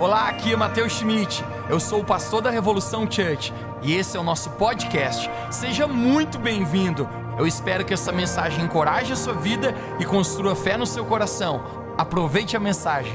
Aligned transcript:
Olá, 0.00 0.30
aqui 0.30 0.50
é 0.50 0.56
Matheus 0.56 0.94
Schmidt. 0.94 1.44
Eu 1.68 1.78
sou 1.78 2.00
o 2.00 2.04
pastor 2.04 2.40
da 2.40 2.48
Revolução 2.48 3.02
Church 3.02 3.52
e 3.82 3.92
esse 3.92 4.16
é 4.16 4.20
o 4.20 4.22
nosso 4.22 4.48
podcast. 4.52 5.28
Seja 5.50 5.86
muito 5.86 6.38
bem-vindo. 6.38 7.06
Eu 7.38 7.46
espero 7.46 7.84
que 7.84 7.92
essa 7.92 8.10
mensagem 8.10 8.64
encoraje 8.64 9.12
a 9.12 9.16
sua 9.16 9.34
vida 9.34 9.74
e 10.00 10.06
construa 10.06 10.56
fé 10.56 10.78
no 10.78 10.86
seu 10.86 11.04
coração. 11.04 11.94
Aproveite 11.98 12.56
a 12.56 12.60
mensagem. 12.60 13.12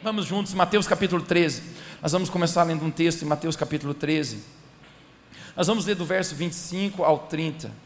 Vamos 0.00 0.26
juntos, 0.26 0.54
Mateus 0.54 0.86
capítulo 0.86 1.22
13. 1.22 1.60
Nós 2.00 2.12
vamos 2.12 2.30
começar 2.30 2.62
lendo 2.62 2.84
um 2.84 2.90
texto 2.92 3.22
em 3.22 3.26
Mateus 3.26 3.56
capítulo 3.56 3.94
13. 3.94 4.44
Nós 5.56 5.66
vamos 5.66 5.86
ler 5.86 5.96
do 5.96 6.04
verso 6.04 6.36
25 6.36 7.02
ao 7.02 7.18
30. 7.18 7.83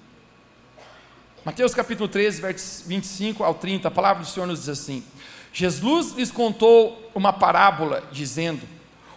Mateus 1.49 1.73
capítulo 1.73 2.07
13, 2.11 2.43
versos 2.43 2.85
25 2.87 3.43
ao 3.43 3.55
30, 3.55 3.89
a 3.89 3.91
palavra 3.91 4.23
do 4.23 4.29
Senhor 4.29 4.45
nos 4.45 4.59
diz 4.59 4.69
assim: 4.69 5.03
Jesus 5.51 6.13
lhes 6.13 6.31
contou 6.31 7.11
uma 7.15 7.33
parábola, 7.33 8.07
dizendo: 8.13 8.61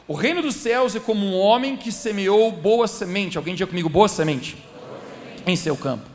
O 0.07 0.13
reino 0.13 0.41
dos 0.41 0.55
céus 0.55 0.95
é 0.95 0.99
como 1.01 1.25
um 1.25 1.37
homem 1.37 1.75
que 1.75 1.91
semeou 1.91 2.49
boa 2.49 2.87
semente. 2.87 3.37
Alguém 3.37 3.53
diga 3.53 3.67
comigo, 3.67 3.89
boa 3.89 4.07
semente, 4.07 4.55
boa 4.55 4.97
semente. 4.97 5.43
em 5.45 5.57
seu 5.57 5.75
campo. 5.75 6.05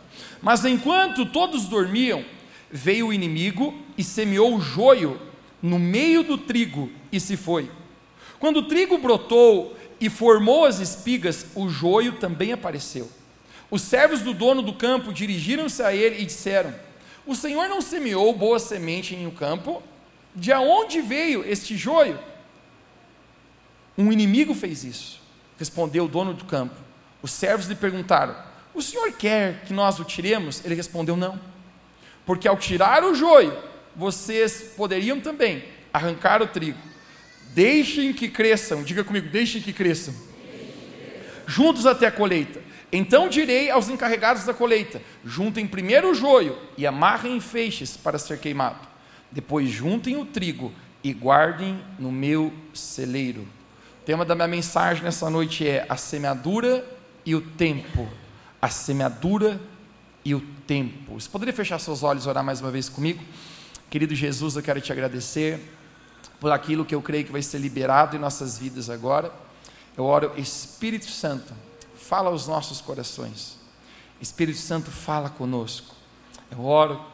Mas 0.40 0.64
enquanto 0.64 1.26
todos 1.26 1.66
dormiam, 1.66 2.24
veio 2.70 3.08
o 3.08 3.12
inimigo 3.12 3.74
e 3.98 4.02
semeou 4.02 4.56
o 4.56 4.60
joio 4.60 5.20
no 5.60 5.78
meio 5.78 6.22
do 6.22 6.38
trigo 6.38 6.90
e 7.12 7.20
se 7.20 7.36
foi. 7.36 7.70
Quando 8.38 8.60
o 8.60 8.68
trigo 8.68 8.96
brotou 8.96 9.76
e 10.00 10.08
formou 10.08 10.64
as 10.64 10.80
espigas, 10.80 11.44
o 11.54 11.68
joio 11.68 12.12
também 12.12 12.52
apareceu. 12.52 13.06
Os 13.70 13.82
servos 13.82 14.20
do 14.20 14.32
dono 14.32 14.62
do 14.62 14.74
campo 14.74 15.12
dirigiram-se 15.12 15.82
a 15.82 15.94
ele 15.94 16.22
e 16.22 16.26
disseram: 16.26 16.74
O 17.26 17.34
Senhor 17.34 17.68
não 17.68 17.80
semeou 17.80 18.32
boa 18.32 18.58
semente 18.58 19.14
em 19.14 19.26
um 19.26 19.30
campo? 19.30 19.82
De 20.34 20.52
onde 20.52 21.00
veio 21.00 21.44
este 21.44 21.76
joio? 21.76 22.18
Um 23.96 24.12
inimigo 24.12 24.54
fez 24.54 24.84
isso, 24.84 25.20
respondeu 25.58 26.04
o 26.04 26.08
dono 26.08 26.34
do 26.34 26.44
campo. 26.44 26.74
Os 27.22 27.30
servos 27.30 27.66
lhe 27.66 27.74
perguntaram: 27.74 28.36
O 28.74 28.82
senhor 28.82 29.10
quer 29.12 29.64
que 29.64 29.72
nós 29.72 29.98
o 29.98 30.04
tiremos? 30.04 30.62
Ele 30.64 30.74
respondeu: 30.74 31.16
Não, 31.16 31.40
porque 32.26 32.46
ao 32.46 32.56
tirar 32.56 33.02
o 33.02 33.14
joio, 33.14 33.56
vocês 33.94 34.74
poderiam 34.76 35.18
também 35.20 35.64
arrancar 35.92 36.42
o 36.42 36.46
trigo. 36.46 36.78
Deixem 37.54 38.12
que 38.12 38.28
cresçam, 38.28 38.82
diga 38.82 39.02
comigo, 39.02 39.30
deixem 39.30 39.62
que 39.62 39.72
cresçam, 39.72 40.14
juntos 41.46 41.86
até 41.86 42.06
a 42.06 42.12
colheita. 42.12 42.65
Então 42.96 43.28
direi 43.28 43.70
aos 43.70 43.90
encarregados 43.90 44.44
da 44.44 44.54
colheita: 44.54 45.02
juntem 45.22 45.66
primeiro 45.66 46.10
o 46.10 46.14
joio 46.14 46.58
e 46.78 46.86
amarrem 46.86 47.36
em 47.36 47.40
feixes 47.40 47.94
para 47.94 48.18
ser 48.18 48.38
queimado. 48.38 48.88
Depois 49.30 49.68
juntem 49.68 50.16
o 50.16 50.24
trigo 50.24 50.72
e 51.04 51.12
guardem 51.12 51.78
no 51.98 52.10
meu 52.10 52.50
celeiro. 52.72 53.42
O 54.00 54.04
tema 54.06 54.24
da 54.24 54.34
minha 54.34 54.48
mensagem 54.48 55.04
nessa 55.04 55.28
noite 55.28 55.68
é 55.68 55.84
a 55.88 55.96
semeadura 55.96 56.86
e 57.24 57.34
o 57.34 57.40
tempo. 57.42 58.08
A 58.62 58.70
semeadura 58.70 59.60
e 60.24 60.34
o 60.34 60.40
tempo. 60.66 61.20
Você 61.20 61.28
poderia 61.28 61.52
fechar 61.52 61.78
seus 61.78 62.02
olhos 62.02 62.24
e 62.24 62.28
orar 62.30 62.42
mais 62.42 62.62
uma 62.62 62.70
vez 62.70 62.88
comigo? 62.88 63.22
Querido 63.90 64.14
Jesus, 64.14 64.56
eu 64.56 64.62
quero 64.62 64.80
te 64.80 64.90
agradecer 64.90 65.60
por 66.40 66.50
aquilo 66.50 66.84
que 66.84 66.94
eu 66.94 67.02
creio 67.02 67.26
que 67.26 67.32
vai 67.32 67.42
ser 67.42 67.58
liberado 67.58 68.16
em 68.16 68.18
nossas 68.18 68.58
vidas 68.58 68.88
agora. 68.88 69.30
Eu 69.96 70.04
oro, 70.04 70.32
Espírito 70.36 71.10
Santo 71.10 71.52
fala 72.06 72.30
aos 72.30 72.46
nossos 72.46 72.80
corações. 72.80 73.58
Espírito 74.20 74.58
Santo, 74.58 74.90
fala 74.90 75.28
conosco. 75.28 75.94
Eu 76.50 76.64
oro 76.64 77.04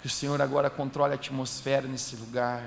que 0.00 0.06
o 0.06 0.10
Senhor 0.10 0.40
agora 0.40 0.70
controle 0.70 1.12
a 1.12 1.16
atmosfera 1.16 1.88
nesse 1.88 2.14
lugar. 2.14 2.62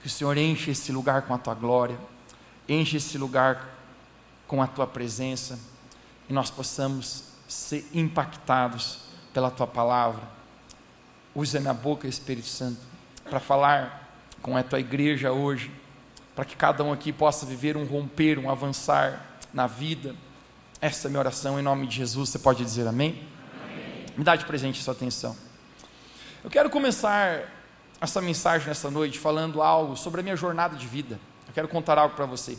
Que 0.00 0.06
o 0.06 0.10
Senhor 0.10 0.36
enche 0.36 0.70
esse 0.70 0.92
lugar 0.92 1.22
com 1.22 1.34
a 1.34 1.38
tua 1.38 1.54
glória, 1.54 1.98
enche 2.68 2.98
esse 2.98 3.16
lugar 3.16 3.68
com 4.46 4.62
a 4.62 4.66
tua 4.66 4.86
presença 4.86 5.58
e 6.28 6.32
nós 6.32 6.50
possamos 6.50 7.24
ser 7.48 7.88
impactados 7.94 9.00
pela 9.32 9.50
tua 9.50 9.66
palavra. 9.66 10.22
Use 11.34 11.56
a 11.56 11.60
minha 11.60 11.74
boca, 11.74 12.06
Espírito 12.06 12.48
Santo, 12.48 12.80
para 13.24 13.40
falar 13.40 14.10
com 14.42 14.56
a 14.56 14.62
tua 14.62 14.78
igreja 14.78 15.32
hoje, 15.32 15.72
para 16.34 16.44
que 16.44 16.54
cada 16.54 16.84
um 16.84 16.92
aqui 16.92 17.12
possa 17.12 17.46
viver 17.46 17.76
um 17.76 17.84
romper, 17.86 18.38
um 18.38 18.50
avançar 18.50 19.35
na 19.56 19.66
vida. 19.66 20.14
Essa 20.82 21.06
é 21.06 21.08
a 21.08 21.10
minha 21.10 21.18
oração 21.18 21.58
em 21.58 21.62
nome 21.62 21.86
de 21.86 21.96
Jesus. 21.96 22.28
Você 22.28 22.38
pode 22.38 22.62
dizer 22.62 22.86
amém? 22.86 23.26
amém. 23.64 24.04
Me 24.14 24.22
dá 24.22 24.36
de 24.36 24.44
presente 24.44 24.82
sua 24.82 24.92
atenção. 24.92 25.34
Eu 26.44 26.50
quero 26.50 26.68
começar 26.68 27.50
essa 27.98 28.20
mensagem 28.20 28.68
nessa 28.68 28.90
noite 28.90 29.18
falando 29.18 29.62
algo 29.62 29.96
sobre 29.96 30.20
a 30.20 30.22
minha 30.22 30.36
jornada 30.36 30.76
de 30.76 30.86
vida. 30.86 31.18
Eu 31.48 31.54
quero 31.54 31.68
contar 31.68 31.96
algo 31.96 32.14
para 32.14 32.26
você. 32.26 32.58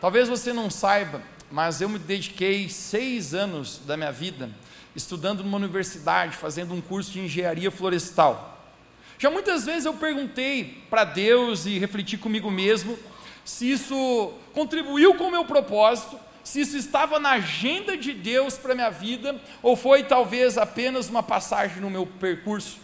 Talvez 0.00 0.28
você 0.28 0.52
não 0.52 0.70
saiba, 0.70 1.20
mas 1.50 1.80
eu 1.80 1.88
me 1.88 1.98
dediquei 1.98 2.68
seis 2.68 3.34
anos 3.34 3.80
da 3.84 3.96
minha 3.96 4.12
vida 4.12 4.50
estudando 4.94 5.42
numa 5.42 5.56
universidade, 5.56 6.36
fazendo 6.36 6.72
um 6.72 6.80
curso 6.80 7.10
de 7.10 7.18
engenharia 7.18 7.72
florestal. 7.72 8.70
Já 9.18 9.30
muitas 9.30 9.64
vezes 9.64 9.84
eu 9.84 9.94
perguntei 9.94 10.84
para 10.88 11.02
Deus 11.02 11.66
e 11.66 11.76
refleti 11.76 12.16
comigo 12.16 12.52
mesmo 12.52 12.96
se 13.44 13.70
isso 13.70 14.32
contribuiu 14.52 15.14
com 15.14 15.24
o 15.24 15.30
meu 15.30 15.44
propósito, 15.44 16.18
se 16.42 16.60
isso 16.60 16.76
estava 16.76 17.18
na 17.18 17.32
agenda 17.32 17.96
de 17.96 18.12
Deus 18.12 18.58
para 18.58 18.72
a 18.72 18.74
minha 18.74 18.90
vida, 18.90 19.40
ou 19.62 19.76
foi 19.76 20.02
talvez 20.02 20.58
apenas 20.58 21.08
uma 21.08 21.22
passagem 21.22 21.80
no 21.80 21.90
meu 21.90 22.06
percurso. 22.06 22.78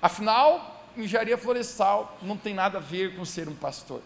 Afinal, 0.00 0.86
engenharia 0.96 1.38
florestal 1.38 2.18
não 2.22 2.36
tem 2.36 2.54
nada 2.54 2.78
a 2.78 2.80
ver 2.80 3.14
com 3.16 3.24
ser 3.24 3.48
um 3.48 3.54
pastor. 3.54 4.02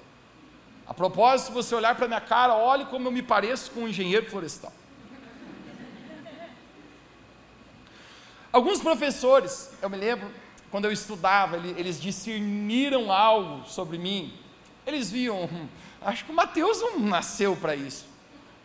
A 0.86 0.92
propósito, 0.92 1.46
se 1.46 1.52
você 1.52 1.74
olhar 1.74 1.94
para 1.94 2.06
minha 2.06 2.20
cara, 2.20 2.54
olhe 2.56 2.84
como 2.86 3.08
eu 3.08 3.12
me 3.12 3.22
pareço 3.22 3.70
com 3.70 3.80
um 3.80 3.88
engenheiro 3.88 4.28
florestal. 4.28 4.72
Alguns 8.52 8.80
professores, 8.80 9.72
eu 9.82 9.90
me 9.90 9.96
lembro, 9.96 10.30
quando 10.70 10.84
eu 10.84 10.92
estudava, 10.92 11.56
eles 11.56 12.00
discerniram 12.00 13.10
algo 13.10 13.66
sobre 13.66 13.98
mim, 13.98 14.32
eles 14.86 15.10
viam, 15.10 15.48
acho 16.02 16.24
que 16.24 16.32
Mateus 16.32 16.80
não 16.80 16.98
nasceu 17.00 17.56
para 17.56 17.74
isso. 17.74 18.06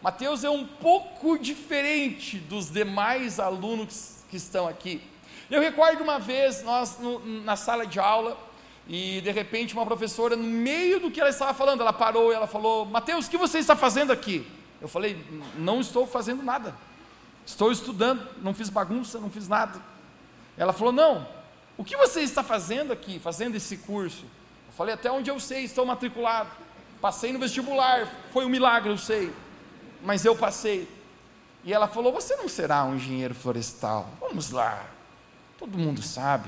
Mateus 0.02 0.44
é 0.44 0.50
um 0.50 0.66
pouco 0.66 1.38
diferente 1.38 2.38
dos 2.38 2.70
demais 2.70 3.40
alunos 3.40 4.24
que 4.30 4.38
estão 4.38 4.68
aqui. 4.68 5.02
Eu 5.50 5.62
recordo 5.62 6.04
uma 6.04 6.20
vez, 6.20 6.64
nós 6.64 6.98
no, 7.00 7.20
na 7.42 7.56
sala 7.56 7.86
de 7.86 8.00
aula, 8.00 8.38
e 8.88 9.22
de 9.22 9.32
repente 9.32 9.74
uma 9.74 9.86
professora, 9.86 10.36
no 10.36 10.44
meio 10.44 11.00
do 11.00 11.12
que 11.12 11.20
ela 11.20 11.30
estava 11.30 11.54
falando, 11.54 11.82
ela 11.82 11.94
parou 11.94 12.32
e 12.32 12.36
ela 12.36 12.48
falou: 12.48 12.86
Mateus, 12.86 13.28
o 13.28 13.30
que 13.30 13.38
você 13.38 13.60
está 13.60 13.76
fazendo 13.76 14.12
aqui? 14.12 14.46
Eu 14.82 14.88
falei: 14.88 15.18
Não 15.58 15.80
estou 15.82 16.08
fazendo 16.08 16.44
nada. 16.44 16.76
Estou 17.46 17.72
estudando, 17.72 18.28
não 18.42 18.54
fiz 18.54 18.70
bagunça, 18.70 19.20
não 19.20 19.30
fiz 19.30 19.48
nada. 19.48 19.82
Ela 20.58 20.72
falou: 20.72 20.94
Não, 20.94 21.28
o 21.78 21.84
que 21.84 21.98
você 21.98 22.22
está 22.22 22.44
fazendo 22.44 22.94
aqui, 22.94 23.20
fazendo 23.20 23.56
esse 23.56 23.78
curso? 23.78 24.26
Falei, 24.80 24.94
até 24.94 25.12
onde 25.12 25.30
eu 25.30 25.42
sei, 25.42 25.66
estou 25.66 25.86
matriculado. 25.86 26.50
Passei 27.02 27.34
no 27.34 27.40
vestibular, 27.40 28.08
foi 28.32 28.46
um 28.46 28.50
milagre, 28.50 28.90
eu 28.90 28.98
sei. 28.98 29.30
Mas 30.02 30.24
eu 30.24 30.38
passei. 30.38 30.88
E 31.66 31.74
ela 31.74 31.86
falou: 31.86 32.14
Você 32.14 32.38
não 32.38 32.48
será 32.48 32.86
um 32.86 32.96
engenheiro 32.96 33.36
florestal? 33.36 34.08
Vamos 34.22 34.52
lá. 34.52 34.86
Todo 35.58 35.78
mundo 35.78 36.02
sabe. 36.02 36.48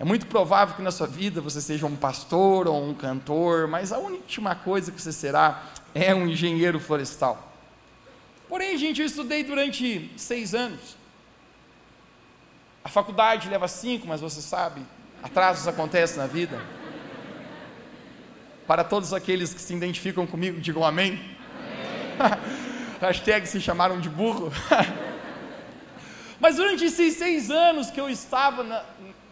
É 0.00 0.04
muito 0.04 0.24
provável 0.24 0.74
que 0.74 0.80
na 0.80 0.90
sua 0.90 1.06
vida 1.06 1.42
você 1.42 1.60
seja 1.60 1.84
um 1.84 1.94
pastor 1.94 2.66
ou 2.66 2.82
um 2.82 2.94
cantor, 2.94 3.68
mas 3.68 3.92
a 3.92 3.98
última 3.98 4.54
coisa 4.54 4.90
que 4.90 5.02
você 5.02 5.12
será 5.12 5.64
é 5.94 6.14
um 6.14 6.26
engenheiro 6.26 6.80
florestal. 6.80 7.52
Porém, 8.48 8.78
gente, 8.78 9.02
eu 9.02 9.06
estudei 9.06 9.44
durante 9.44 10.10
seis 10.16 10.54
anos. 10.54 10.96
A 12.82 12.88
faculdade 12.88 13.50
leva 13.50 13.68
cinco, 13.68 14.06
mas 14.06 14.22
você 14.22 14.40
sabe, 14.40 14.80
atrasos 15.22 15.68
acontecem 15.68 16.16
na 16.16 16.26
vida. 16.26 16.83
Para 18.66 18.82
todos 18.82 19.12
aqueles 19.12 19.52
que 19.52 19.60
se 19.60 19.74
identificam 19.74 20.26
comigo, 20.26 20.60
digam 20.60 20.84
amém. 20.84 21.20
amém. 22.18 22.38
Hashtag 23.00 23.46
se 23.46 23.60
chamaram 23.60 24.00
de 24.00 24.08
burro. 24.08 24.50
Mas 26.40 26.56
durante 26.56 26.84
esses 26.84 27.14
seis 27.14 27.50
anos 27.50 27.90
que 27.90 28.00
eu 28.00 28.08
estava 28.08 28.62
na, 28.62 28.82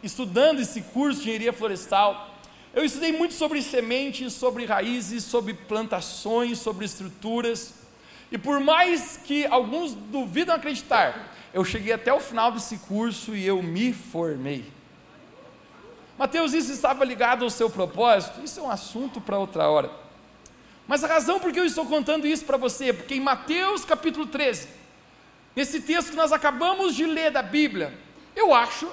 estudando 0.03 0.61
esse 0.61 0.83
curso 0.83 1.21
de 1.21 1.29
engenharia 1.29 1.53
florestal, 1.53 2.37
eu 2.75 2.85
estudei 2.85 3.13
muito 3.13 3.35
sobre 3.35 3.63
sementes, 3.63 4.35
sobre 4.35 4.67
raízes, 4.67 5.25
sobre 5.25 5.55
plantações, 5.55 6.59
sobre 6.59 6.85
estruturas. 6.85 7.75
E 8.31 8.37
por 8.37 8.61
mais 8.61 9.19
que 9.25 9.47
alguns 9.47 9.95
duvidam 9.95 10.55
acreditar, 10.55 11.35
eu 11.55 11.65
cheguei 11.65 11.93
até 11.93 12.13
o 12.13 12.21
final 12.21 12.53
desse 12.53 12.77
curso 12.79 13.35
e 13.35 13.47
eu 13.47 13.63
me 13.63 13.93
formei. 13.93 14.65
Mateus, 16.23 16.53
isso 16.53 16.71
estava 16.71 17.05
ligado 17.05 17.43
ao 17.43 17.51
seu 17.51 17.69
propósito? 17.69 18.45
Isso 18.45 18.61
é 18.61 18.63
um 18.63 18.71
assunto 18.71 19.21
para 19.21 19.37
outra 19.37 19.69
hora. 19.69 19.91
Mas 20.87 21.03
a 21.03 21.09
razão 21.09 21.41
por 21.41 21.51
que 21.51 21.59
eu 21.59 21.65
estou 21.65 21.85
contando 21.85 22.29
isso 22.29 22.45
para 22.45 22.57
você 22.57 22.91
é 22.91 22.93
porque 22.93 23.17
em 23.17 23.21
Mateus 23.21 23.85
capítulo 23.85 24.25
13, 24.29 24.69
nesse 25.57 25.81
texto 25.81 26.11
que 26.11 26.17
nós 26.17 26.31
acabamos 26.31 26.95
de 26.95 27.05
ler 27.07 27.33
da 27.33 27.43
Bíblia, 27.43 27.93
eu 28.37 28.55
acho 28.55 28.89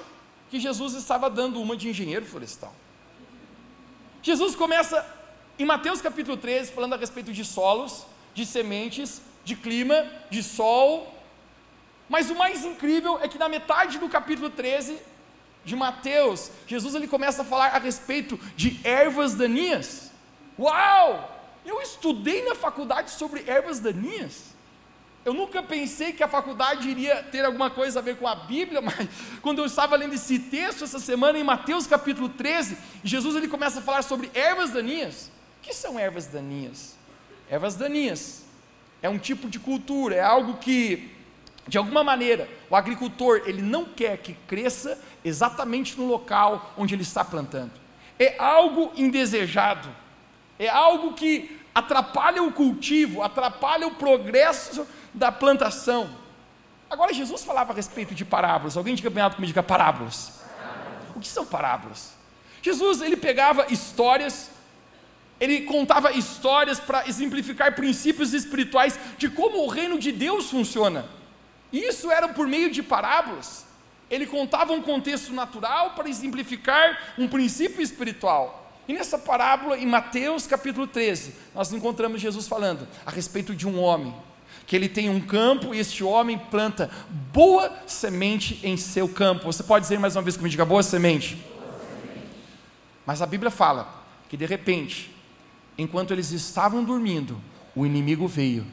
que 0.50 0.58
Jesus 0.58 0.94
estava 0.94 1.30
dando 1.30 1.62
uma 1.62 1.76
de 1.76 1.88
engenheiro 1.88 2.26
florestal. 2.26 2.74
Jesus 4.20 4.56
começa 4.56 5.06
em 5.56 5.64
Mateus 5.64 6.02
capítulo 6.02 6.36
13 6.36 6.72
falando 6.72 6.94
a 6.94 6.96
respeito 6.96 7.32
de 7.32 7.44
solos, 7.44 8.06
de 8.34 8.44
sementes, 8.44 9.22
de 9.44 9.54
clima, 9.54 10.04
de 10.30 10.42
sol. 10.42 11.14
Mas 12.08 12.28
o 12.28 12.34
mais 12.34 12.64
incrível 12.64 13.20
é 13.22 13.28
que 13.28 13.38
na 13.38 13.48
metade 13.48 13.98
do 13.98 14.08
capítulo 14.08 14.50
13 14.50 14.98
de 15.64 15.76
Mateus, 15.76 16.50
Jesus 16.66 16.94
ele 16.94 17.06
começa 17.06 17.42
a 17.42 17.44
falar 17.44 17.68
a 17.68 17.78
respeito 17.78 18.38
de 18.56 18.80
ervas 18.84 19.34
daninhas. 19.34 20.10
Uau! 20.58 21.38
Eu 21.64 21.80
estudei 21.80 22.44
na 22.44 22.54
faculdade 22.54 23.10
sobre 23.10 23.44
ervas 23.46 23.78
daninhas. 23.78 24.50
Eu 25.22 25.34
nunca 25.34 25.62
pensei 25.62 26.12
que 26.12 26.22
a 26.22 26.28
faculdade 26.28 26.88
iria 26.88 27.22
ter 27.22 27.44
alguma 27.44 27.68
coisa 27.68 27.98
a 27.98 28.02
ver 28.02 28.16
com 28.16 28.26
a 28.26 28.34
Bíblia, 28.34 28.80
mas 28.82 29.06
quando 29.42 29.58
eu 29.58 29.66
estava 29.66 29.96
lendo 29.96 30.14
esse 30.14 30.38
texto 30.38 30.84
essa 30.84 30.98
semana 30.98 31.38
em 31.38 31.44
Mateus 31.44 31.86
capítulo 31.86 32.28
13, 32.28 32.76
Jesus 33.04 33.36
ele 33.36 33.48
começa 33.48 33.80
a 33.80 33.82
falar 33.82 34.02
sobre 34.02 34.30
ervas 34.32 34.70
daninhas. 34.70 35.30
O 35.58 35.62
que 35.62 35.74
são 35.74 35.98
ervas 35.98 36.26
daninhas? 36.26 36.96
Ervas 37.50 37.74
daninhas 37.74 38.44
é 39.02 39.08
um 39.08 39.18
tipo 39.18 39.48
de 39.48 39.58
cultura, 39.58 40.14
é 40.14 40.22
algo 40.22 40.56
que 40.58 41.10
de 41.68 41.76
alguma 41.76 42.02
maneira 42.02 42.48
o 42.70 42.74
agricultor 42.74 43.42
ele 43.44 43.60
não 43.60 43.84
quer 43.84 44.16
que 44.18 44.32
cresça 44.46 44.98
exatamente 45.24 45.98
no 45.98 46.06
local 46.06 46.72
onde 46.76 46.94
ele 46.94 47.02
está 47.02 47.24
plantando. 47.24 47.72
É 48.18 48.36
algo 48.38 48.92
indesejado. 48.96 49.88
É 50.58 50.68
algo 50.68 51.14
que 51.14 51.58
atrapalha 51.74 52.42
o 52.42 52.52
cultivo, 52.52 53.22
atrapalha 53.22 53.86
o 53.86 53.94
progresso 53.94 54.86
da 55.14 55.32
plantação. 55.32 56.10
Agora, 56.90 57.14
Jesus 57.14 57.44
falava 57.44 57.72
a 57.72 57.76
respeito 57.76 58.14
de 58.14 58.24
parábolas. 58.24 58.76
Alguém 58.76 58.94
bem 58.96 59.22
alto 59.22 59.36
comigo, 59.36 59.48
diga 59.48 59.62
parábolas. 59.62 60.40
O 61.14 61.20
que 61.20 61.28
são 61.28 61.46
parábolas? 61.46 62.14
Jesus, 62.62 63.00
ele 63.00 63.16
pegava 63.16 63.66
histórias, 63.70 64.50
ele 65.38 65.62
contava 65.62 66.12
histórias 66.12 66.78
para 66.78 67.08
exemplificar 67.08 67.74
princípios 67.74 68.34
espirituais 68.34 68.98
de 69.16 69.30
como 69.30 69.64
o 69.64 69.68
reino 69.68 69.98
de 69.98 70.12
Deus 70.12 70.50
funciona. 70.50 71.06
E 71.72 71.78
isso 71.78 72.10
era 72.10 72.28
por 72.28 72.46
meio 72.46 72.70
de 72.70 72.82
parábolas. 72.82 73.69
Ele 74.10 74.26
contava 74.26 74.72
um 74.72 74.82
contexto 74.82 75.32
natural 75.32 75.90
para 75.90 76.08
exemplificar 76.08 77.14
um 77.16 77.28
princípio 77.28 77.80
espiritual. 77.80 78.72
E 78.88 78.92
nessa 78.92 79.16
parábola, 79.16 79.78
em 79.78 79.86
Mateus 79.86 80.46
capítulo 80.46 80.86
13, 80.86 81.34
nós 81.54 81.72
encontramos 81.72 82.20
Jesus 82.20 82.48
falando 82.48 82.88
a 83.06 83.10
respeito 83.10 83.54
de 83.54 83.68
um 83.68 83.80
homem 83.80 84.12
que 84.66 84.76
ele 84.76 84.88
tem 84.88 85.10
um 85.10 85.20
campo 85.20 85.74
e 85.74 85.78
este 85.78 86.04
homem 86.04 86.38
planta 86.38 86.90
boa 87.32 87.72
semente 87.86 88.60
em 88.62 88.76
seu 88.76 89.08
campo. 89.08 89.44
Você 89.44 89.62
pode 89.62 89.84
dizer 89.84 89.98
mais 89.98 90.16
uma 90.16 90.22
vez 90.22 90.36
comigo, 90.36 90.50
diga 90.50 90.64
boa 90.64 90.82
semente. 90.82 91.36
boa 91.36 91.78
semente. 91.80 92.26
Mas 93.04 93.22
a 93.22 93.26
Bíblia 93.26 93.50
fala 93.50 94.04
que 94.28 94.36
de 94.36 94.46
repente, 94.46 95.14
enquanto 95.76 96.12
eles 96.12 96.30
estavam 96.30 96.84
dormindo, 96.84 97.40
o 97.74 97.84
inimigo 97.84 98.28
veio. 98.28 98.66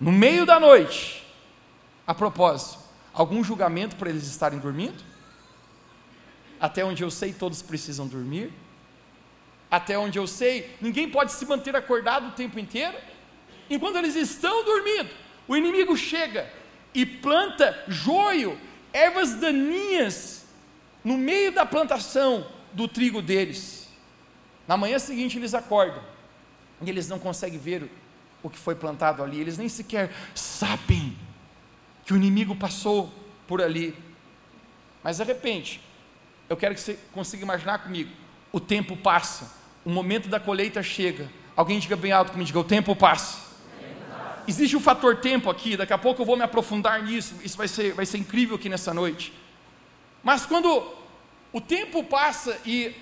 No 0.00 0.12
meio 0.12 0.46
da 0.46 0.60
noite, 0.60 1.24
a 2.06 2.14
propósito, 2.14 2.78
algum 3.12 3.42
julgamento 3.42 3.96
por 3.96 4.06
eles 4.06 4.26
estarem 4.26 4.58
dormindo? 4.58 5.02
Até 6.60 6.84
onde 6.84 7.02
eu 7.02 7.10
sei, 7.10 7.32
todos 7.32 7.62
precisam 7.62 8.06
dormir. 8.06 8.52
Até 9.70 9.98
onde 9.98 10.18
eu 10.18 10.26
sei, 10.26 10.76
ninguém 10.80 11.10
pode 11.10 11.32
se 11.32 11.44
manter 11.44 11.76
acordado 11.76 12.28
o 12.28 12.32
tempo 12.32 12.58
inteiro 12.58 12.96
enquanto 13.70 13.96
eles 13.96 14.16
estão 14.16 14.64
dormindo, 14.64 15.10
o 15.46 15.56
inimigo 15.56 15.96
chega 15.96 16.50
e 16.94 17.04
planta 17.04 17.84
joio, 17.86 18.58
ervas 18.92 19.34
daninhas, 19.34 20.46
no 21.04 21.16
meio 21.16 21.52
da 21.52 21.64
plantação 21.64 22.46
do 22.72 22.88
trigo 22.88 23.22
deles. 23.22 23.88
Na 24.66 24.76
manhã 24.76 24.98
seguinte 24.98 25.38
eles 25.38 25.54
acordam 25.54 26.02
e 26.82 26.88
eles 26.88 27.08
não 27.08 27.18
conseguem 27.18 27.58
ver 27.58 27.90
o 28.42 28.48
que 28.48 28.58
foi 28.58 28.74
plantado 28.74 29.22
ali, 29.22 29.40
eles 29.40 29.58
nem 29.58 29.68
sequer 29.68 30.12
sabem 30.34 31.16
que 32.08 32.14
o 32.14 32.16
inimigo 32.16 32.56
passou 32.56 33.12
por 33.46 33.60
ali. 33.60 33.94
Mas 35.04 35.18
de 35.18 35.24
repente, 35.24 35.78
eu 36.48 36.56
quero 36.56 36.74
que 36.74 36.80
você 36.80 36.98
consiga 37.12 37.42
imaginar 37.42 37.80
comigo: 37.80 38.10
o 38.50 38.58
tempo 38.58 38.96
passa, 38.96 39.52
o 39.84 39.90
momento 39.90 40.26
da 40.26 40.40
colheita 40.40 40.82
chega. 40.82 41.30
Alguém 41.54 41.78
diga 41.78 41.96
bem 41.96 42.10
alto 42.10 42.32
comigo, 42.32 42.46
diga: 42.46 42.60
o 42.60 42.64
tempo 42.64 42.96
passa 42.96 43.46
existe 44.48 44.74
o 44.74 44.78
um 44.78 44.82
fator 44.82 45.16
tempo 45.16 45.50
aqui, 45.50 45.76
daqui 45.76 45.92
a 45.92 45.98
pouco 45.98 46.22
eu 46.22 46.24
vou 46.24 46.34
me 46.34 46.42
aprofundar 46.42 47.02
nisso, 47.02 47.34
isso 47.44 47.58
vai 47.58 47.68
ser, 47.68 47.92
vai 47.92 48.06
ser 48.06 48.16
incrível 48.16 48.56
aqui 48.56 48.66
nessa 48.70 48.94
noite. 48.94 49.30
Mas 50.22 50.46
quando 50.46 50.90
o 51.52 51.60
tempo 51.60 52.02
passa 52.02 52.58
e 52.64 52.94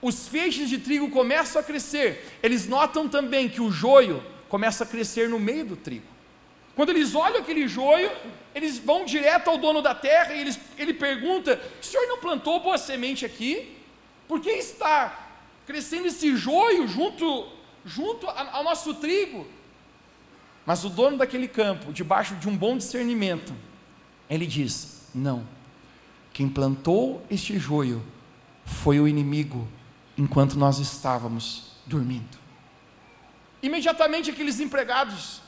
os 0.00 0.28
feixes 0.28 0.70
de 0.70 0.78
trigo 0.78 1.10
começam 1.10 1.60
a 1.60 1.64
crescer, 1.64 2.38
eles 2.40 2.68
notam 2.68 3.08
também 3.08 3.48
que 3.48 3.60
o 3.60 3.72
joio 3.72 4.22
começa 4.48 4.84
a 4.84 4.86
crescer 4.86 5.28
no 5.28 5.40
meio 5.40 5.64
do 5.64 5.76
trigo. 5.76 6.11
Quando 6.74 6.90
eles 6.90 7.14
olham 7.14 7.38
aquele 7.38 7.68
joio, 7.68 8.10
eles 8.54 8.78
vão 8.78 9.04
direto 9.04 9.48
ao 9.48 9.58
dono 9.58 9.82
da 9.82 9.94
terra 9.94 10.34
e 10.34 10.40
eles, 10.40 10.58
ele 10.78 10.94
pergunta: 10.94 11.60
o 11.80 11.84
senhor 11.84 12.06
não 12.06 12.18
plantou 12.18 12.60
boa 12.60 12.78
semente 12.78 13.24
aqui? 13.24 13.76
Por 14.26 14.40
que 14.40 14.50
está 14.50 15.30
crescendo 15.66 16.06
esse 16.06 16.34
joio 16.36 16.88
junto, 16.88 17.48
junto 17.84 18.26
ao 18.26 18.64
nosso 18.64 18.94
trigo? 18.94 19.46
Mas 20.64 20.84
o 20.84 20.88
dono 20.88 21.18
daquele 21.18 21.48
campo, 21.48 21.92
debaixo 21.92 22.34
de 22.36 22.48
um 22.48 22.56
bom 22.56 22.76
discernimento, 22.76 23.54
ele 24.30 24.46
diz: 24.46 25.08
Não, 25.14 25.46
quem 26.32 26.48
plantou 26.48 27.24
este 27.30 27.58
joio 27.58 28.02
foi 28.64 28.98
o 29.00 29.06
inimigo 29.06 29.68
enquanto 30.16 30.58
nós 30.58 30.78
estávamos 30.78 31.72
dormindo. 31.84 32.38
Imediatamente 33.62 34.30
aqueles 34.30 34.60
empregados, 34.60 35.40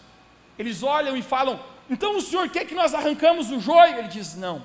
eles 0.59 0.83
olham 0.83 1.17
e 1.17 1.23
falam: 1.23 1.61
Então 1.89 2.17
o 2.17 2.21
senhor 2.21 2.49
quer 2.49 2.65
que 2.65 2.75
nós 2.75 2.95
arrancamos 2.95 3.51
o 3.51 3.61
joio? 3.61 3.99
Ele 3.99 4.09
diz: 4.09 4.35
Não, 4.37 4.63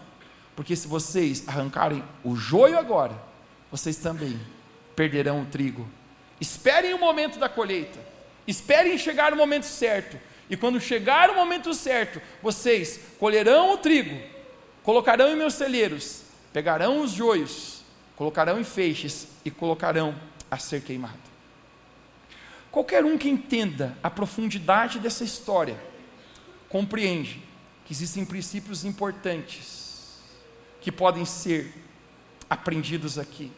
porque 0.56 0.76
se 0.76 0.88
vocês 0.88 1.48
arrancarem 1.48 2.04
o 2.24 2.36
joio 2.36 2.78
agora, 2.78 3.14
vocês 3.72 3.98
também 3.98 4.40
perderão 4.96 5.42
o 5.42 5.46
trigo. 5.46 5.88
Esperem 6.40 6.94
o 6.94 7.00
momento 7.00 7.40
da 7.40 7.50
colheita, 7.50 8.00
esperem 8.48 8.98
chegar 8.98 9.34
o 9.34 9.38
momento 9.38 9.66
certo, 9.66 10.18
e 10.50 10.58
quando 10.58 10.80
chegar 10.80 11.30
o 11.30 11.36
momento 11.36 11.74
certo, 11.74 12.22
vocês 12.42 13.00
colherão 13.20 13.74
o 13.74 13.78
trigo, 13.78 14.20
colocarão 14.84 15.30
em 15.30 15.36
meus 15.36 15.54
celeiros, 15.54 16.24
pegarão 16.52 17.02
os 17.02 17.12
joios, 17.12 17.84
colocarão 18.16 18.60
em 18.60 18.64
feixes 18.64 19.28
e 19.46 19.52
colocarão 19.52 20.16
a 20.50 20.58
ser 20.58 20.82
queimado. 20.82 21.20
Qualquer 22.72 23.04
um 23.04 23.18
que 23.18 23.30
entenda 23.30 23.98
a 24.04 24.10
profundidade 24.10 25.00
dessa 25.00 25.24
história, 25.24 25.78
compreende 26.68 27.42
que 27.86 27.94
existem 27.94 28.24
princípios 28.24 28.86
importantes 28.86 30.20
que 30.80 30.92
podem 30.92 31.26
ser 31.26 31.74
aprendidos 32.50 33.18
aqui. 33.18 33.52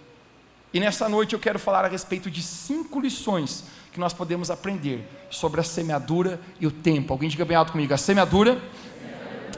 E 0.74 0.80
nessa 0.80 1.10
noite 1.10 1.34
eu 1.34 1.40
quero 1.40 1.60
falar 1.60 1.84
a 1.84 1.90
respeito 1.90 2.32
de 2.32 2.42
cinco 2.42 3.02
lições 3.02 3.66
que 3.92 4.00
nós 4.00 4.14
podemos 4.14 4.50
aprender 4.50 5.06
sobre 5.30 5.60
a 5.60 5.64
semeadura 5.64 6.40
e 6.60 6.66
o 6.66 6.72
tempo. 6.72 7.12
Alguém 7.12 7.30
diga 7.30 7.44
bem 7.44 7.58
alto 7.58 7.74
comigo: 7.74 7.94
a 7.94 7.98
semeadura 7.98 8.62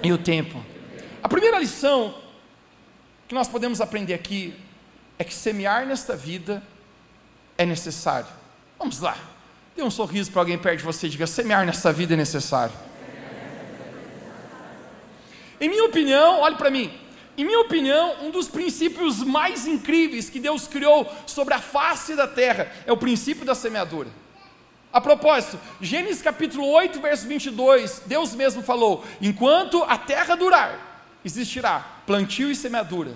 e 0.02 0.12
o 0.12 0.18
tempo. 0.18 0.64
A 1.22 1.30
primeira 1.30 1.60
lição 1.60 2.16
que 3.28 3.36
nós 3.36 3.48
podemos 3.48 3.80
aprender 3.80 4.16
aqui 4.16 4.56
é 5.20 5.24
que 5.24 5.34
semear 5.34 5.86
nesta 5.86 6.16
vida 6.16 6.64
é 7.58 7.66
necessário. 7.66 8.28
Vamos 8.80 9.00
lá. 9.00 9.16
Dê 9.76 9.82
um 9.82 9.90
sorriso 9.90 10.32
para 10.32 10.42
alguém 10.42 10.58
perto 10.58 10.80
de 10.80 10.84
você 10.84 11.08
e 11.08 11.10
diga: 11.10 11.26
semear 11.26 11.66
nesta 11.66 11.92
vida 11.92 12.14
é 12.14 12.18
necessário. 12.18 12.74
Em 15.60 15.70
minha 15.70 15.86
opinião, 15.86 16.42
olhe 16.42 16.56
para 16.56 16.70
mim. 16.70 16.92
Em 17.36 17.44
minha 17.44 17.62
opinião, 17.62 18.18
um 18.22 18.30
dos 18.30 18.48
princípios 18.48 19.24
mais 19.24 19.66
incríveis 19.66 20.30
que 20.30 20.40
Deus 20.40 20.68
criou 20.68 21.12
sobre 21.26 21.56
a 21.56 21.60
face 21.60 22.16
da 22.16 22.28
terra 22.28 22.72
é 22.86 22.92
o 22.92 22.98
princípio 22.98 23.44
da 23.44 23.56
semeadura. 23.56 24.10
A 24.92 25.02
propósito, 25.02 25.60
Gênesis 25.82 26.22
capítulo 26.22 26.68
8, 26.68 27.02
verso 27.02 27.28
22, 27.28 28.04
Deus 28.06 28.36
mesmo 28.36 28.62
falou: 28.62 29.04
Enquanto 29.20 29.84
a 29.84 29.98
terra 29.98 30.36
durar, 30.36 31.10
existirá 31.26 31.80
plantio 32.06 32.52
e 32.52 32.56
semeadura, 32.56 33.16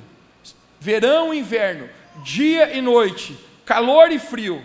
verão 0.80 1.32
e 1.32 1.40
inverno, 1.40 1.88
dia 2.24 2.74
e 2.76 2.82
noite, 2.82 3.38
calor 3.64 4.12
e 4.12 4.18
frio. 4.18 4.64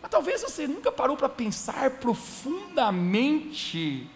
Mas 0.00 0.10
talvez 0.10 0.42
você 0.42 0.66
nunca 0.66 0.90
parou 0.92 1.16
para 1.16 1.28
pensar 1.28 1.90
profundamente 1.92 4.08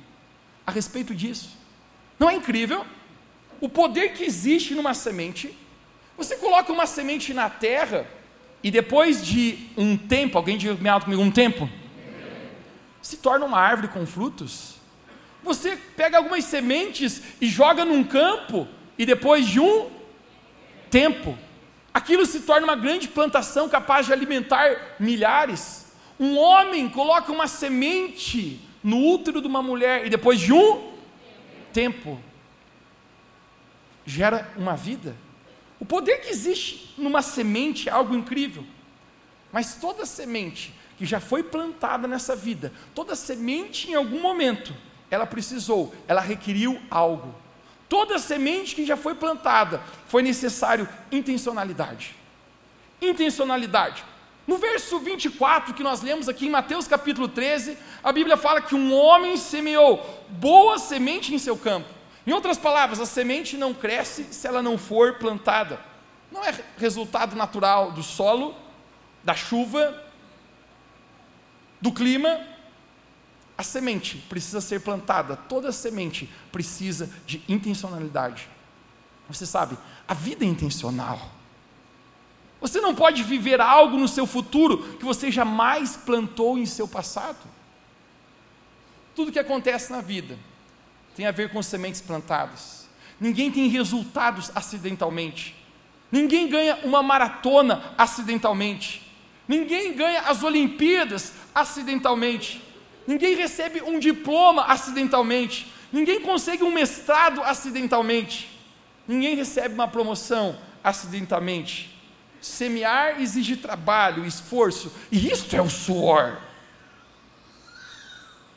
a 0.66 0.70
respeito 0.70 1.14
disso. 1.14 1.50
Não 2.18 2.30
é 2.30 2.34
incrível? 2.34 2.86
O 3.60 3.68
poder 3.68 4.14
que 4.14 4.24
existe 4.24 4.74
numa 4.74 4.94
semente. 4.94 5.54
Você 6.16 6.36
coloca 6.36 6.72
uma 6.72 6.86
semente 6.86 7.34
na 7.34 7.50
terra 7.50 8.06
e 8.62 8.70
depois 8.70 9.26
de 9.26 9.68
um 9.76 9.96
tempo, 9.96 10.38
alguém 10.38 10.56
alto 10.88 11.04
comigo, 11.04 11.22
um 11.22 11.30
tempo? 11.30 11.68
se 13.02 13.16
torna 13.16 13.44
uma 13.44 13.58
árvore 13.58 13.88
com 13.88 14.06
frutos. 14.06 14.76
Você 15.42 15.76
pega 15.96 16.18
algumas 16.18 16.44
sementes 16.44 17.20
e 17.40 17.48
joga 17.48 17.84
num 17.84 18.04
campo, 18.04 18.68
e 18.96 19.04
depois 19.04 19.46
de 19.46 19.58
um 19.58 19.90
tempo, 20.88 21.36
Aquilo 21.92 22.24
se 22.24 22.40
torna 22.40 22.66
uma 22.66 22.76
grande 22.76 23.08
plantação 23.08 23.68
capaz 23.68 24.06
de 24.06 24.12
alimentar 24.12 24.96
milhares. 24.98 25.92
Um 26.18 26.38
homem 26.38 26.88
coloca 26.88 27.30
uma 27.30 27.46
semente 27.46 28.60
no 28.82 28.98
útero 28.98 29.40
de 29.40 29.46
uma 29.46 29.62
mulher 29.62 30.06
e 30.06 30.10
depois 30.10 30.40
de 30.40 30.52
um 30.52 30.92
tempo 31.72 32.20
gera 34.06 34.50
uma 34.56 34.74
vida. 34.74 35.14
O 35.78 35.84
poder 35.84 36.18
que 36.18 36.30
existe 36.30 36.94
numa 36.96 37.22
semente 37.22 37.88
é 37.88 37.92
algo 37.92 38.14
incrível. 38.14 38.64
Mas 39.52 39.74
toda 39.74 40.06
semente 40.06 40.72
que 40.96 41.04
já 41.04 41.20
foi 41.20 41.42
plantada 41.42 42.08
nessa 42.08 42.34
vida, 42.34 42.72
toda 42.94 43.14
semente 43.14 43.90
em 43.90 43.94
algum 43.94 44.20
momento, 44.20 44.74
ela 45.10 45.26
precisou, 45.26 45.94
ela 46.08 46.20
requeriu 46.20 46.80
algo. 46.90 47.34
Toda 47.92 48.18
semente 48.18 48.74
que 48.74 48.86
já 48.86 48.96
foi 48.96 49.14
plantada, 49.14 49.82
foi 50.06 50.22
necessário 50.22 50.88
intencionalidade. 51.10 52.16
Intencionalidade. 53.02 54.02
No 54.46 54.56
verso 54.56 54.98
24 54.98 55.74
que 55.74 55.82
nós 55.82 56.00
lemos 56.00 56.26
aqui 56.26 56.46
em 56.46 56.50
Mateus 56.50 56.88
capítulo 56.88 57.28
13, 57.28 57.76
a 58.02 58.10
Bíblia 58.10 58.38
fala 58.38 58.62
que 58.62 58.74
um 58.74 58.94
homem 58.94 59.36
semeou 59.36 60.24
boa 60.30 60.78
semente 60.78 61.34
em 61.34 61.38
seu 61.38 61.54
campo. 61.54 61.86
Em 62.26 62.32
outras 62.32 62.56
palavras, 62.56 62.98
a 62.98 63.04
semente 63.04 63.58
não 63.58 63.74
cresce 63.74 64.24
se 64.32 64.46
ela 64.46 64.62
não 64.62 64.78
for 64.78 65.18
plantada. 65.18 65.78
Não 66.30 66.42
é 66.42 66.54
resultado 66.78 67.36
natural 67.36 67.92
do 67.92 68.02
solo, 68.02 68.54
da 69.22 69.34
chuva, 69.34 70.02
do 71.78 71.92
clima, 71.92 72.40
a 73.56 73.62
semente 73.62 74.18
precisa 74.28 74.60
ser 74.60 74.80
plantada, 74.80 75.36
toda 75.36 75.72
semente 75.72 76.28
precisa 76.50 77.10
de 77.26 77.42
intencionalidade. 77.48 78.48
Você 79.28 79.46
sabe, 79.46 79.76
a 80.06 80.14
vida 80.14 80.44
é 80.44 80.48
intencional. 80.48 81.30
Você 82.60 82.80
não 82.80 82.94
pode 82.94 83.22
viver 83.22 83.60
algo 83.60 83.96
no 83.96 84.06
seu 84.06 84.26
futuro 84.26 84.96
que 84.96 85.04
você 85.04 85.30
jamais 85.30 85.96
plantou 85.96 86.56
em 86.56 86.66
seu 86.66 86.86
passado. 86.86 87.38
Tudo 89.14 89.32
que 89.32 89.38
acontece 89.38 89.90
na 89.90 90.00
vida 90.00 90.38
tem 91.14 91.26
a 91.26 91.32
ver 91.32 91.50
com 91.50 91.62
sementes 91.62 92.00
plantadas. 92.00 92.88
Ninguém 93.20 93.50
tem 93.50 93.68
resultados 93.68 94.50
acidentalmente. 94.54 95.54
Ninguém 96.10 96.48
ganha 96.48 96.78
uma 96.84 97.02
maratona 97.02 97.94
acidentalmente. 97.96 99.10
Ninguém 99.46 99.94
ganha 99.94 100.22
as 100.22 100.42
Olimpíadas 100.42 101.32
acidentalmente. 101.54 102.62
Ninguém 103.06 103.34
recebe 103.34 103.82
um 103.82 103.98
diploma 103.98 104.64
acidentalmente. 104.66 105.72
Ninguém 105.92 106.20
consegue 106.20 106.62
um 106.62 106.72
mestrado 106.72 107.42
acidentalmente. 107.42 108.48
Ninguém 109.06 109.34
recebe 109.36 109.74
uma 109.74 109.88
promoção 109.88 110.58
acidentalmente. 110.82 111.92
Semear 112.40 113.20
exige 113.20 113.56
trabalho, 113.56 114.24
esforço, 114.26 114.92
e 115.10 115.30
isto 115.30 115.54
é 115.54 115.62
o 115.62 115.70
suor. 115.70 116.40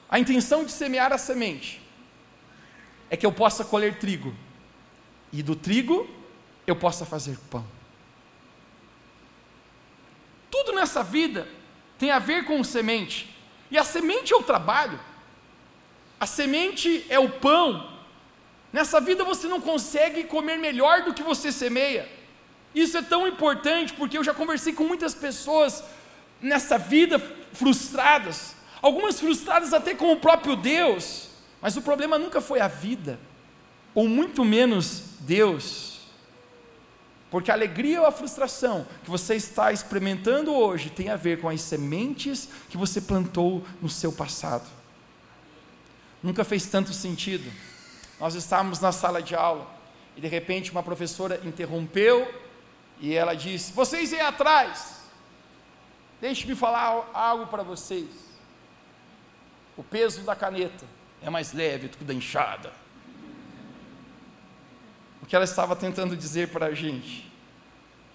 A 0.09 0.19
intenção 0.19 0.63
de 0.63 0.71
semear 0.71 1.11
a 1.11 1.17
semente 1.17 1.81
é 3.09 3.17
que 3.17 3.25
eu 3.25 3.31
possa 3.31 3.63
colher 3.63 3.99
trigo, 3.99 4.33
e 5.31 5.43
do 5.43 5.55
trigo 5.55 6.09
eu 6.65 6.75
possa 6.75 7.05
fazer 7.05 7.37
pão. 7.49 7.65
Tudo 10.49 10.73
nessa 10.73 11.03
vida 11.03 11.47
tem 11.99 12.11
a 12.11 12.19
ver 12.19 12.45
com 12.45 12.63
semente. 12.63 13.34
E 13.69 13.77
a 13.77 13.83
semente 13.83 14.33
é 14.33 14.35
o 14.35 14.43
trabalho, 14.43 14.99
a 16.19 16.25
semente 16.25 17.05
é 17.09 17.19
o 17.19 17.29
pão. 17.29 17.91
Nessa 18.71 18.99
vida 18.99 19.23
você 19.23 19.47
não 19.47 19.61
consegue 19.61 20.25
comer 20.25 20.57
melhor 20.57 21.03
do 21.03 21.13
que 21.13 21.23
você 21.23 21.51
semeia. 21.51 22.09
Isso 22.73 22.97
é 22.97 23.01
tão 23.01 23.27
importante 23.27 23.93
porque 23.93 24.17
eu 24.17 24.23
já 24.23 24.33
conversei 24.33 24.73
com 24.73 24.83
muitas 24.83 25.15
pessoas 25.15 25.83
nessa 26.41 26.77
vida 26.77 27.17
frustradas, 27.53 28.55
algumas 28.81 29.19
frustradas 29.19 29.73
até 29.73 29.95
com 29.95 30.11
o 30.11 30.19
próprio 30.19 30.55
Deus, 30.55 31.29
mas 31.61 31.77
o 31.77 31.81
problema 31.81 32.19
nunca 32.19 32.41
foi 32.41 32.59
a 32.59 32.67
vida, 32.67 33.19
ou 33.93 34.07
muito 34.07 34.43
menos 34.43 35.03
Deus. 35.21 35.94
Porque 37.29 37.49
a 37.49 37.53
alegria 37.53 38.01
ou 38.01 38.07
a 38.07 38.11
frustração 38.11 38.85
que 39.03 39.09
você 39.09 39.35
está 39.35 39.71
experimentando 39.71 40.53
hoje 40.53 40.89
tem 40.89 41.09
a 41.09 41.15
ver 41.15 41.41
com 41.41 41.49
as 41.49 41.61
sementes 41.61 42.47
que 42.69 42.77
você 42.77 43.01
plantou 43.01 43.65
no 43.81 43.89
seu 43.89 44.11
passado. 44.11 44.65
Nunca 46.21 46.43
fez 46.43 46.65
tanto 46.65 46.93
sentido. 46.93 47.51
Nós 48.19 48.35
estávamos 48.35 48.79
na 48.79 48.91
sala 48.91 49.21
de 49.21 49.35
aula 49.35 49.67
e 50.15 50.21
de 50.21 50.27
repente 50.27 50.71
uma 50.71 50.83
professora 50.83 51.41
interrompeu 51.43 52.31
e 52.99 53.13
ela 53.13 53.33
disse: 53.33 53.73
Vocês 53.73 54.13
aí 54.13 54.21
atrás, 54.21 55.01
deixe-me 56.21 56.55
falar 56.55 57.09
algo 57.13 57.47
para 57.47 57.63
vocês. 57.63 58.07
O 59.75 59.83
peso 59.83 60.21
da 60.21 60.35
caneta 60.35 60.85
é 61.21 61.29
mais 61.29 61.51
leve 61.51 61.89
do 61.89 61.97
que 61.97 62.03
da 62.03 62.13
enxada 62.13 62.84
o 65.25 65.27
que 65.27 65.35
ela 65.35 65.43
estava 65.43 65.75
tentando 65.75 66.15
dizer 66.15 66.49
para 66.49 66.67
a 66.67 66.73
gente. 66.75 67.27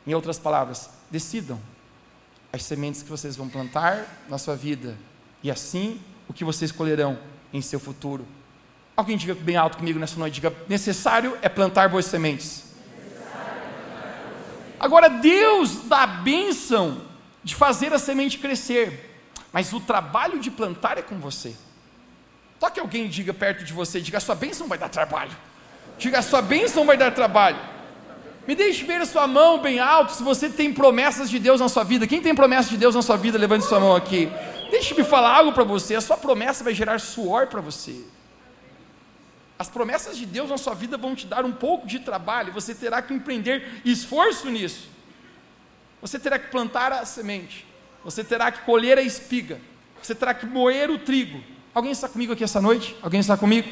Em 0.06 0.14
outras 0.14 0.38
palavras, 0.38 0.88
decidam 1.10 1.60
as 2.52 2.62
sementes 2.62 3.02
que 3.02 3.10
vocês 3.10 3.34
vão 3.34 3.48
plantar 3.48 4.06
na 4.28 4.38
sua 4.38 4.54
vida 4.54 4.96
e 5.42 5.50
assim 5.50 6.00
o 6.28 6.32
que 6.32 6.44
vocês 6.44 6.70
colherão 6.70 7.18
em 7.52 7.60
seu 7.60 7.80
futuro. 7.80 8.24
Alguém 8.96 9.16
diga 9.16 9.34
bem 9.34 9.56
alto 9.56 9.76
comigo 9.76 9.98
nessa 9.98 10.16
noite, 10.20 10.34
diga: 10.34 10.54
necessário 10.68 11.36
é 11.42 11.48
plantar 11.48 11.88
boas 11.88 12.04
sementes. 12.04 12.66
Agora 14.78 15.08
Deus 15.08 15.88
dá 15.88 16.04
a 16.04 16.06
bênção 16.06 17.02
de 17.42 17.56
fazer 17.56 17.92
a 17.92 17.98
semente 17.98 18.38
crescer, 18.38 19.20
mas 19.52 19.72
o 19.72 19.80
trabalho 19.80 20.38
de 20.38 20.48
plantar 20.48 20.96
é 20.96 21.02
com 21.02 21.18
você. 21.18 21.56
Só 22.60 22.70
que 22.70 22.78
alguém 22.78 23.08
diga 23.08 23.34
perto 23.34 23.64
de 23.64 23.72
você, 23.72 24.00
diga: 24.00 24.18
a 24.18 24.20
sua 24.20 24.36
bênção 24.36 24.68
vai 24.68 24.78
dar 24.78 24.88
trabalho. 24.88 25.49
Diga, 25.98 26.18
a 26.18 26.22
sua 26.22 26.40
bênção 26.40 26.84
vai 26.84 26.96
dar 26.96 27.12
trabalho. 27.12 27.58
Me 28.46 28.54
deixe 28.54 28.84
ver 28.84 29.00
a 29.00 29.06
sua 29.06 29.26
mão 29.26 29.60
bem 29.60 29.78
alto 29.78 30.12
se 30.12 30.22
você 30.22 30.48
tem 30.48 30.72
promessas 30.72 31.30
de 31.30 31.38
Deus 31.38 31.60
na 31.60 31.68
sua 31.68 31.84
vida. 31.84 32.06
Quem 32.06 32.20
tem 32.20 32.34
promessas 32.34 32.70
de 32.70 32.76
Deus 32.76 32.94
na 32.94 33.02
sua 33.02 33.16
vida, 33.16 33.38
levante 33.38 33.64
sua 33.64 33.78
mão 33.78 33.94
aqui. 33.94 34.28
Deixe-me 34.70 35.04
falar 35.04 35.36
algo 35.36 35.52
para 35.52 35.64
você. 35.64 35.94
A 35.94 36.00
sua 36.00 36.16
promessa 36.16 36.64
vai 36.64 36.74
gerar 36.74 36.98
suor 36.98 37.46
para 37.48 37.60
você. 37.60 38.04
As 39.58 39.68
promessas 39.68 40.16
de 40.16 40.24
Deus 40.24 40.48
na 40.48 40.56
sua 40.56 40.74
vida 40.74 40.96
vão 40.96 41.14
te 41.14 41.26
dar 41.26 41.44
um 41.44 41.52
pouco 41.52 41.86
de 41.86 41.98
trabalho. 41.98 42.52
Você 42.52 42.74
terá 42.74 43.02
que 43.02 43.12
empreender 43.12 43.82
esforço 43.84 44.48
nisso. 44.48 44.88
Você 46.00 46.18
terá 46.18 46.38
que 46.38 46.50
plantar 46.50 46.92
a 46.92 47.04
semente. 47.04 47.66
Você 48.02 48.24
terá 48.24 48.50
que 48.50 48.62
colher 48.62 48.96
a 48.96 49.02
espiga. 49.02 49.60
Você 50.02 50.14
terá 50.14 50.32
que 50.32 50.46
moer 50.46 50.90
o 50.90 50.98
trigo. 50.98 51.42
Alguém 51.74 51.92
está 51.92 52.08
comigo 52.08 52.32
aqui 52.32 52.42
essa 52.42 52.60
noite? 52.60 52.96
Alguém 53.02 53.20
está 53.20 53.36
comigo? 53.36 53.68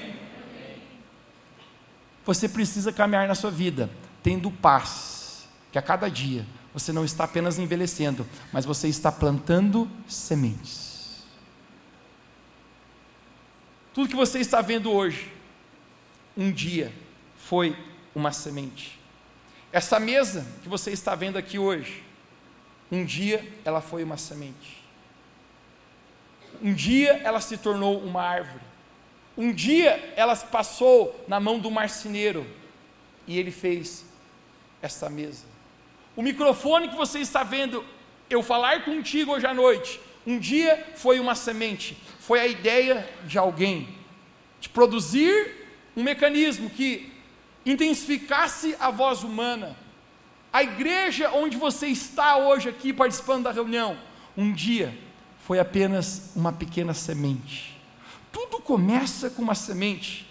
Você 2.28 2.46
precisa 2.46 2.92
caminhar 2.92 3.26
na 3.26 3.34
sua 3.34 3.50
vida 3.50 3.88
tendo 4.22 4.50
paz, 4.50 5.48
que 5.72 5.78
a 5.78 5.82
cada 5.82 6.10
dia 6.10 6.44
você 6.74 6.92
não 6.92 7.02
está 7.02 7.24
apenas 7.24 7.58
envelhecendo, 7.58 8.26
mas 8.52 8.66
você 8.66 8.86
está 8.86 9.10
plantando 9.10 9.90
sementes. 10.06 11.24
Tudo 13.94 14.10
que 14.10 14.14
você 14.14 14.40
está 14.40 14.60
vendo 14.60 14.92
hoje, 14.92 15.32
um 16.36 16.52
dia 16.52 16.92
foi 17.38 17.74
uma 18.14 18.30
semente. 18.30 19.00
Essa 19.72 19.98
mesa 19.98 20.46
que 20.62 20.68
você 20.68 20.90
está 20.90 21.14
vendo 21.14 21.38
aqui 21.38 21.58
hoje, 21.58 22.04
um 22.92 23.06
dia 23.06 23.50
ela 23.64 23.80
foi 23.80 24.04
uma 24.04 24.18
semente. 24.18 24.84
Um 26.60 26.74
dia 26.74 27.22
ela 27.24 27.40
se 27.40 27.56
tornou 27.56 27.98
uma 28.02 28.20
árvore. 28.20 28.67
Um 29.38 29.52
dia 29.52 30.12
ela 30.16 30.34
passou 30.34 31.24
na 31.28 31.38
mão 31.38 31.60
do 31.60 31.70
marceneiro 31.70 32.44
e 33.24 33.38
ele 33.38 33.52
fez 33.52 34.04
essa 34.82 35.08
mesa. 35.08 35.44
O 36.16 36.22
microfone 36.22 36.88
que 36.88 36.96
você 36.96 37.20
está 37.20 37.44
vendo 37.44 37.84
eu 38.28 38.42
falar 38.42 38.84
contigo 38.84 39.30
hoje 39.30 39.46
à 39.46 39.54
noite, 39.54 40.00
um 40.26 40.40
dia 40.40 40.88
foi 40.96 41.20
uma 41.20 41.36
semente, 41.36 41.96
foi 42.18 42.40
a 42.40 42.48
ideia 42.48 43.08
de 43.26 43.38
alguém 43.38 43.96
de 44.60 44.68
produzir 44.68 45.68
um 45.96 46.02
mecanismo 46.02 46.68
que 46.68 47.12
intensificasse 47.64 48.74
a 48.80 48.90
voz 48.90 49.22
humana. 49.22 49.76
A 50.52 50.64
igreja 50.64 51.30
onde 51.30 51.56
você 51.56 51.86
está 51.86 52.38
hoje 52.38 52.68
aqui 52.68 52.92
participando 52.92 53.44
da 53.44 53.52
reunião, 53.52 53.96
um 54.36 54.52
dia 54.52 54.92
foi 55.46 55.60
apenas 55.60 56.32
uma 56.34 56.52
pequena 56.52 56.92
semente 56.92 57.77
tudo 58.38 58.60
começa 58.60 59.28
com 59.30 59.42
uma 59.42 59.54
semente. 59.54 60.24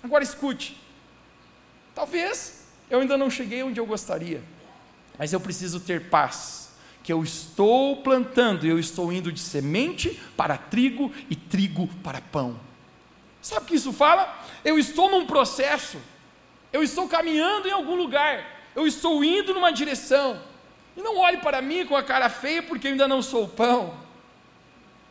Agora 0.00 0.22
escute. 0.22 0.76
Talvez 1.92 2.64
eu 2.88 3.00
ainda 3.00 3.18
não 3.18 3.28
cheguei 3.28 3.64
onde 3.64 3.80
eu 3.80 3.86
gostaria, 3.86 4.40
mas 5.18 5.32
eu 5.32 5.40
preciso 5.40 5.80
ter 5.80 6.08
paz. 6.08 6.68
Que 7.02 7.12
eu 7.12 7.22
estou 7.22 7.96
plantando, 8.02 8.66
eu 8.66 8.78
estou 8.78 9.12
indo 9.12 9.32
de 9.32 9.40
semente 9.40 10.20
para 10.36 10.56
trigo 10.56 11.12
e 11.28 11.34
trigo 11.34 11.88
para 12.04 12.20
pão. 12.20 12.60
Sabe 13.40 13.64
o 13.64 13.68
que 13.68 13.76
isso 13.76 13.92
fala? 13.92 14.44
Eu 14.64 14.78
estou 14.78 15.10
num 15.10 15.26
processo, 15.26 15.98
eu 16.72 16.82
estou 16.82 17.08
caminhando 17.08 17.66
em 17.66 17.72
algum 17.72 17.96
lugar, 17.96 18.44
eu 18.76 18.86
estou 18.86 19.24
indo 19.24 19.54
numa 19.54 19.72
direção, 19.72 20.40
E 20.96 21.00
não 21.00 21.16
olhe 21.18 21.38
para 21.38 21.62
mim 21.62 21.86
com 21.86 21.96
a 21.96 22.02
cara 22.02 22.28
feia, 22.28 22.62
porque 22.62 22.88
eu 22.88 22.92
ainda 22.92 23.06
não 23.06 23.22
sou 23.22 23.48
pão. 23.48 24.07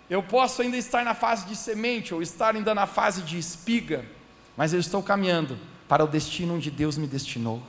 Eu 0.10 0.24
posso 0.24 0.62
ainda 0.62 0.78
estar 0.78 1.04
na 1.04 1.14
fase 1.14 1.46
de 1.46 1.56
semente, 1.56 2.14
ou 2.14 2.22
estar 2.22 2.56
ainda 2.56 2.74
na 2.74 2.88
fase 2.88 3.22
de 3.22 3.38
espiga, 3.38 4.06
mas 4.56 4.74
eu 4.74 4.80
estou 4.80 5.04
caminhando 5.04 5.58
para 5.88 6.04
o 6.04 6.08
destino 6.08 6.56
onde 6.56 6.72
Deus 6.72 6.98
me 6.98 7.08
destinou. 7.08 7.62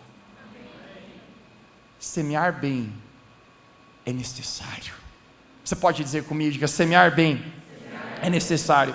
Semear 1.99 2.61
bem 2.61 2.92
é 4.07 4.12
necessário. 4.12 4.95
Você 5.64 5.75
pode 5.75 6.02
dizer 6.02 6.25
comigo, 6.25 6.52
diga, 6.52 6.68
semear 6.68 7.14
bem 7.14 7.45
é 8.23 8.30
necessário. 8.30 8.95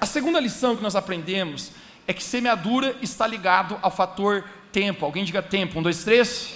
A 0.00 0.06
segunda 0.06 0.40
lição 0.40 0.76
que 0.76 0.82
nós 0.82 0.96
aprendemos 0.96 1.70
é 2.06 2.12
que 2.12 2.22
semeadura 2.22 2.96
está 3.00 3.26
ligado 3.26 3.78
ao 3.80 3.90
fator 3.90 4.44
tempo. 4.72 5.04
Alguém 5.04 5.24
diga 5.24 5.42
tempo. 5.42 5.78
Um, 5.78 5.82
dois, 5.82 6.02
três. 6.04 6.54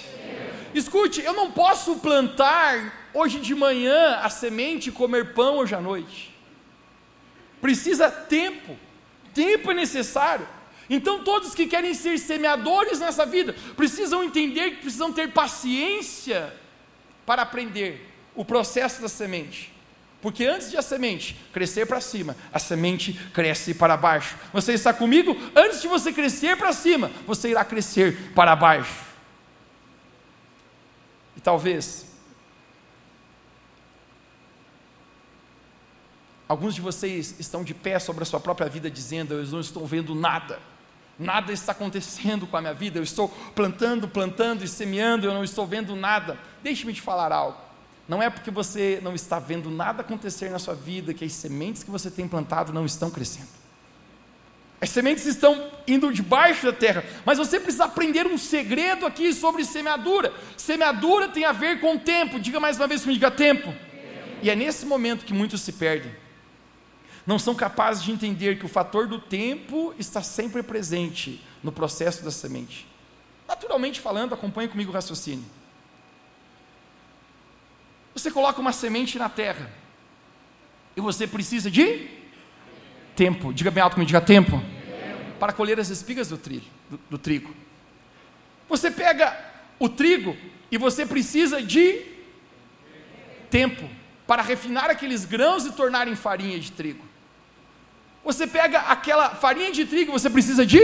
Escute, 0.73 1.21
eu 1.21 1.33
não 1.33 1.51
posso 1.51 1.95
plantar 1.95 2.98
hoje 3.13 3.39
de 3.39 3.55
manhã 3.55 4.19
a 4.21 4.29
semente 4.29 4.89
e 4.89 4.91
comer 4.91 5.33
pão 5.33 5.57
hoje 5.57 5.75
à 5.75 5.81
noite. 5.81 6.33
Precisa 7.61 8.09
tempo. 8.09 8.77
Tempo 9.33 9.71
é 9.71 9.73
necessário. 9.73 10.47
Então, 10.89 11.23
todos 11.23 11.53
que 11.53 11.67
querem 11.67 11.93
ser 11.93 12.17
semeadores 12.17 12.99
nessa 12.99 13.25
vida 13.25 13.53
precisam 13.75 14.23
entender 14.23 14.71
que 14.71 14.81
precisam 14.81 15.13
ter 15.13 15.31
paciência 15.31 16.53
para 17.25 17.43
aprender 17.43 18.09
o 18.33 18.43
processo 18.43 19.01
da 19.01 19.07
semente. 19.07 19.71
Porque 20.21 20.45
antes 20.45 20.71
de 20.71 20.77
a 20.77 20.81
semente 20.81 21.35
crescer 21.53 21.85
para 21.85 22.01
cima, 22.01 22.35
a 22.51 22.59
semente 22.59 23.13
cresce 23.33 23.73
para 23.73 23.95
baixo. 23.95 24.35
Você 24.51 24.73
está 24.73 24.91
comigo? 24.91 25.37
Antes 25.55 25.81
de 25.81 25.87
você 25.87 26.11
crescer 26.11 26.57
para 26.57 26.73
cima, 26.73 27.11
você 27.25 27.49
irá 27.49 27.63
crescer 27.63 28.31
para 28.33 28.55
baixo. 28.55 29.05
E 31.37 31.41
talvez 31.41 32.08
alguns 36.49 36.73
de 36.73 36.81
vocês 36.81 37.35
estão 37.39 37.63
de 37.63 37.75
pé 37.75 37.99
sobre 37.99 38.23
a 38.23 38.25
sua 38.25 38.39
própria 38.39 38.67
vida 38.67 38.89
dizendo: 38.89 39.35
"Eu 39.35 39.45
não 39.45 39.59
estou 39.59 39.85
vendo 39.85 40.15
nada. 40.15 40.59
Nada 41.17 41.53
está 41.53 41.73
acontecendo 41.73 42.47
com 42.47 42.57
a 42.57 42.61
minha 42.61 42.73
vida. 42.73 42.97
Eu 42.97 43.03
estou 43.03 43.29
plantando, 43.53 44.07
plantando 44.07 44.63
e 44.63 44.67
semeando, 44.67 45.27
eu 45.27 45.33
não 45.33 45.43
estou 45.43 45.67
vendo 45.67 45.95
nada". 45.95 46.37
Deixe-me 46.63 46.91
te 46.91 47.01
falar 47.01 47.31
algo. 47.31 47.57
Não 48.07 48.23
é 48.23 48.29
porque 48.29 48.49
você 48.49 48.99
não 49.03 49.13
está 49.13 49.37
vendo 49.37 49.69
nada 49.69 50.01
acontecer 50.01 50.49
na 50.49 50.57
sua 50.57 50.73
vida 50.73 51.13
que 51.13 51.23
as 51.23 51.31
sementes 51.31 51.83
que 51.83 51.91
você 51.91 52.09
tem 52.09 52.27
plantado 52.27 52.73
não 52.73 52.83
estão 52.83 53.11
crescendo. 53.11 53.59
As 54.81 54.89
sementes 54.89 55.25
estão 55.25 55.69
indo 55.85 56.11
debaixo 56.11 56.65
da 56.65 56.73
terra, 56.73 57.03
mas 57.25 57.37
você 57.37 57.59
precisa 57.59 57.83
aprender 57.83 58.25
um 58.25 58.37
segredo 58.37 59.05
aqui 59.05 59.33
sobre 59.33 59.63
semeadura. 59.65 60.33
Semeadura 60.57 61.27
tem 61.27 61.43
a 61.43 61.51
ver 61.51 61.81
com 61.81 61.97
tempo. 61.97 62.39
Diga 62.39 62.59
mais 62.59 62.77
uma 62.77 62.87
vez 62.87 63.01
comigo, 63.01 63.19
diga 63.19 63.29
tempo. 63.29 63.71
E 64.41 64.49
é 64.49 64.55
nesse 64.55 64.85
momento 64.85 65.25
que 65.25 65.33
muitos 65.33 65.61
se 65.61 65.73
perdem. 65.73 66.11
Não 67.29 67.37
são 67.37 67.53
capazes 67.53 68.01
de 68.01 68.11
entender 68.11 68.57
que 68.57 68.65
o 68.65 68.67
fator 68.67 69.05
do 69.05 69.19
tempo 69.19 69.93
está 69.99 70.23
sempre 70.23 70.63
presente 70.63 71.39
no 71.61 71.71
processo 71.71 72.23
da 72.23 72.31
semente. 72.31 72.87
Naturalmente 73.47 73.99
falando, 73.99 74.33
acompanhe 74.33 74.67
comigo 74.67 74.89
o 74.89 74.93
raciocínio. 74.95 75.45
Você 78.15 78.31
coloca 78.31 78.59
uma 78.59 78.73
semente 78.73 79.19
na 79.19 79.29
terra 79.29 79.71
e 80.97 81.01
você 81.01 81.27
precisa 81.27 81.69
de 81.69 82.07
tempo. 83.15 83.53
Diga 83.53 83.69
bem 83.69 83.83
alto 83.83 83.93
comigo, 83.93 84.07
diga 84.07 84.21
tempo. 84.21 84.57
tempo. 84.59 85.37
Para 85.39 85.53
colher 85.53 85.79
as 85.79 85.89
espigas 85.89 86.29
do, 86.29 86.37
tri, 86.39 86.63
do, 86.89 86.99
do 87.11 87.17
trigo. 87.19 87.53
Você 88.67 88.89
pega 88.89 89.39
o 89.77 89.87
trigo 89.87 90.35
e 90.71 90.79
você 90.79 91.05
precisa 91.05 91.61
de 91.61 92.07
tempo 93.51 93.87
para 94.25 94.41
refinar 94.41 94.89
aqueles 94.89 95.25
grãos 95.25 95.67
e 95.67 95.71
tornarem 95.73 96.15
farinha 96.15 96.59
de 96.59 96.71
trigo. 96.71 97.07
Você 98.23 98.45
pega 98.45 98.79
aquela 98.79 99.29
farinha 99.29 99.71
de 99.71 99.85
trigo, 99.85 100.11
você 100.11 100.29
precisa 100.29 100.65
de 100.65 100.79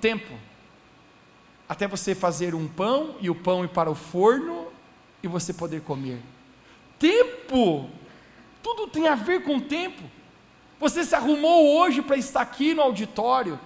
tempo. 0.00 0.32
Até 1.68 1.86
você 1.86 2.14
fazer 2.14 2.54
um 2.54 2.68
pão 2.68 3.16
e 3.20 3.28
o 3.30 3.34
pão 3.34 3.64
ir 3.64 3.68
para 3.68 3.90
o 3.90 3.94
forno 3.94 4.68
e 5.22 5.28
você 5.28 5.52
poder 5.52 5.80
comer. 5.82 6.20
Tempo, 6.98 7.90
tudo 8.62 8.86
tem 8.86 9.08
a 9.08 9.14
ver 9.14 9.42
com 9.42 9.58
tempo. 9.58 10.02
Você 10.78 11.04
se 11.04 11.14
arrumou 11.14 11.78
hoje 11.78 12.02
para 12.02 12.16
estar 12.16 12.40
aqui 12.40 12.74
no 12.74 12.82
auditório, 12.82 13.58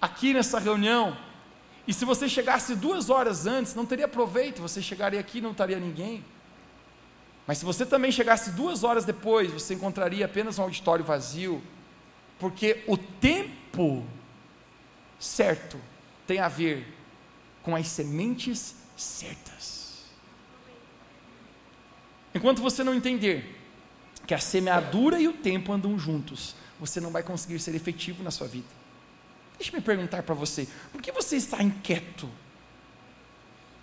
aqui 0.00 0.32
nessa 0.32 0.58
reunião, 0.58 1.16
e 1.86 1.92
se 1.92 2.04
você 2.04 2.28
chegasse 2.28 2.74
duas 2.74 3.10
horas 3.10 3.46
antes, 3.46 3.74
não 3.74 3.84
teria 3.84 4.08
proveito, 4.08 4.62
você 4.62 4.80
chegaria 4.80 5.20
aqui 5.20 5.38
e 5.38 5.40
não 5.40 5.50
estaria 5.50 5.78
ninguém. 5.78 6.24
Mas 7.46 7.58
se 7.58 7.64
você 7.64 7.84
também 7.84 8.10
chegasse 8.10 8.52
duas 8.52 8.82
horas 8.84 9.04
depois, 9.04 9.52
você 9.52 9.74
encontraria 9.74 10.24
apenas 10.24 10.58
um 10.58 10.62
auditório 10.62 11.04
vazio, 11.04 11.62
porque 12.38 12.82
o 12.86 12.96
tempo 12.96 14.04
certo 15.18 15.80
tem 16.26 16.38
a 16.38 16.48
ver 16.48 16.86
com 17.62 17.74
as 17.74 17.88
sementes 17.88 18.74
certas. 18.96 20.04
Enquanto 22.34 22.60
você 22.60 22.82
não 22.82 22.94
entender 22.94 23.60
que 24.26 24.34
a 24.34 24.38
semeadura 24.38 25.20
e 25.20 25.28
o 25.28 25.32
tempo 25.32 25.72
andam 25.72 25.98
juntos, 25.98 26.56
você 26.80 27.00
não 27.00 27.10
vai 27.10 27.22
conseguir 27.22 27.58
ser 27.58 27.74
efetivo 27.74 28.22
na 28.22 28.30
sua 28.30 28.48
vida. 28.48 28.66
Deixa 29.56 29.70
eu 29.72 29.76
me 29.76 29.84
perguntar 29.84 30.22
para 30.22 30.34
você: 30.34 30.68
por 30.92 31.00
que 31.00 31.12
você 31.12 31.36
está 31.36 31.62
inquieto 31.62 32.28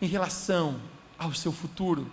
em 0.01 0.07
relação 0.07 0.81
ao 1.17 1.33
seu 1.33 1.51
futuro? 1.51 2.11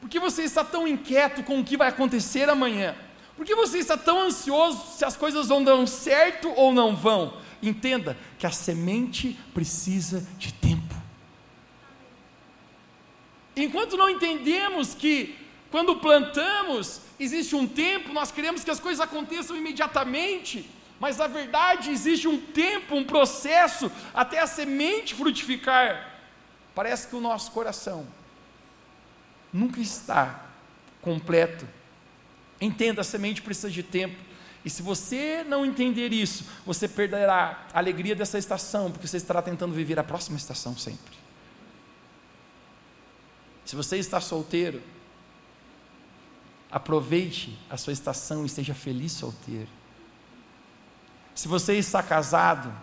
Por 0.00 0.08
que 0.08 0.18
você 0.18 0.42
está 0.42 0.64
tão 0.64 0.86
inquieto 0.86 1.42
com 1.42 1.60
o 1.60 1.64
que 1.64 1.76
vai 1.76 1.88
acontecer 1.88 2.48
amanhã? 2.48 2.96
Por 3.38 3.46
que 3.46 3.54
você 3.54 3.78
está 3.78 3.96
tão 3.96 4.20
ansioso 4.20 4.96
se 4.96 5.04
as 5.04 5.16
coisas 5.16 5.46
vão 5.46 5.62
dar 5.62 5.86
certo 5.86 6.52
ou 6.56 6.74
não 6.74 6.96
vão? 6.96 7.34
Entenda 7.62 8.18
que 8.36 8.44
a 8.44 8.50
semente 8.50 9.38
precisa 9.54 10.26
de 10.36 10.52
tempo. 10.52 10.92
Enquanto 13.54 13.96
não 13.96 14.10
entendemos 14.10 14.92
que 14.92 15.38
quando 15.70 15.94
plantamos 15.94 17.00
existe 17.18 17.54
um 17.54 17.64
tempo, 17.64 18.12
nós 18.12 18.32
queremos 18.32 18.64
que 18.64 18.72
as 18.72 18.80
coisas 18.80 19.00
aconteçam 19.00 19.56
imediatamente, 19.56 20.68
mas 20.98 21.16
na 21.16 21.28
verdade 21.28 21.92
existe 21.92 22.26
um 22.26 22.40
tempo, 22.40 22.96
um 22.96 23.04
processo 23.04 23.88
até 24.12 24.40
a 24.40 24.48
semente 24.48 25.14
frutificar. 25.14 26.12
Parece 26.74 27.06
que 27.06 27.14
o 27.14 27.20
nosso 27.20 27.52
coração 27.52 28.04
nunca 29.52 29.78
está 29.80 30.44
completo. 31.00 31.77
Entenda, 32.60 33.00
a 33.02 33.04
semente 33.04 33.42
precisa 33.42 33.70
de 33.70 33.82
tempo. 33.82 34.16
E 34.64 34.70
se 34.70 34.82
você 34.82 35.44
não 35.46 35.64
entender 35.64 36.12
isso, 36.12 36.44
você 36.66 36.88
perderá 36.88 37.66
a 37.72 37.78
alegria 37.78 38.14
dessa 38.14 38.38
estação, 38.38 38.90
porque 38.90 39.06
você 39.06 39.16
estará 39.16 39.40
tentando 39.40 39.72
viver 39.72 39.98
a 39.98 40.04
próxima 40.04 40.36
estação 40.36 40.76
sempre. 40.76 41.16
Se 43.64 43.76
você 43.76 43.98
está 43.98 44.20
solteiro, 44.20 44.82
aproveite 46.70 47.58
a 47.70 47.76
sua 47.76 47.92
estação 47.92 48.44
e 48.44 48.48
seja 48.48 48.74
feliz 48.74 49.12
solteiro. 49.12 49.68
Se 51.34 51.46
você 51.46 51.74
está 51.74 52.02
casado, 52.02 52.74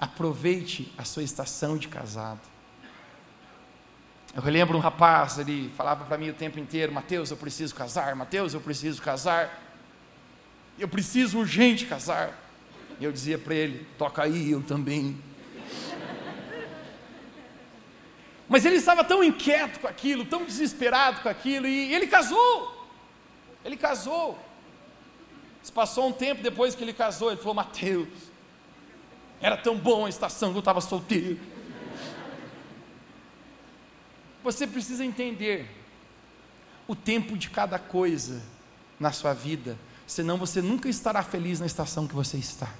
aproveite 0.00 0.92
a 0.98 1.04
sua 1.04 1.22
estação 1.22 1.78
de 1.78 1.88
casado. 1.88 2.40
Eu 4.36 4.52
lembro 4.52 4.76
um 4.76 4.80
rapaz, 4.80 5.38
ele 5.38 5.72
falava 5.78 6.04
para 6.04 6.18
mim 6.18 6.28
o 6.28 6.34
tempo 6.34 6.58
inteiro: 6.60 6.92
Mateus, 6.92 7.30
eu 7.30 7.38
preciso 7.38 7.74
casar, 7.74 8.14
Mateus, 8.14 8.52
eu 8.52 8.60
preciso 8.60 9.00
casar, 9.00 9.62
eu 10.78 10.86
preciso 10.86 11.38
urgente 11.38 11.86
casar. 11.86 12.38
E 13.00 13.04
eu 13.04 13.10
dizia 13.10 13.38
para 13.38 13.54
ele: 13.54 13.86
toca 13.96 14.22
aí, 14.22 14.50
eu 14.50 14.62
também. 14.62 15.18
Mas 18.46 18.66
ele 18.66 18.76
estava 18.76 19.02
tão 19.02 19.24
inquieto 19.24 19.80
com 19.80 19.88
aquilo, 19.88 20.26
tão 20.26 20.44
desesperado 20.44 21.22
com 21.22 21.30
aquilo, 21.30 21.66
e 21.66 21.94
ele 21.94 22.06
casou. 22.06 22.86
Ele 23.64 23.76
casou. 23.76 24.38
Se 25.62 25.72
passou 25.72 26.08
um 26.08 26.12
tempo 26.12 26.42
depois 26.42 26.74
que 26.74 26.84
ele 26.84 26.92
casou, 26.92 27.30
ele 27.30 27.38
falou: 27.38 27.54
Mateus, 27.54 28.08
era 29.40 29.56
tão 29.56 29.78
bom 29.78 30.04
a 30.04 30.10
estação 30.10 30.50
que 30.50 30.56
eu 30.56 30.60
estava 30.60 30.82
solteiro. 30.82 31.55
Você 34.46 34.64
precisa 34.64 35.04
entender 35.04 35.66
o 36.86 36.94
tempo 36.94 37.36
de 37.36 37.50
cada 37.50 37.80
coisa 37.80 38.40
na 38.98 39.10
sua 39.10 39.34
vida, 39.34 39.76
senão 40.06 40.36
você 40.38 40.62
nunca 40.62 40.88
estará 40.88 41.20
feliz 41.20 41.58
na 41.58 41.66
estação 41.66 42.06
que 42.06 42.14
você 42.14 42.36
está. 42.36 42.72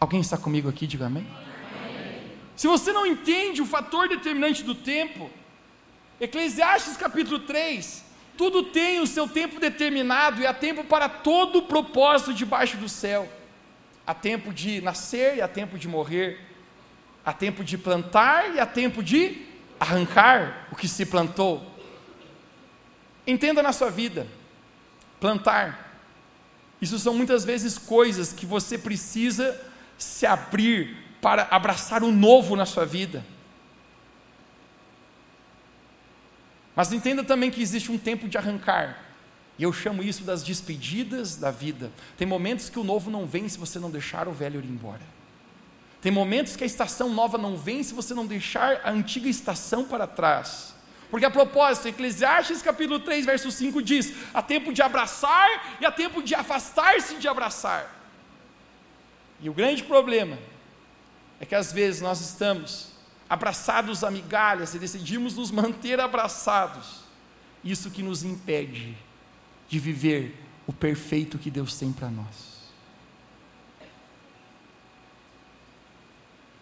Alguém 0.00 0.20
está 0.20 0.36
comigo 0.36 0.68
aqui? 0.68 0.88
Diga 0.88 1.06
amém. 1.06 1.24
Se 2.56 2.66
você 2.66 2.92
não 2.92 3.06
entende 3.06 3.62
o 3.62 3.64
fator 3.64 4.08
determinante 4.08 4.64
do 4.64 4.74
tempo, 4.74 5.30
Eclesiastes 6.20 6.96
capítulo 6.96 7.38
3, 7.38 8.04
tudo 8.36 8.64
tem 8.64 8.98
o 8.98 9.06
seu 9.06 9.28
tempo 9.28 9.60
determinado 9.60 10.40
e 10.40 10.48
há 10.48 10.52
tempo 10.52 10.82
para 10.82 11.08
todo 11.08 11.60
o 11.60 11.62
propósito 11.62 12.34
debaixo 12.34 12.76
do 12.76 12.88
céu. 12.88 13.32
Há 14.04 14.12
tempo 14.12 14.52
de 14.52 14.80
nascer 14.80 15.36
e 15.36 15.40
há 15.40 15.46
tempo 15.46 15.78
de 15.78 15.86
morrer. 15.86 16.40
Há 17.24 17.32
tempo 17.32 17.62
de 17.62 17.78
plantar 17.78 18.52
e 18.52 18.58
há 18.58 18.66
tempo 18.66 19.00
de 19.00 19.53
arrancar 19.78 20.68
o 20.70 20.76
que 20.76 20.88
se 20.88 21.06
plantou. 21.06 21.64
Entenda 23.26 23.62
na 23.62 23.72
sua 23.72 23.90
vida, 23.90 24.26
plantar. 25.20 25.98
Isso 26.80 26.98
são 26.98 27.14
muitas 27.14 27.44
vezes 27.44 27.78
coisas 27.78 28.32
que 28.32 28.44
você 28.44 28.76
precisa 28.76 29.58
se 29.96 30.26
abrir 30.26 30.96
para 31.20 31.48
abraçar 31.50 32.02
o 32.02 32.12
novo 32.12 32.54
na 32.56 32.66
sua 32.66 32.84
vida. 32.84 33.24
Mas 36.76 36.92
entenda 36.92 37.22
também 37.22 37.50
que 37.50 37.62
existe 37.62 37.90
um 37.90 37.98
tempo 37.98 38.28
de 38.28 38.36
arrancar. 38.36 39.02
E 39.58 39.62
eu 39.62 39.72
chamo 39.72 40.02
isso 40.02 40.24
das 40.24 40.42
despedidas 40.42 41.36
da 41.36 41.50
vida. 41.50 41.90
Tem 42.16 42.26
momentos 42.26 42.68
que 42.68 42.78
o 42.78 42.84
novo 42.84 43.10
não 43.10 43.24
vem 43.24 43.48
se 43.48 43.56
você 43.56 43.78
não 43.78 43.90
deixar 43.90 44.26
o 44.26 44.32
velho 44.32 44.60
ir 44.60 44.66
embora. 44.66 45.13
Tem 46.04 46.12
momentos 46.12 46.54
que 46.54 46.62
a 46.62 46.66
estação 46.66 47.08
nova 47.08 47.38
não 47.38 47.56
vem 47.56 47.82
se 47.82 47.94
você 47.94 48.12
não 48.12 48.26
deixar 48.26 48.82
a 48.84 48.90
antiga 48.90 49.26
estação 49.26 49.86
para 49.86 50.06
trás. 50.06 50.74
Porque 51.10 51.24
a 51.24 51.30
propósito, 51.30 51.88
Eclesiastes 51.88 52.60
capítulo 52.60 53.00
3, 53.00 53.24
verso 53.24 53.50
5 53.50 53.80
diz: 53.82 54.12
há 54.34 54.42
tempo 54.42 54.70
de 54.70 54.82
abraçar 54.82 55.78
e 55.80 55.86
há 55.86 55.90
tempo 55.90 56.22
de 56.22 56.34
afastar-se 56.34 57.14
de 57.14 57.26
abraçar. 57.26 57.90
E 59.40 59.48
o 59.48 59.54
grande 59.54 59.82
problema 59.82 60.38
é 61.40 61.46
que 61.46 61.54
às 61.54 61.72
vezes 61.72 62.02
nós 62.02 62.20
estamos 62.20 62.90
abraçados 63.26 64.04
a 64.04 64.10
migalhas 64.10 64.74
e 64.74 64.78
decidimos 64.78 65.34
nos 65.36 65.50
manter 65.50 65.98
abraçados. 66.00 67.00
Isso 67.64 67.90
que 67.90 68.02
nos 68.02 68.22
impede 68.22 68.94
de 69.70 69.78
viver 69.78 70.38
o 70.66 70.72
perfeito 70.72 71.38
que 71.38 71.50
Deus 71.50 71.78
tem 71.78 71.90
para 71.90 72.10
nós. 72.10 72.53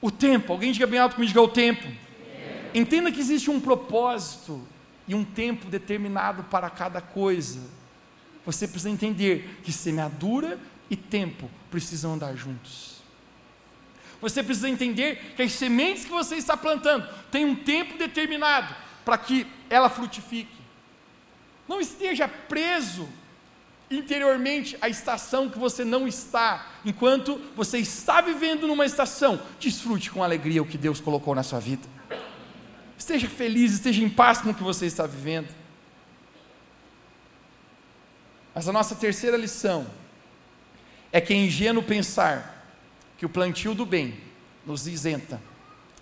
O 0.02 0.10
tempo, 0.10 0.52
alguém 0.52 0.72
diga 0.72 0.86
bem 0.86 0.98
alto 0.98 1.14
comigo, 1.14 1.28
diga 1.28 1.40
o 1.40 1.48
tempo. 1.48 1.86
Entenda 2.74 3.12
que 3.12 3.20
existe 3.20 3.48
um 3.48 3.60
propósito 3.60 4.60
e 5.06 5.14
um 5.14 5.24
tempo 5.24 5.68
determinado 5.68 6.42
para 6.44 6.68
cada 6.68 7.00
coisa. 7.00 7.60
Você 8.44 8.66
precisa 8.66 8.90
entender 8.90 9.60
que 9.62 9.70
semeadura 9.72 10.58
e 10.90 10.96
tempo 10.96 11.48
precisam 11.70 12.14
andar 12.14 12.34
juntos. 12.34 13.00
Você 14.20 14.42
precisa 14.42 14.68
entender 14.68 15.34
que 15.36 15.42
as 15.42 15.52
sementes 15.52 16.04
que 16.04 16.10
você 16.10 16.34
está 16.34 16.56
plantando 16.56 17.08
têm 17.30 17.44
um 17.44 17.54
tempo 17.54 17.96
determinado 17.96 18.74
para 19.04 19.16
que 19.16 19.46
ela 19.70 19.88
frutifique. 19.88 20.62
Não 21.68 21.80
esteja 21.80 22.26
preso 22.26 23.08
interiormente 23.96 24.76
à 24.80 24.88
estação 24.88 25.48
que 25.48 25.58
você 25.58 25.84
não 25.84 26.08
está, 26.08 26.66
enquanto 26.84 27.38
você 27.54 27.78
está 27.78 28.20
vivendo 28.20 28.66
numa 28.66 28.86
estação, 28.86 29.40
desfrute 29.58 30.10
com 30.10 30.22
alegria 30.22 30.62
o 30.62 30.66
que 30.66 30.78
Deus 30.78 31.00
colocou 31.00 31.34
na 31.34 31.42
sua 31.42 31.60
vida. 31.60 31.86
Esteja 32.96 33.28
feliz, 33.28 33.72
esteja 33.72 34.02
em 34.02 34.08
paz 34.08 34.40
com 34.40 34.50
o 34.50 34.54
que 34.54 34.62
você 34.62 34.86
está 34.86 35.06
vivendo. 35.06 35.48
Mas 38.54 38.68
a 38.68 38.72
nossa 38.72 38.94
terceira 38.94 39.36
lição 39.36 39.86
é 41.10 41.20
que 41.20 41.32
é 41.32 41.36
ingênuo 41.36 41.82
pensar 41.82 42.66
que 43.18 43.26
o 43.26 43.28
plantio 43.28 43.74
do 43.74 43.84
bem 43.84 44.18
nos 44.64 44.86
isenta 44.86 45.40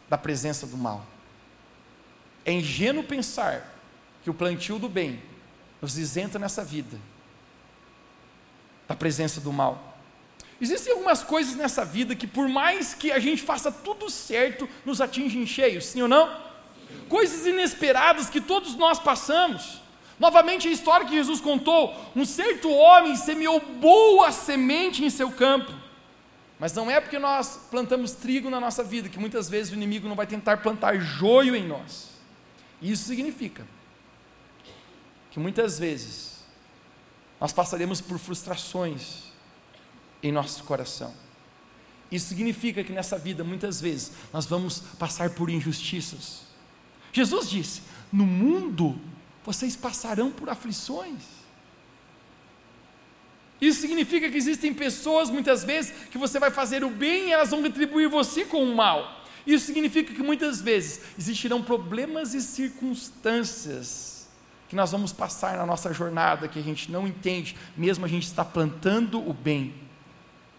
da 0.08 0.18
presença 0.18 0.66
do 0.66 0.76
mal. 0.76 1.06
É 2.44 2.52
ingênuo 2.52 3.04
pensar 3.04 3.76
que 4.22 4.30
o 4.30 4.34
plantio 4.34 4.78
do 4.78 4.88
bem 4.88 5.22
nos 5.80 5.96
isenta 5.96 6.38
nessa 6.38 6.64
vida 6.64 6.98
da 8.90 8.96
presença 8.96 9.40
do 9.40 9.52
mal. 9.52 9.96
Existem 10.60 10.92
algumas 10.92 11.22
coisas 11.22 11.54
nessa 11.54 11.84
vida 11.84 12.16
que, 12.16 12.26
por 12.26 12.48
mais 12.48 12.92
que 12.92 13.12
a 13.12 13.20
gente 13.20 13.40
faça 13.40 13.70
tudo 13.70 14.10
certo, 14.10 14.68
nos 14.84 15.00
atingem 15.00 15.46
cheios, 15.46 15.86
sim 15.86 16.02
ou 16.02 16.08
não? 16.08 16.28
Coisas 17.08 17.46
inesperadas 17.46 18.28
que 18.28 18.40
todos 18.40 18.74
nós 18.74 18.98
passamos. 18.98 19.80
Novamente 20.18 20.66
a 20.66 20.72
história 20.72 21.06
que 21.06 21.14
Jesus 21.14 21.40
contou: 21.40 21.94
um 22.16 22.24
certo 22.24 22.68
homem 22.68 23.14
semeou 23.14 23.60
boa 23.60 24.32
semente 24.32 25.04
em 25.04 25.08
seu 25.08 25.30
campo. 25.30 25.72
Mas 26.58 26.72
não 26.72 26.90
é 26.90 27.00
porque 27.00 27.18
nós 27.18 27.68
plantamos 27.70 28.10
trigo 28.10 28.50
na 28.50 28.58
nossa 28.58 28.82
vida 28.82 29.08
que 29.08 29.20
muitas 29.20 29.48
vezes 29.48 29.72
o 29.72 29.76
inimigo 29.76 30.08
não 30.08 30.16
vai 30.16 30.26
tentar 30.26 30.56
plantar 30.56 30.98
joio 30.98 31.54
em 31.54 31.64
nós. 31.64 32.08
Isso 32.82 33.04
significa 33.04 33.64
que 35.30 35.38
muitas 35.38 35.78
vezes 35.78 36.39
nós 37.40 37.52
passaremos 37.52 38.00
por 38.00 38.18
frustrações 38.18 39.30
em 40.22 40.30
nosso 40.30 40.62
coração. 40.64 41.14
Isso 42.12 42.28
significa 42.28 42.84
que 42.84 42.92
nessa 42.92 43.16
vida, 43.16 43.42
muitas 43.42 43.80
vezes, 43.80 44.12
nós 44.32 44.44
vamos 44.44 44.80
passar 44.98 45.30
por 45.30 45.48
injustiças. 45.48 46.42
Jesus 47.12 47.48
disse: 47.48 47.82
No 48.12 48.26
mundo 48.26 49.00
vocês 49.44 49.74
passarão 49.74 50.30
por 50.30 50.50
aflições. 50.50 51.22
Isso 53.60 53.80
significa 53.80 54.30
que 54.30 54.36
existem 54.36 54.72
pessoas, 54.72 55.30
muitas 55.30 55.64
vezes, 55.64 55.92
que 56.10 56.18
você 56.18 56.38
vai 56.38 56.50
fazer 56.50 56.82
o 56.82 56.90
bem 56.90 57.28
e 57.28 57.32
elas 57.32 57.50
vão 57.50 57.62
retribuir 57.62 58.08
você 58.08 58.44
com 58.44 58.62
o 58.62 58.74
mal. 58.74 59.24
Isso 59.46 59.66
significa 59.66 60.12
que 60.14 60.22
muitas 60.22 60.60
vezes 60.60 61.00
existirão 61.18 61.62
problemas 61.62 62.34
e 62.34 62.40
circunstâncias 62.40 64.19
que 64.70 64.76
nós 64.76 64.92
vamos 64.92 65.12
passar 65.12 65.56
na 65.56 65.66
nossa 65.66 65.92
jornada 65.92 66.46
que 66.46 66.56
a 66.56 66.62
gente 66.62 66.92
não 66.92 67.04
entende, 67.04 67.56
mesmo 67.76 68.04
a 68.04 68.08
gente 68.08 68.22
está 68.22 68.44
plantando 68.44 69.18
o 69.18 69.32
bem. 69.32 69.74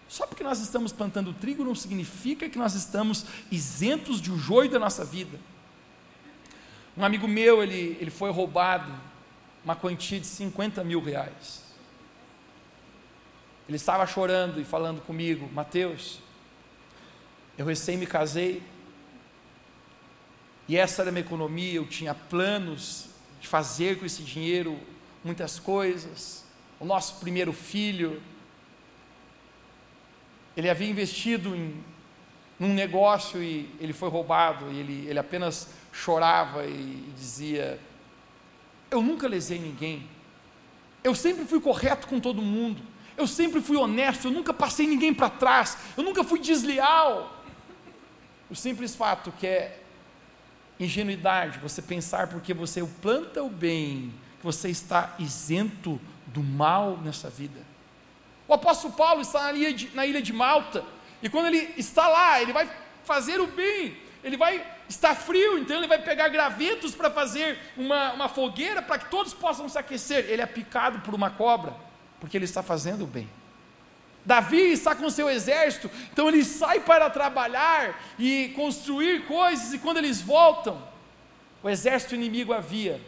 Só 0.09 0.27
porque 0.27 0.43
nós 0.43 0.59
estamos 0.59 0.91
plantando 0.91 1.33
trigo 1.33 1.63
não 1.63 1.73
significa 1.73 2.49
que 2.49 2.57
nós 2.57 2.75
estamos 2.75 3.25
isentos 3.49 4.19
de 4.19 4.29
um 4.29 4.37
joio 4.37 4.69
da 4.69 4.77
nossa 4.77 5.05
vida. 5.05 5.39
Um 6.97 7.05
amigo 7.05 7.25
meu, 7.25 7.63
ele, 7.63 7.97
ele 8.01 8.11
foi 8.11 8.29
roubado 8.31 8.91
uma 9.63 9.77
quantia 9.77 10.19
de 10.19 10.27
50 10.27 10.83
mil 10.83 11.01
reais. 11.01 11.63
Ele 13.65 13.77
estava 13.77 14.05
chorando 14.05 14.59
e 14.59 14.65
falando 14.65 14.99
comigo: 14.99 15.49
Mateus, 15.53 16.19
eu 17.57 17.65
recém 17.65 17.95
me 17.95 18.05
casei, 18.05 18.61
e 20.67 20.75
essa 20.75 21.01
era 21.01 21.11
a 21.11 21.13
minha 21.13 21.23
economia, 21.23 21.75
eu 21.75 21.87
tinha 21.87 22.13
planos 22.13 23.09
de 23.41 23.47
fazer 23.47 23.99
com 23.99 24.05
esse 24.05 24.23
dinheiro 24.23 24.79
muitas 25.23 25.59
coisas. 25.59 26.45
O 26.79 26.85
nosso 26.85 27.15
primeiro 27.15 27.51
filho, 27.51 28.21
ele 30.55 30.69
havia 30.69 30.89
investido 30.89 31.55
em 31.55 31.83
num 32.61 32.75
negócio 32.75 33.41
e 33.41 33.67
ele 33.79 33.91
foi 33.91 34.07
roubado, 34.07 34.71
e 34.71 34.77
ele, 34.77 35.07
ele 35.07 35.17
apenas 35.17 35.69
chorava 35.91 36.63
e, 36.63 36.69
e 36.69 37.13
dizia: 37.15 37.79
Eu 38.91 39.01
nunca 39.01 39.27
lesei 39.27 39.57
ninguém, 39.57 40.07
eu 41.03 41.15
sempre 41.15 41.43
fui 41.45 41.59
correto 41.59 42.07
com 42.07 42.19
todo 42.19 42.39
mundo, 42.39 42.83
eu 43.17 43.25
sempre 43.25 43.61
fui 43.61 43.75
honesto, 43.75 44.27
eu 44.27 44.31
nunca 44.31 44.53
passei 44.53 44.85
ninguém 44.85 45.11
para 45.11 45.27
trás, 45.27 45.75
eu 45.97 46.03
nunca 46.03 46.23
fui 46.23 46.39
desleal. 46.39 47.35
O 48.47 48.55
simples 48.55 48.93
fato 48.93 49.31
que 49.31 49.47
é 49.47 49.80
ingenuidade 50.83 51.59
você 51.59 51.81
pensar 51.81 52.27
porque 52.27 52.53
você 52.53 52.83
planta 53.01 53.43
o 53.43 53.49
bem, 53.49 54.13
você 54.41 54.69
está 54.69 55.15
isento 55.19 55.99
do 56.27 56.41
mal 56.41 56.97
nessa 56.97 57.29
vida. 57.29 57.59
O 58.47 58.53
apóstolo 58.53 58.93
Paulo 58.93 59.21
está 59.21 59.43
na 59.43 59.53
ilha, 59.53 59.73
de, 59.73 59.95
na 59.95 60.05
ilha 60.05 60.21
de 60.21 60.33
Malta, 60.33 60.83
e 61.21 61.29
quando 61.29 61.47
ele 61.47 61.73
está 61.77 62.07
lá, 62.07 62.41
ele 62.41 62.51
vai 62.51 62.69
fazer 63.03 63.39
o 63.39 63.47
bem, 63.47 63.95
ele 64.23 64.37
vai 64.37 64.65
estar 64.89 65.15
frio, 65.15 65.57
então 65.57 65.77
ele 65.77 65.87
vai 65.87 66.01
pegar 66.01 66.27
gravetos 66.29 66.93
para 66.93 67.09
fazer 67.09 67.57
uma, 67.77 68.13
uma 68.13 68.29
fogueira 68.29 68.81
para 68.81 68.99
que 68.99 69.09
todos 69.09 69.33
possam 69.33 69.69
se 69.69 69.77
aquecer. 69.77 70.25
Ele 70.29 70.41
é 70.41 70.45
picado 70.45 70.99
por 70.99 71.13
uma 71.13 71.29
cobra 71.29 71.73
porque 72.19 72.37
ele 72.37 72.45
está 72.45 72.61
fazendo 72.61 73.03
o 73.03 73.07
bem. 73.07 73.27
Davi 74.25 74.71
está 74.71 74.95
com 74.95 75.09
seu 75.09 75.29
exército, 75.29 75.89
então 76.11 76.27
ele 76.27 76.43
sai 76.43 76.79
para 76.79 77.09
trabalhar 77.09 77.99
e 78.19 78.49
construir 78.55 79.25
coisas, 79.25 79.73
e 79.73 79.79
quando 79.79 79.97
eles 79.97 80.21
voltam, 80.21 80.81
o 81.63 81.69
exército 81.69 82.15
inimigo 82.15 82.53
havia 82.53 83.01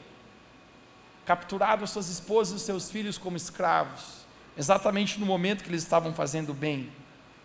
capturado 1.26 1.84
as 1.84 1.90
suas 1.90 2.10
esposas 2.10 2.62
e 2.62 2.66
seus 2.66 2.90
filhos 2.92 3.18
como 3.18 3.38
escravos, 3.38 4.26
exatamente 4.58 5.20
no 5.20 5.26
momento 5.26 5.64
que 5.64 5.70
eles 5.70 5.84
estavam 5.84 6.14
fazendo 6.14 6.54
bem. 6.54 6.92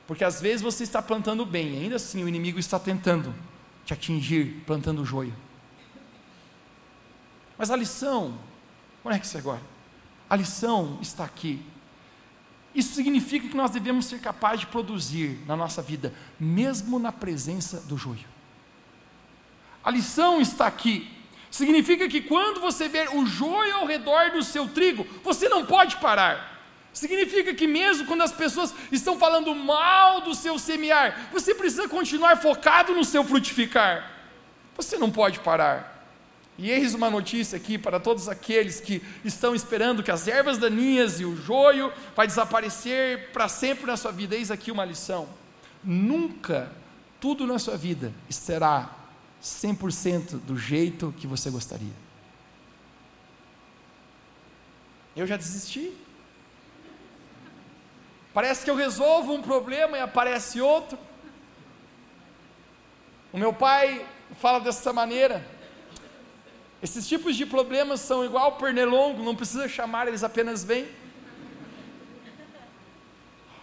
Porque 0.07 0.25
às 0.25 0.41
vezes 0.41 0.63
você 0.63 0.85
está 0.85 1.03
plantando 1.03 1.45
bem, 1.45 1.79
ainda 1.79 1.97
assim 1.97 2.25
o 2.25 2.29
inimigo 2.29 2.59
está 2.59 2.79
tentando 2.79 3.35
te 3.85 3.93
atingir, 3.93 4.63
plantando 4.67 5.05
joio. 5.05 5.35
Mas 7.59 7.71
a 7.71 7.77
lição, 7.77 8.39
conecte-se 9.03 9.37
agora. 9.37 9.61
A 10.31 10.37
lição 10.37 10.99
está 11.03 11.25
aqui. 11.25 11.63
Isso 12.75 12.95
significa 12.95 13.49
que 13.49 13.57
nós 13.57 13.71
devemos 13.71 14.07
ser 14.07 14.21
capazes 14.21 14.61
de 14.61 14.67
produzir 14.67 15.39
na 15.47 15.57
nossa 15.57 15.83
vida, 15.83 16.15
mesmo 16.39 16.99
na 16.99 17.11
presença 17.11 17.81
do 17.81 17.97
joio. 17.97 18.27
A 19.83 19.91
lição 19.91 20.41
está 20.41 20.67
aqui. 20.67 21.11
Significa 21.51 22.09
que 22.09 22.21
quando 22.21 22.61
você 22.61 22.89
ver 22.89 23.09
o 23.17 23.25
joio 23.25 23.77
ao 23.77 23.87
redor 23.87 24.33
do 24.33 24.43
seu 24.43 24.69
trigo, 24.69 25.07
você 25.25 25.49
não 25.49 25.65
pode 25.65 25.97
parar. 25.97 26.59
Significa 26.93 27.55
que 27.55 27.67
mesmo 27.67 28.07
quando 28.07 28.23
as 28.23 28.33
pessoas 28.33 28.75
estão 28.93 29.19
falando 29.19 29.55
mal 29.55 30.21
do 30.21 30.35
seu 30.35 30.59
semear, 30.59 31.29
você 31.33 31.55
precisa 31.55 31.89
continuar 31.89 32.37
focado 32.37 32.95
no 32.95 33.05
seu 33.05 33.25
frutificar. 33.25 34.11
Você 34.77 34.99
não 34.99 35.11
pode 35.11 35.41
parar. 35.41 35.98
E 36.59 36.73
eis 36.73 36.93
uma 36.93 37.09
notícia 37.09 37.57
aqui 37.57 37.79
para 37.79 38.01
todos 38.01 38.29
aqueles 38.29 38.81
que 38.81 39.01
estão 39.25 39.55
esperando 39.55 40.03
que 40.03 40.11
as 40.11 40.27
ervas 40.27 40.59
daninhas 40.59 41.21
e 41.21 41.25
o 41.25 41.37
joio 41.37 41.93
vai 42.17 42.27
desaparecer 42.27 43.31
para 43.31 43.49
sempre 43.49 43.87
na 43.87 43.97
sua 43.97 44.11
vida. 44.11 44.35
Eis 44.35 44.51
aqui 44.51 44.73
uma 44.73 44.85
lição. 44.85 45.29
Nunca 45.85 46.73
tudo 47.21 47.47
na 47.47 47.61
sua 47.61 47.77
vida 47.77 48.13
será 48.29 48.91
100% 49.41 50.41
do 50.41 50.59
jeito 50.59 51.15
que 51.17 51.29
você 51.29 51.49
gostaria. 51.49 51.93
Eu 55.15 55.29
já 55.29 55.37
desisti. 55.37 55.93
Parece 58.35 58.65
que 58.65 58.71
eu 58.71 58.75
resolvo 58.75 59.33
um 59.33 59.43
problema 59.43 59.97
e 59.97 60.01
aparece 60.01 60.61
outro. 60.61 60.99
O 63.33 63.39
meu 63.39 63.53
pai 63.53 64.05
fala 64.41 64.59
dessa 64.59 64.93
maneira. 64.93 65.58
Esses 66.83 67.09
tipos 67.09 67.37
de 67.37 67.45
problemas 67.45 68.01
são 68.01 68.25
igual 68.25 68.53
pernilongo, 68.57 69.23
não 69.23 69.35
precisa 69.35 69.69
chamar, 69.69 70.07
eles 70.07 70.23
apenas 70.23 70.63
vêm. 70.63 70.87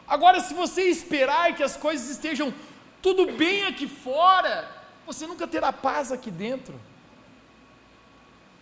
Agora, 0.07 0.39
se 0.41 0.53
você 0.53 0.83
esperar 0.83 1.55
que 1.55 1.63
as 1.63 1.77
coisas 1.77 2.09
estejam 2.09 2.53
tudo 3.01 3.31
bem 3.31 3.63
aqui 3.63 3.87
fora, 3.87 4.69
você 5.05 5.25
nunca 5.25 5.47
terá 5.47 5.71
paz 5.71 6.11
aqui 6.11 6.29
dentro. 6.29 6.79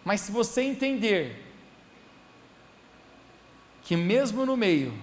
Mas 0.06 0.22
se 0.22 0.32
você 0.32 0.62
entender 0.62 1.52
que 3.82 3.96
mesmo 3.96 4.46
no 4.46 4.56
meio 4.56 4.94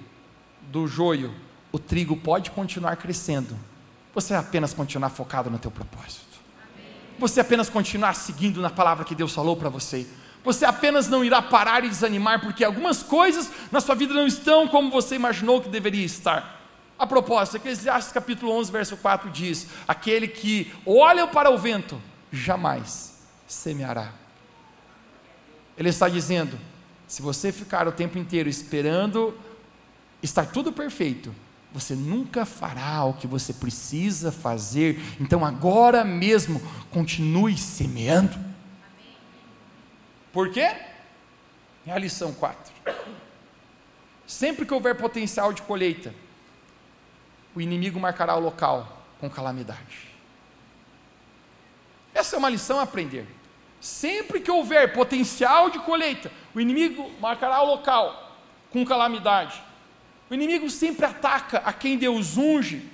do 0.62 0.86
joio, 0.86 1.34
o 1.72 1.78
trigo 1.78 2.16
pode 2.16 2.50
continuar 2.50 2.96
crescendo, 2.96 3.58
você 4.14 4.32
apenas 4.32 4.72
continuar 4.72 5.10
focado 5.10 5.50
no 5.50 5.58
teu 5.58 5.70
propósito 5.70 6.29
você 7.20 7.40
apenas 7.40 7.68
continuar 7.68 8.14
seguindo 8.14 8.60
na 8.60 8.70
palavra 8.70 9.04
que 9.04 9.14
Deus 9.14 9.32
falou 9.32 9.56
para 9.56 9.68
você. 9.68 10.06
Você 10.42 10.64
apenas 10.64 11.06
não 11.08 11.22
irá 11.22 11.42
parar 11.42 11.84
e 11.84 11.88
desanimar, 11.88 12.40
porque 12.40 12.64
algumas 12.64 13.02
coisas 13.02 13.50
na 13.70 13.80
sua 13.80 13.94
vida 13.94 14.14
não 14.14 14.26
estão 14.26 14.66
como 14.66 14.90
você 14.90 15.14
imaginou 15.14 15.60
que 15.60 15.68
deveria 15.68 16.04
estar. 16.04 16.58
A 16.98 17.06
propósito, 17.06 17.58
Eclesiastes 17.58 18.12
capítulo 18.12 18.52
11, 18.52 18.72
verso 18.72 18.96
4 18.96 19.30
diz: 19.30 19.66
Aquele 19.86 20.26
que 20.26 20.72
olha 20.86 21.26
para 21.26 21.50
o 21.50 21.58
vento, 21.58 22.00
jamais 22.32 23.22
semeará. 23.46 24.12
Ele 25.76 25.88
está 25.88 26.08
dizendo: 26.08 26.58
se 27.06 27.20
você 27.22 27.52
ficar 27.52 27.86
o 27.86 27.92
tempo 27.92 28.18
inteiro 28.18 28.48
esperando 28.48 29.36
estar 30.22 30.46
tudo 30.46 30.72
perfeito, 30.72 31.34
você 31.72 31.94
nunca 31.94 32.44
fará 32.44 33.04
o 33.04 33.14
que 33.14 33.26
você 33.26 33.52
precisa 33.52 34.32
fazer. 34.32 35.00
Então, 35.20 35.44
agora 35.44 36.04
mesmo, 36.04 36.60
continue 36.90 37.56
semeando. 37.56 38.38
Por 40.32 40.50
quê? 40.50 40.76
É 41.86 41.92
a 41.92 41.98
lição 41.98 42.32
4. 42.32 42.72
Sempre 44.26 44.64
que 44.64 44.74
houver 44.74 44.96
potencial 44.96 45.52
de 45.52 45.62
colheita, 45.62 46.14
o 47.54 47.60
inimigo 47.60 47.98
marcará 47.98 48.36
o 48.36 48.40
local 48.40 49.04
com 49.18 49.28
calamidade. 49.28 50.08
Essa 52.14 52.36
é 52.36 52.38
uma 52.38 52.48
lição 52.48 52.78
a 52.78 52.82
aprender. 52.82 53.26
Sempre 53.80 54.40
que 54.40 54.50
houver 54.50 54.92
potencial 54.92 55.70
de 55.70 55.78
colheita, 55.78 56.30
o 56.54 56.60
inimigo 56.60 57.10
marcará 57.20 57.62
o 57.62 57.66
local 57.66 58.36
com 58.70 58.84
calamidade. 58.84 59.62
O 60.30 60.34
inimigo 60.34 60.70
sempre 60.70 61.04
ataca 61.04 61.58
a 61.58 61.72
quem 61.72 61.98
Deus 61.98 62.36
unge. 62.36 62.88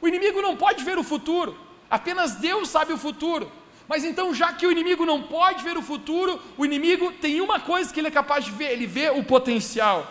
O 0.00 0.08
inimigo 0.08 0.40
não 0.40 0.56
pode 0.56 0.82
ver 0.82 0.98
o 0.98 1.04
futuro, 1.04 1.54
apenas 1.90 2.36
Deus 2.36 2.70
sabe 2.70 2.92
o 2.94 2.98
futuro. 2.98 3.52
Mas 3.86 4.04
então, 4.04 4.32
já 4.32 4.52
que 4.52 4.66
o 4.66 4.72
inimigo 4.72 5.04
não 5.04 5.22
pode 5.22 5.62
ver 5.62 5.76
o 5.76 5.82
futuro, 5.82 6.40
o 6.56 6.64
inimigo 6.64 7.12
tem 7.12 7.40
uma 7.40 7.60
coisa 7.60 7.92
que 7.92 8.00
ele 8.00 8.06
é 8.08 8.10
capaz 8.10 8.44
de 8.44 8.52
ver: 8.52 8.70
ele 8.72 8.86
vê 8.86 9.10
o 9.10 9.22
potencial. 9.22 10.10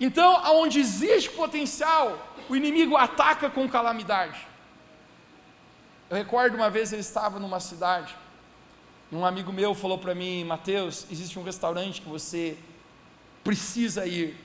Então, 0.00 0.36
aonde 0.36 0.80
existe 0.80 1.28
potencial, 1.30 2.34
o 2.48 2.56
inimigo 2.56 2.96
ataca 2.96 3.50
com 3.50 3.68
calamidade. 3.68 4.46
Eu 6.08 6.16
recordo 6.16 6.54
uma 6.54 6.70
vez 6.70 6.92
eu 6.92 6.98
estava 6.98 7.38
numa 7.38 7.60
cidade, 7.60 8.16
e 9.10 9.16
um 9.16 9.26
amigo 9.26 9.52
meu 9.52 9.74
falou 9.74 9.98
para 9.98 10.14
mim, 10.14 10.44
Mateus, 10.44 11.06
existe 11.10 11.38
um 11.38 11.42
restaurante 11.42 12.00
que 12.00 12.08
você 12.08 12.56
precisa 13.44 14.06
ir 14.06 14.36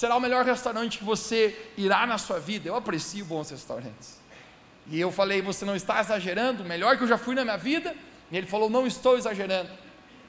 será 0.00 0.16
o 0.16 0.20
melhor 0.20 0.46
restaurante 0.46 0.96
que 0.96 1.04
você 1.04 1.54
irá 1.76 2.06
na 2.06 2.16
sua 2.16 2.40
vida. 2.40 2.66
Eu 2.66 2.74
aprecio 2.74 3.22
bons 3.22 3.50
restaurantes. 3.50 4.18
E 4.86 4.98
eu 4.98 5.12
falei, 5.12 5.42
você 5.42 5.62
não 5.62 5.76
está 5.76 6.00
exagerando, 6.00 6.62
o 6.62 6.66
melhor 6.66 6.96
que 6.96 7.04
eu 7.04 7.06
já 7.06 7.18
fui 7.18 7.34
na 7.34 7.44
minha 7.44 7.58
vida. 7.58 7.94
E 8.30 8.36
ele 8.38 8.46
falou, 8.46 8.70
não 8.70 8.86
estou 8.86 9.18
exagerando. 9.18 9.68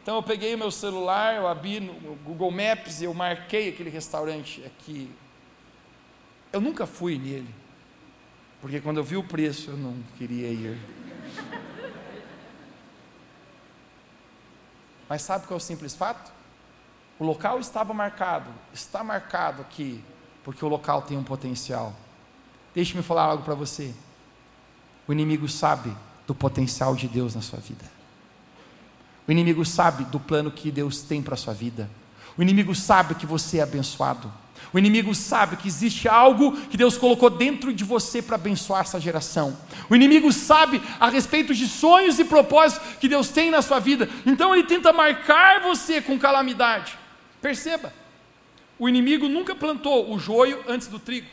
Então 0.04 0.18
eu 0.18 0.24
peguei 0.24 0.54
o 0.56 0.58
meu 0.58 0.72
celular, 0.72 1.38
eu 1.38 1.48
abri 1.48 1.80
no 1.80 1.94
Google 2.18 2.52
Maps 2.52 3.00
e 3.00 3.06
eu 3.06 3.14
marquei 3.14 3.70
aquele 3.70 3.90
restaurante 3.90 4.62
aqui. 4.66 5.10
Eu 6.52 6.60
nunca 6.60 6.86
fui 6.86 7.18
nele, 7.18 7.56
porque 8.60 8.82
quando 8.82 8.98
eu 8.98 9.06
vi 9.06 9.16
o 9.16 9.24
preço 9.24 9.70
eu 9.70 9.78
não 9.78 9.96
queria 10.18 10.50
ir. 10.50 10.78
Mas 15.08 15.22
sabe 15.22 15.48
qual 15.48 15.56
é 15.56 15.62
o 15.62 15.64
simples 15.64 15.96
fato? 15.96 16.41
O 17.22 17.24
local 17.24 17.60
estava 17.60 17.94
marcado, 17.94 18.50
está 18.74 19.04
marcado 19.04 19.62
aqui, 19.62 20.04
porque 20.44 20.66
o 20.66 20.68
local 20.68 21.04
tem 21.04 21.16
um 21.16 21.24
potencial. 21.24 21.94
Deixe-me 22.74 23.04
falar 23.04 23.26
algo 23.26 23.44
para 23.44 23.54
você. 23.54 23.94
O 25.08 25.14
inimigo 25.14 25.48
sabe 25.48 25.96
do 26.26 26.34
potencial 26.34 26.96
de 26.96 27.08
Deus 27.08 27.36
na 27.36 27.42
sua 27.42 27.60
vida. 27.60 27.86
O 29.28 29.32
inimigo 29.32 29.64
sabe 29.64 30.04
do 30.06 30.20
plano 30.20 30.50
que 30.50 30.72
Deus 30.72 31.04
tem 31.04 31.22
para 31.22 31.36
a 31.36 31.38
sua 31.38 31.54
vida. 31.54 31.88
O 32.36 32.42
inimigo 32.42 32.74
sabe 32.74 33.14
que 33.14 33.28
você 33.28 33.60
é 33.60 33.62
abençoado. 33.62 34.34
O 34.74 34.80
inimigo 34.80 35.14
sabe 35.14 35.58
que 35.58 35.68
existe 35.68 36.10
algo 36.10 36.54
que 36.70 36.78
Deus 36.78 36.98
colocou 36.98 37.30
dentro 37.30 37.72
de 37.72 37.84
você 37.84 38.20
para 38.20 38.34
abençoar 38.34 38.82
essa 38.82 39.00
geração. 39.00 39.56
O 39.92 39.96
inimigo 39.96 40.34
sabe 40.34 40.82
a 41.00 41.08
respeito 41.08 41.54
de 41.54 41.68
sonhos 41.68 42.18
e 42.18 42.26
propósitos 42.26 42.96
que 42.96 43.08
Deus 43.08 43.30
tem 43.30 43.52
na 43.52 43.62
sua 43.62 43.78
vida. 43.78 44.10
Então 44.26 44.56
ele 44.56 44.64
tenta 44.64 44.92
marcar 44.92 45.62
você 45.62 46.02
com 46.02 46.18
calamidade. 46.18 47.00
Perceba, 47.42 47.94
o 48.78 48.88
inimigo 48.88 49.28
nunca 49.28 49.56
plantou 49.56 50.14
o 50.14 50.20
joio 50.20 50.64
antes 50.68 50.88
do 50.88 51.00
trigo. 51.00 51.28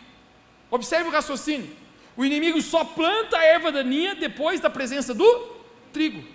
Observe 0.71 1.09
o 1.09 1.13
raciocínio. 1.13 1.75
O 2.17 2.25
inimigo 2.25 2.61
só 2.61 2.85
planta 2.85 3.39
a 3.39 3.45
erva 3.45 3.71
daninha 3.71 4.15
depois 4.15 4.61
da 4.61 4.69
presença 4.69 5.15
do 5.15 5.57
trigo. 5.93 6.27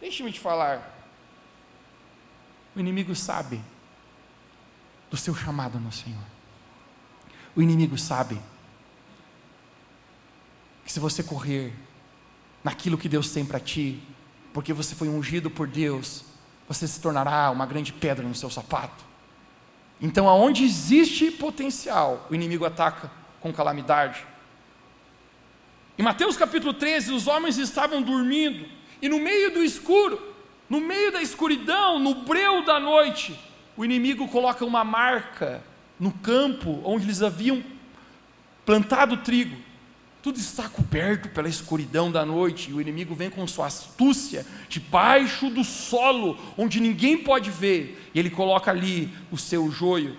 Deixe-me 0.00 0.32
te 0.32 0.40
falar. 0.40 0.96
O 2.74 2.80
inimigo 2.80 3.14
sabe 3.14 3.60
do 5.10 5.16
seu 5.16 5.34
chamado 5.34 5.78
no 5.78 5.92
Senhor. 5.92 6.22
O 7.54 7.62
inimigo 7.62 7.96
sabe 7.96 8.40
que 10.84 10.92
se 10.92 11.00
você 11.00 11.22
correr 11.22 11.72
naquilo 12.62 12.98
que 12.98 13.08
Deus 13.08 13.30
tem 13.30 13.44
para 13.44 13.60
ti, 13.60 14.02
porque 14.52 14.72
você 14.72 14.94
foi 14.94 15.08
ungido 15.08 15.50
por 15.50 15.66
Deus, 15.66 16.24
você 16.66 16.86
se 16.86 17.00
tornará 17.00 17.50
uma 17.50 17.66
grande 17.66 17.92
pedra 17.92 18.26
no 18.26 18.34
seu 18.34 18.50
sapato. 18.50 19.04
Então, 20.00 20.28
aonde 20.28 20.64
existe 20.64 21.30
potencial, 21.30 22.26
o 22.30 22.34
inimigo 22.34 22.64
ataca 22.64 23.10
com 23.40 23.52
calamidade. 23.52 24.24
Em 25.98 26.02
Mateus 26.02 26.36
capítulo 26.36 26.72
13, 26.72 27.12
os 27.12 27.26
homens 27.26 27.58
estavam 27.58 28.00
dormindo, 28.00 28.66
e 29.02 29.08
no 29.08 29.18
meio 29.18 29.52
do 29.52 29.62
escuro, 29.62 30.20
no 30.68 30.80
meio 30.80 31.10
da 31.10 31.20
escuridão, 31.20 31.98
no 31.98 32.14
breu 32.14 32.64
da 32.64 32.78
noite, 32.78 33.38
o 33.76 33.84
inimigo 33.84 34.28
coloca 34.28 34.64
uma 34.64 34.84
marca 34.84 35.62
no 35.98 36.12
campo 36.12 36.80
onde 36.84 37.04
eles 37.04 37.22
haviam 37.22 37.62
plantado 38.64 39.16
trigo 39.18 39.67
tudo 40.28 40.40
está 40.40 40.68
coberto 40.68 41.30
pela 41.30 41.48
escuridão 41.48 42.12
da 42.12 42.22
noite, 42.22 42.70
e 42.70 42.74
o 42.74 42.82
inimigo 42.82 43.14
vem 43.14 43.30
com 43.30 43.46
sua 43.46 43.64
astúcia 43.64 44.44
debaixo 44.68 45.48
do 45.48 45.64
solo, 45.64 46.38
onde 46.54 46.80
ninguém 46.80 47.16
pode 47.16 47.50
ver, 47.50 48.10
e 48.12 48.18
ele 48.18 48.28
coloca 48.28 48.70
ali 48.70 49.10
o 49.32 49.38
seu 49.38 49.70
joio, 49.70 50.18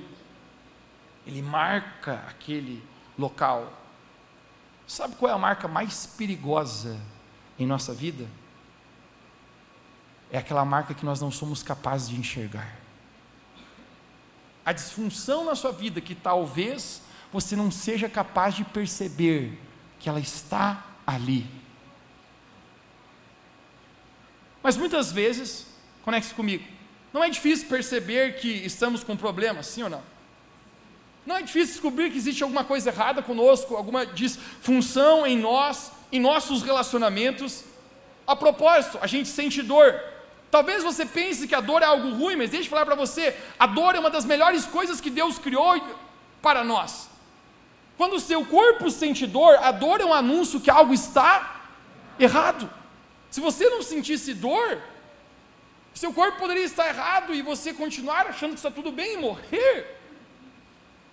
ele 1.27 1.43
marca 1.43 2.23
aquele 2.27 2.81
local. 3.19 3.71
Sabe 4.87 5.15
qual 5.15 5.31
é 5.31 5.35
a 5.35 5.37
marca 5.37 5.67
mais 5.67 6.07
perigosa 6.07 6.99
em 7.59 7.67
nossa 7.67 7.93
vida? 7.93 8.25
É 10.31 10.39
aquela 10.39 10.65
marca 10.65 10.95
que 10.95 11.05
nós 11.05 11.21
não 11.21 11.29
somos 11.29 11.61
capazes 11.61 12.09
de 12.09 12.15
enxergar. 12.15 12.79
A 14.65 14.73
disfunção 14.73 15.45
na 15.45 15.53
sua 15.53 15.71
vida 15.71 16.01
que 16.01 16.15
talvez 16.15 16.99
você 17.31 17.55
não 17.55 17.69
seja 17.69 18.09
capaz 18.09 18.55
de 18.55 18.63
perceber 18.63 19.68
que 19.99 20.07
ela 20.07 20.19
está 20.19 20.85
ali. 21.05 21.45
Mas 24.63 24.77
muitas 24.77 25.11
vezes, 25.11 25.65
conecte-se 26.03 26.33
comigo, 26.33 26.63
não 27.11 27.23
é 27.23 27.29
difícil 27.29 27.67
perceber 27.67 28.35
que 28.39 28.47
estamos 28.47 29.03
com 29.03 29.15
problemas, 29.17 29.67
sim 29.67 29.83
ou 29.83 29.89
não? 29.89 30.03
Não 31.25 31.35
é 31.37 31.41
difícil 31.41 31.73
descobrir 31.73 32.11
que 32.11 32.17
existe 32.17 32.43
alguma 32.43 32.63
coisa 32.63 32.89
errada 32.89 33.21
conosco, 33.21 33.75
alguma 33.75 34.05
disfunção 34.05 35.25
em 35.25 35.37
nós, 35.37 35.91
em 36.11 36.19
nossos 36.19 36.61
relacionamentos. 36.63 37.63
A 38.25 38.35
propósito, 38.35 38.97
a 39.01 39.07
gente 39.07 39.27
sente 39.27 39.61
dor. 39.61 39.99
Talvez 40.49 40.83
você 40.83 41.05
pense 41.05 41.47
que 41.47 41.53
a 41.53 41.61
dor 41.61 41.81
é 41.81 41.85
algo 41.85 42.11
ruim, 42.15 42.35
mas 42.35 42.49
deixa 42.49 42.65
eu 42.65 42.69
falar 42.69 42.85
para 42.85 42.95
você: 42.95 43.35
a 43.59 43.67
dor 43.67 43.95
é 43.95 43.99
uma 43.99 44.09
das 44.09 44.25
melhores 44.25 44.65
coisas 44.65 45.01
que 45.01 45.09
Deus 45.09 45.37
criou 45.37 45.79
para 46.41 46.63
nós. 46.63 47.08
Quando 47.99 48.13
o 48.13 48.19
seu 48.21 48.45
corpo 48.45 48.89
sente 48.89 49.27
dor, 49.27 49.55
a 49.55 49.73
dor 49.73 49.99
é 49.99 50.05
um 50.05 50.13
anúncio 50.13 50.61
que 50.61 50.71
algo 50.71 50.93
está 50.93 51.65
errado. 52.17 52.69
Se 53.29 53.41
você 53.41 53.69
não 53.69 53.83
sentisse 53.83 54.33
dor, 54.33 54.81
seu 55.93 56.13
corpo 56.13 56.39
poderia 56.39 56.63
estar 56.63 56.87
errado 56.87 57.35
e 57.35 57.41
você 57.41 57.73
continuar 57.73 58.25
achando 58.27 58.51
que 58.51 58.59
está 58.59 58.71
tudo 58.71 58.89
bem 58.89 59.15
e 59.15 59.17
morrer. 59.17 59.99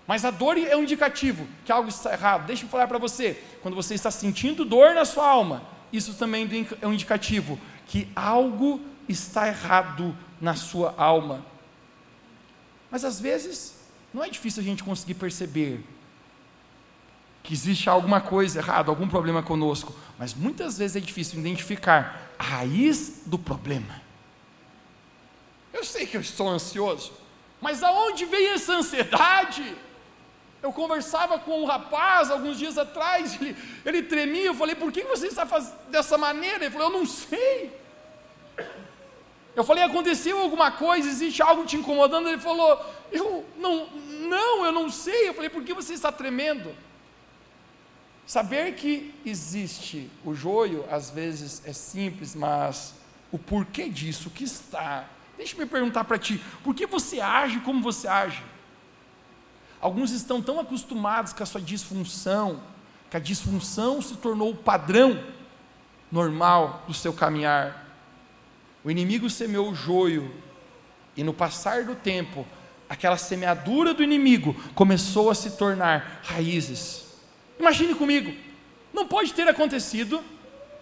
Mas 0.07 0.25
a 0.25 0.31
dor 0.31 0.57
é 0.57 0.77
um 0.77 0.85
indicativo 0.85 1.49
que 1.64 1.72
algo 1.72 1.88
está 1.88 2.12
errado. 2.12 2.46
Deixa 2.46 2.64
eu 2.64 2.68
falar 2.68 2.87
para 2.87 2.99
você: 2.99 3.42
quando 3.62 3.75
você 3.75 3.94
está 3.94 4.12
sentindo 4.12 4.64
dor 4.64 4.94
na 4.94 5.05
sua 5.05 5.27
alma, 5.29 5.64
isso 5.92 6.14
também 6.14 6.68
é 6.81 6.87
um 6.87 6.92
indicativo 6.92 7.59
que 7.88 8.07
algo 8.14 8.81
está 9.09 9.49
errado 9.49 10.16
na 10.40 10.55
sua 10.55 10.94
alma. 10.96 11.44
Mas 12.92 13.05
às 13.05 13.18
vezes, 13.18 13.75
não 14.14 14.22
é 14.22 14.31
difícil 14.31 14.62
a 14.62 14.64
gente 14.64 14.85
conseguir 14.85 15.14
perceber 15.14 15.85
que 17.47 17.53
existe 17.53 17.89
alguma 17.89 18.21
coisa 18.21 18.59
errada, 18.59 18.91
algum 18.91 19.07
problema 19.07 19.41
conosco, 19.41 19.95
mas 20.19 20.35
muitas 20.35 20.79
vezes 20.79 20.97
é 20.97 21.01
difícil 21.01 21.39
identificar 21.39 22.33
a 22.37 22.43
raiz 22.43 23.23
do 23.25 23.39
problema. 23.39 24.03
Eu 25.73 25.85
sei 25.85 26.07
que 26.07 26.17
eu 26.17 26.21
estou 26.21 26.49
ansioso, 26.49 27.13
mas 27.61 27.85
aonde 27.85 28.25
vem 28.25 28.49
essa 28.49 28.73
ansiedade? 28.73 29.77
Eu 30.61 30.73
conversava 30.73 31.39
com 31.39 31.63
um 31.63 31.67
rapaz 31.67 32.33
alguns 32.33 32.59
dias 32.59 32.77
atrás, 32.77 33.41
ele, 33.41 33.57
ele 33.85 34.03
tremia, 34.03 34.47
eu 34.47 34.55
falei, 34.55 34.75
por 34.75 34.91
que 34.91 35.05
você 35.05 35.29
está 35.29 35.47
fazendo 35.47 35.77
dessa 35.89 36.19
maneira? 36.19 36.65
Ele 36.65 36.73
falou, 36.73 36.89
eu 36.91 36.99
não 36.99 37.07
sei. 37.07 37.73
Eu 39.55 39.63
falei, 39.63 39.85
aconteceu 39.85 40.37
alguma 40.41 40.73
coisa, 40.73 41.09
existe 41.09 41.41
algo 41.41 41.65
te 41.65 41.77
incomodando? 41.77 42.29
Ele 42.29 42.41
falou, 42.41 42.85
eu 43.13 43.45
não, 43.57 43.87
não, 44.29 44.65
eu 44.65 44.73
não 44.73 44.91
sei. 44.91 45.29
Eu 45.29 45.35
falei, 45.35 45.49
por 45.49 45.63
que 45.63 45.73
você 45.73 45.93
está 45.95 46.11
tremendo? 46.11 46.75
Saber 48.27 48.75
que 48.75 49.15
existe 49.25 50.11
o 50.25 50.35
joio, 50.35 50.85
às 50.91 51.11
vezes 51.11 51.62
é 51.65 51.73
simples, 51.73 52.35
mas 52.35 52.95
o 53.31 53.39
porquê 53.39 53.89
disso, 53.89 54.29
o 54.29 54.33
que 54.33 54.43
está. 54.43 55.09
Deixa 55.37 55.57
me 55.57 55.65
perguntar 55.65 56.03
para 56.03 56.19
ti, 56.19 56.43
por 56.65 56.75
que 56.75 56.87
você 56.87 57.21
age 57.21 57.61
como 57.61 57.81
você 57.81 58.09
age? 58.09 58.43
Alguns 59.81 60.11
estão 60.11 60.43
tão 60.43 60.59
acostumados 60.59 61.33
com 61.33 61.43
a 61.45 61.47
sua 61.47 61.61
disfunção, 61.61 62.61
que 63.09 63.17
a 63.17 63.21
disfunção 63.21 64.03
se 64.03 64.17
tornou 64.17 64.51
o 64.51 64.57
padrão 64.57 65.23
normal 66.11 66.83
do 66.89 66.95
seu 66.95 67.12
caminhar. 67.12 67.87
O 68.83 68.91
inimigo 68.91 69.31
semeou 69.31 69.71
o 69.71 69.75
joio, 69.75 70.35
e 71.17 71.23
no 71.23 71.33
passar 71.33 71.85
do 71.85 71.95
tempo, 71.95 72.45
aquela 72.89 73.17
semeadura 73.17 73.95
do 73.95 74.03
inimigo 74.03 74.55
começou 74.75 75.31
a 75.31 75.35
se 75.35 75.53
tornar 75.53 76.23
raízes. 76.25 77.06
Imagine 77.59 77.95
comigo, 77.95 78.35
não 78.92 79.07
pode 79.07 79.33
ter 79.33 79.49
acontecido 79.49 80.23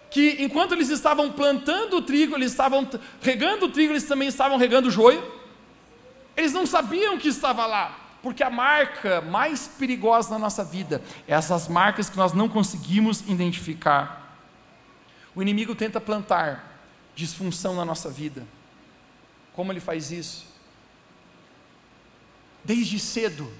que 0.09 0.37
enquanto 0.39 0.73
eles 0.73 0.89
estavam 0.89 1.31
plantando 1.31 1.97
o 1.97 2.01
trigo, 2.01 2.35
eles 2.35 2.51
estavam 2.51 2.89
regando 3.21 3.65
o 3.65 3.69
trigo, 3.69 3.91
eles 3.93 4.05
também 4.05 4.27
estavam 4.27 4.57
regando 4.57 4.87
o 4.87 4.91
joio. 4.91 5.23
Eles 6.37 6.53
não 6.53 6.65
sabiam 6.65 7.17
que 7.17 7.27
estava 7.27 7.65
lá. 7.65 7.99
Porque 8.21 8.43
a 8.43 8.49
marca 8.49 9.21
mais 9.21 9.67
perigosa 9.67 10.31
na 10.31 10.39
nossa 10.39 10.63
vida 10.63 11.01
é 11.27 11.33
essas 11.33 11.67
marcas 11.67 12.09
que 12.09 12.17
nós 12.17 12.33
não 12.33 12.49
conseguimos 12.49 13.21
identificar. 13.27 14.39
O 15.35 15.41
inimigo 15.41 15.75
tenta 15.75 16.01
plantar 16.01 16.79
disfunção 17.13 17.75
na 17.75 17.85
nossa 17.85 18.09
vida. 18.09 18.47
Como 19.53 19.71
ele 19.71 19.79
faz 19.79 20.11
isso? 20.11 20.47
Desde 22.63 22.99
cedo, 22.99 23.51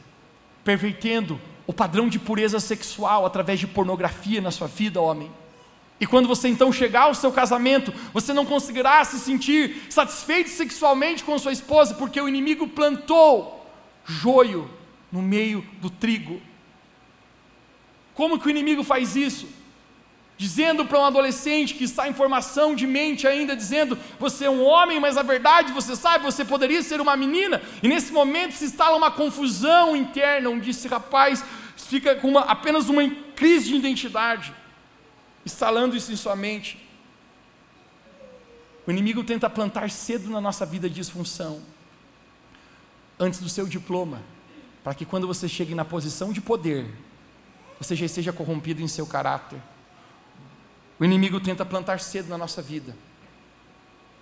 pervertendo 0.63 1.39
o 1.67 1.73
padrão 1.73 2.07
de 2.07 2.19
pureza 2.19 2.59
sexual 2.59 3.25
através 3.25 3.59
de 3.59 3.67
pornografia 3.67 4.41
na 4.41 4.51
sua 4.51 4.67
vida, 4.67 5.01
homem. 5.01 5.31
E 5.99 6.05
quando 6.05 6.27
você 6.27 6.47
então 6.47 6.71
chegar 6.71 7.03
ao 7.03 7.15
seu 7.15 7.31
casamento, 7.31 7.93
você 8.13 8.33
não 8.33 8.45
conseguirá 8.45 9.03
se 9.05 9.17
sentir 9.17 9.87
satisfeito 9.89 10.49
sexualmente 10.49 11.23
com 11.23 11.39
sua 11.39 11.53
esposa, 11.53 11.93
porque 11.93 12.19
o 12.19 12.27
inimigo 12.27 12.67
plantou 12.67 13.65
joio 14.05 14.69
no 15.11 15.21
meio 15.21 15.65
do 15.81 15.89
trigo. 15.89 16.41
Como 18.13 18.39
que 18.39 18.47
o 18.47 18.49
inimigo 18.49 18.83
faz 18.83 19.15
isso? 19.15 19.47
Dizendo 20.37 20.85
para 20.85 20.99
um 20.99 21.05
adolescente 21.05 21.73
que 21.75 21.85
está 21.85 22.09
em 22.09 22.13
formação 22.13 22.75
de 22.75 22.85
mente 22.85 23.25
ainda, 23.25 23.55
dizendo: 23.55 23.97
você 24.19 24.45
é 24.45 24.49
um 24.49 24.63
homem, 24.63 24.99
mas 24.99 25.15
na 25.15 25.23
verdade 25.23 25.71
você 25.71 25.95
sabe, 25.95 26.25
você 26.25 26.43
poderia 26.43 26.83
ser 26.83 26.99
uma 26.99 27.15
menina. 27.15 27.61
E 27.81 27.87
nesse 27.87 28.11
momento 28.11 28.51
se 28.53 28.65
instala 28.65 28.97
uma 28.97 29.09
confusão 29.09 29.95
interna, 29.95 30.49
onde 30.49 30.71
esse 30.71 30.89
rapaz 30.89 31.43
fica 31.77 32.15
com 32.15 32.27
uma, 32.27 32.41
apenas 32.41 32.89
uma 32.89 33.09
crise 33.35 33.69
de 33.69 33.75
identidade, 33.75 34.53
instalando 35.45 35.95
isso 35.95 36.11
em 36.11 36.17
sua 36.17 36.35
mente. 36.35 36.85
O 38.85 38.91
inimigo 38.91 39.23
tenta 39.23 39.49
plantar 39.49 39.89
cedo 39.89 40.29
na 40.29 40.41
nossa 40.41 40.65
vida 40.65 40.89
disfunção 40.89 41.61
antes 43.17 43.39
do 43.39 43.47
seu 43.47 43.65
diploma, 43.65 44.21
para 44.83 44.93
que 44.93 45.05
quando 45.05 45.25
você 45.25 45.47
chegue 45.47 45.73
na 45.73 45.85
posição 45.85 46.33
de 46.33 46.41
poder, 46.41 46.85
você 47.79 47.95
já 47.95 48.05
esteja 48.05 48.33
corrompido 48.33 48.81
em 48.81 48.87
seu 48.87 49.07
caráter. 49.07 49.59
O 50.99 51.05
inimigo 51.05 51.39
tenta 51.39 51.65
plantar 51.65 51.99
cedo 51.99 52.29
na 52.29 52.37
nossa 52.37 52.61
vida 52.61 52.95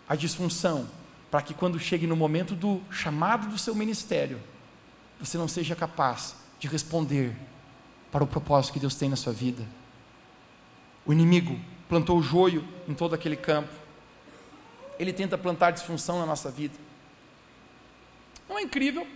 a 0.07 0.15
disfunção, 0.15 0.87
para 1.31 1.41
que 1.41 1.53
quando 1.53 1.79
chegue 1.79 2.05
no 2.05 2.15
momento 2.15 2.55
do 2.55 2.81
chamado 2.91 3.47
do 3.47 3.57
seu 3.57 3.73
ministério, 3.73 4.39
você 5.19 5.37
não 5.37 5.47
seja 5.47 5.75
capaz 5.75 6.35
de 6.59 6.67
responder 6.67 7.35
para 8.11 8.23
o 8.23 8.27
propósito 8.27 8.73
que 8.73 8.79
Deus 8.79 8.95
tem 8.95 9.09
na 9.09 9.15
sua 9.15 9.33
vida. 9.33 9.65
O 11.05 11.13
inimigo 11.13 11.59
plantou 11.89 12.21
joio 12.21 12.67
em 12.87 12.93
todo 12.93 13.15
aquele 13.15 13.35
campo. 13.35 13.73
Ele 14.99 15.11
tenta 15.11 15.37
plantar 15.37 15.71
disfunção 15.71 16.19
na 16.19 16.25
nossa 16.25 16.51
vida. 16.51 16.77
Não 18.47 18.59
é 18.59 18.61
incrível? 18.61 19.07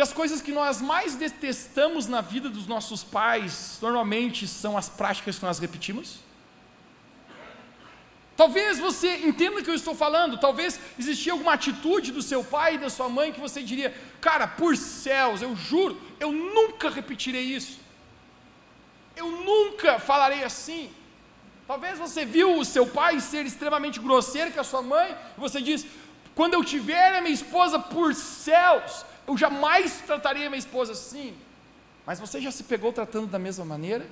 Que 0.00 0.04
as 0.04 0.14
coisas 0.14 0.40
que 0.40 0.50
nós 0.50 0.80
mais 0.80 1.14
detestamos 1.14 2.06
na 2.06 2.22
vida 2.22 2.48
dos 2.48 2.66
nossos 2.66 3.04
pais, 3.04 3.78
normalmente 3.82 4.48
são 4.48 4.74
as 4.74 4.88
práticas 4.88 5.38
que 5.38 5.44
nós 5.44 5.58
repetimos? 5.58 6.20
Talvez 8.34 8.78
você 8.78 9.18
entenda 9.18 9.60
o 9.60 9.62
que 9.62 9.68
eu 9.68 9.74
estou 9.74 9.94
falando, 9.94 10.38
talvez 10.38 10.80
existia 10.98 11.32
alguma 11.34 11.52
atitude 11.52 12.12
do 12.12 12.22
seu 12.22 12.42
pai 12.42 12.76
e 12.76 12.78
da 12.78 12.88
sua 12.88 13.10
mãe 13.10 13.30
que 13.30 13.40
você 13.40 13.62
diria, 13.62 13.94
cara, 14.22 14.46
por 14.48 14.74
céus, 14.74 15.42
eu 15.42 15.54
juro, 15.54 16.00
eu 16.18 16.32
nunca 16.32 16.88
repetirei 16.88 17.42
isso. 17.42 17.78
Eu 19.14 19.30
nunca 19.30 19.98
falarei 19.98 20.42
assim. 20.42 20.90
Talvez 21.66 21.98
você 21.98 22.24
viu 22.24 22.58
o 22.58 22.64
seu 22.64 22.86
pai 22.86 23.20
ser 23.20 23.44
extremamente 23.44 24.00
grosseiro 24.00 24.50
com 24.50 24.60
a 24.60 24.64
sua 24.64 24.80
mãe, 24.80 25.14
e 25.36 25.40
você 25.40 25.60
diz: 25.60 25.84
quando 26.34 26.54
eu 26.54 26.64
tiver 26.64 27.18
a 27.18 27.20
minha 27.20 27.34
esposa 27.34 27.78
por 27.78 28.14
céus, 28.14 29.04
eu 29.30 29.36
jamais 29.36 30.00
trataria 30.04 30.50
minha 30.50 30.58
esposa 30.58 30.90
assim. 30.90 31.36
Mas 32.04 32.18
você 32.18 32.40
já 32.40 32.50
se 32.50 32.64
pegou 32.64 32.92
tratando 32.92 33.28
da 33.28 33.38
mesma 33.38 33.64
maneira? 33.64 34.04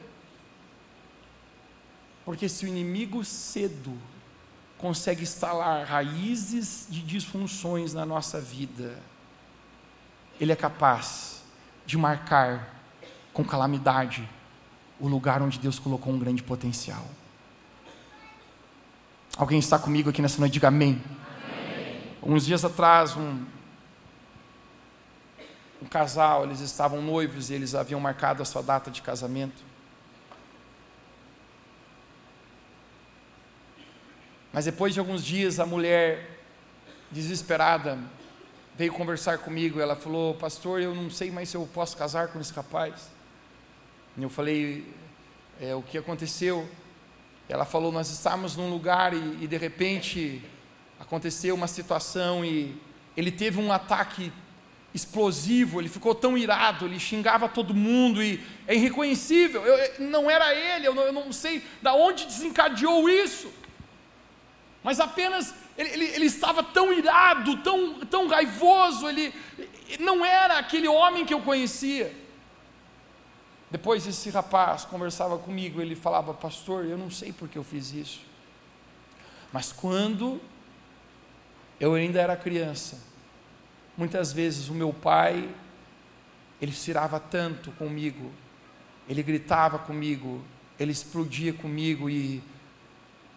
Porque 2.25 2.49
se 2.49 2.65
o 2.65 2.69
inimigo 2.69 3.25
cedo 3.25 3.99
consegue 4.77 5.25
instalar 5.25 5.85
raízes 5.85 6.87
de 6.89 7.03
disfunções 7.03 7.93
na 7.93 8.07
nossa 8.07 8.41
vida, 8.41 8.97
ele 10.41 10.53
é 10.53 10.57
capaz 10.57 11.43
de 11.85 11.99
marcar 11.99 12.77
com 13.33 13.45
calamidade 13.45 14.29
o 15.01 15.09
lugar 15.09 15.43
onde 15.43 15.59
Deus 15.59 15.81
colocou 15.81 16.13
um 16.13 16.19
grande 16.19 16.45
potencial. 16.45 17.05
Alguém 19.37 19.59
está 19.59 19.81
comigo 19.81 20.11
aqui 20.11 20.23
nessa 20.23 20.39
noite? 20.39 20.53
Diga 20.53 20.69
amém. 20.69 21.03
Uns 22.23 22.47
dias 22.47 22.65
atrás, 22.65 23.17
um, 23.17 23.45
um 25.81 25.87
casal, 25.87 26.45
eles 26.45 26.61
estavam 26.61 27.01
noivos 27.01 27.51
e 27.51 27.55
eles 27.55 27.75
haviam 27.75 28.01
marcado 28.01 28.43
a 28.43 28.45
sua 28.45 28.63
data 28.63 28.91
de 28.91 29.01
casamento. 29.01 29.63
Mas 34.53 34.65
depois 34.65 34.93
de 34.93 35.01
alguns 35.01 35.25
dias, 35.25 35.61
a 35.61 35.67
mulher, 35.67 36.41
desesperada, 37.11 37.99
veio 38.77 38.93
conversar 38.93 39.39
comigo. 39.39 39.81
Ela 39.81 39.95
falou: 39.95 40.35
Pastor, 40.35 40.81
eu 40.81 40.95
não 40.95 41.11
sei 41.11 41.31
mais 41.31 41.49
se 41.49 41.57
eu 41.57 41.69
posso 41.73 41.97
casar 41.97 42.29
com 42.29 42.41
esse 42.41 42.53
rapaz. 42.53 43.09
E 44.17 44.23
eu 44.23 44.29
falei: 44.29 44.93
é, 45.61 45.75
O 45.75 45.83
que 45.83 45.99
aconteceu? 45.99 46.69
Ela 47.49 47.65
falou: 47.65 47.93
Nós 47.93 48.11
estávamos 48.11 48.57
num 48.57 48.71
lugar 48.71 49.15
e, 49.15 49.45
e 49.45 49.47
de 49.47 49.57
repente 49.57 50.43
aconteceu 50.99 51.55
uma 51.55 51.69
situação 51.69 52.45
e 52.45 52.81
ele 53.17 53.31
teve 53.31 53.61
um 53.61 53.73
ataque 53.73 54.33
explosivo, 54.93 55.81
ele 55.81 55.89
ficou 55.89 56.15
tão 56.15 56.37
irado, 56.37 56.87
ele 56.87 56.99
xingava 56.99 57.49
todo 57.49 57.75
mundo 57.75 58.23
e 58.23 58.43
é 58.67 58.75
irreconhecível. 58.75 59.65
Eu, 59.65 60.07
não 60.07 60.31
era 60.31 60.55
ele, 60.55 60.87
eu 60.87 60.95
não, 60.95 61.03
eu 61.03 61.13
não, 61.13 61.33
sei 61.33 61.63
da 61.83 61.95
onde 61.95 62.27
desencadeou 62.27 63.09
isso, 63.09 63.53
mas 64.83 64.99
apenas 64.99 65.55
ele, 65.77 65.91
ele, 65.91 66.05
ele, 66.07 66.27
estava 66.27 66.63
tão 66.63 66.93
irado, 66.93 67.59
tão, 67.59 68.01
tão 68.01 68.27
raivoso, 68.29 69.09
ele 69.09 69.33
não 70.01 70.25
era 70.25 70.59
aquele 70.59 70.89
homem 70.89 71.25
que 71.25 71.35
eu 71.35 71.41
conhecia. 71.41 72.15
Depois 73.71 74.07
esse 74.07 74.31
rapaz 74.31 74.87
conversava 74.87 75.39
comigo, 75.39 75.81
ele 75.81 75.95
falava, 75.95 76.33
pastor, 76.33 76.87
eu 76.87 76.97
não 76.97 77.11
sei 77.11 77.33
porque 77.33 77.59
eu 77.59 77.65
fiz 77.65 77.93
isso, 77.93 78.21
mas 79.53 79.73
quando 79.73 80.41
eu 81.79 81.95
ainda 81.95 82.19
era 82.19 82.35
criança, 82.35 83.08
Muitas 83.99 84.33
vezes 84.33 84.69
o 84.69 84.75
meu 84.75 84.93
pai, 84.93 85.53
ele 86.63 86.71
se 86.73 86.89
irava 86.89 87.19
tanto 87.19 87.73
comigo, 87.73 88.31
ele 89.09 89.25
gritava 89.25 89.77
comigo, 89.77 90.41
ele 90.79 90.93
explodia 90.93 91.53
comigo 91.53 92.09
e 92.09 92.41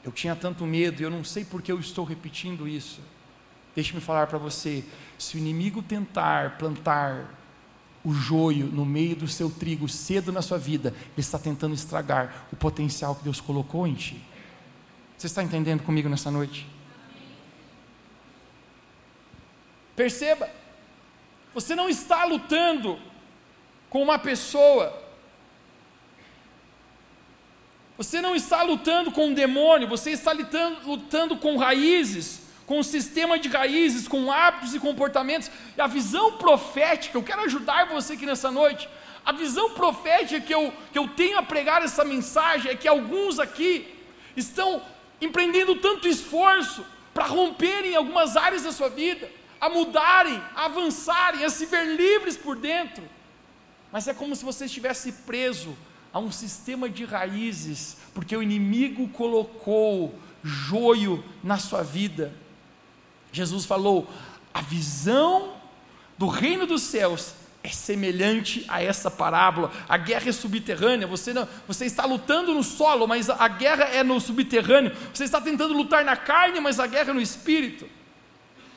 eu 0.04 0.12
tinha 0.12 0.36
tanto 0.36 0.64
medo 0.64 1.02
e 1.02 1.04
eu 1.04 1.10
não 1.10 1.24
sei 1.24 1.44
por 1.44 1.64
que 1.64 1.72
eu 1.72 1.80
estou 1.80 2.06
repetindo 2.06 2.68
isso. 2.68 3.02
Deixe-me 3.74 4.00
falar 4.00 4.28
para 4.28 4.38
você: 4.38 4.84
se 5.18 5.36
o 5.36 5.40
inimigo 5.40 5.82
tentar 5.82 6.60
plantar 6.60 7.40
o 8.04 8.14
joio 8.14 8.68
no 8.68 8.86
meio 8.86 9.16
do 9.16 9.28
seu 9.28 9.50
trigo 9.50 9.90
cedo 9.90 10.32
na 10.32 10.44
sua 10.44 10.60
vida, 10.60 10.90
ele 10.90 11.12
está 11.18 11.40
tentando 11.40 11.74
estragar 11.74 12.46
o 12.52 12.56
potencial 12.56 13.16
que 13.16 13.24
Deus 13.24 13.42
colocou 13.42 13.88
em 13.88 13.96
ti. 13.96 14.22
Você 15.18 15.26
está 15.26 15.42
entendendo 15.42 15.82
comigo 15.82 16.08
nessa 16.08 16.30
noite? 16.30 16.68
Perceba, 19.96 20.50
você 21.54 21.76
não 21.76 21.90
está 21.90 22.24
lutando 22.24 23.00
com 23.90 24.02
uma 24.02 24.18
pessoa, 24.18 25.02
você 27.98 28.22
não 28.22 28.36
está 28.36 28.64
lutando 28.64 29.12
com 29.12 29.28
um 29.28 29.34
demônio, 29.34 29.88
você 29.88 30.12
está 30.12 30.32
lutando, 30.32 30.88
lutando 30.88 31.38
com 31.38 31.58
raízes, 31.58 32.42
com 32.66 32.80
um 32.80 32.84
sistema 32.84 33.38
de 33.38 33.50
raízes, 33.50 34.08
com 34.08 34.32
hábitos 34.32 34.74
e 34.74 34.80
comportamentos. 34.80 35.52
E 35.78 35.82
a 35.82 35.88
visão 35.88 36.38
profética, 36.38 37.18
eu 37.18 37.24
quero 37.24 37.42
ajudar 37.42 37.88
você 37.88 38.14
aqui 38.14 38.26
nessa 38.26 38.50
noite. 38.50 38.90
A 39.26 39.34
visão 39.34 39.72
profética 39.72 40.40
que 40.40 40.56
eu, 40.56 40.74
que 40.92 40.98
eu 40.98 41.10
tenho 41.10 41.38
a 41.38 41.44
pregar 41.44 41.84
essa 41.84 42.04
mensagem 42.04 42.72
é 42.72 42.76
que 42.76 42.88
alguns 42.88 43.40
aqui 43.40 43.94
estão 44.36 44.82
empreendendo 45.20 45.76
tanto 45.76 46.08
esforço 46.08 46.84
para 47.14 47.26
romperem 47.26 47.96
algumas 47.96 48.38
áreas 48.38 48.64
da 48.64 48.72
sua 48.72 48.90
vida 48.90 49.30
a 49.62 49.70
mudarem, 49.70 50.42
a 50.56 50.66
avançarem, 50.66 51.46
a 51.46 51.50
se 51.50 51.68
ver 51.68 51.96
livres 51.96 52.36
por 52.36 52.56
dentro. 52.56 53.04
Mas 53.92 54.08
é 54.08 54.14
como 54.14 54.36
se 54.36 54.44
você 54.44 54.66
estivesse 54.66 55.12
preso 55.12 55.78
a 56.12 56.18
um 56.18 56.32
sistema 56.32 56.90
de 56.90 57.06
raízes, 57.06 57.98
porque 58.14 58.36
o 58.36 58.42
inimigo 58.42 59.08
colocou 59.10 60.16
joio 60.44 61.24
na 61.44 61.60
sua 61.60 61.84
vida. 61.84 62.34
Jesus 63.32 63.64
falou: 63.64 64.10
a 64.52 64.62
visão 64.62 65.54
do 66.18 66.28
reino 66.28 66.66
dos 66.66 66.82
céus 66.82 67.36
é 67.64 67.70
semelhante 67.70 68.66
a 68.68 68.82
essa 68.82 69.12
parábola. 69.12 69.72
A 69.88 69.98
guerra 69.98 70.30
é 70.30 70.32
subterrânea. 70.32 71.06
Você 71.06 71.34
não, 71.34 71.48
você 71.68 71.86
está 71.86 72.06
lutando 72.06 72.54
no 72.54 72.64
solo, 72.64 73.08
mas 73.08 73.30
a 73.30 73.48
guerra 73.48 73.84
é 73.84 74.04
no 74.04 74.20
subterrâneo. 74.20 74.96
Você 75.14 75.26
está 75.26 75.40
tentando 75.40 75.74
lutar 75.74 76.04
na 76.04 76.18
carne, 76.18 76.60
mas 76.60 76.80
a 76.80 76.88
guerra 76.88 77.12
é 77.12 77.14
no 77.14 77.22
espírito. 77.22 78.01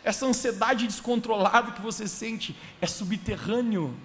Essa 0.04 0.26
ansiedade 0.26 0.86
descontrolada 0.86 1.72
que 1.72 1.80
você 1.80 2.06
sente 2.06 2.54
é 2.80 2.86
subterrâneo. 2.86 3.96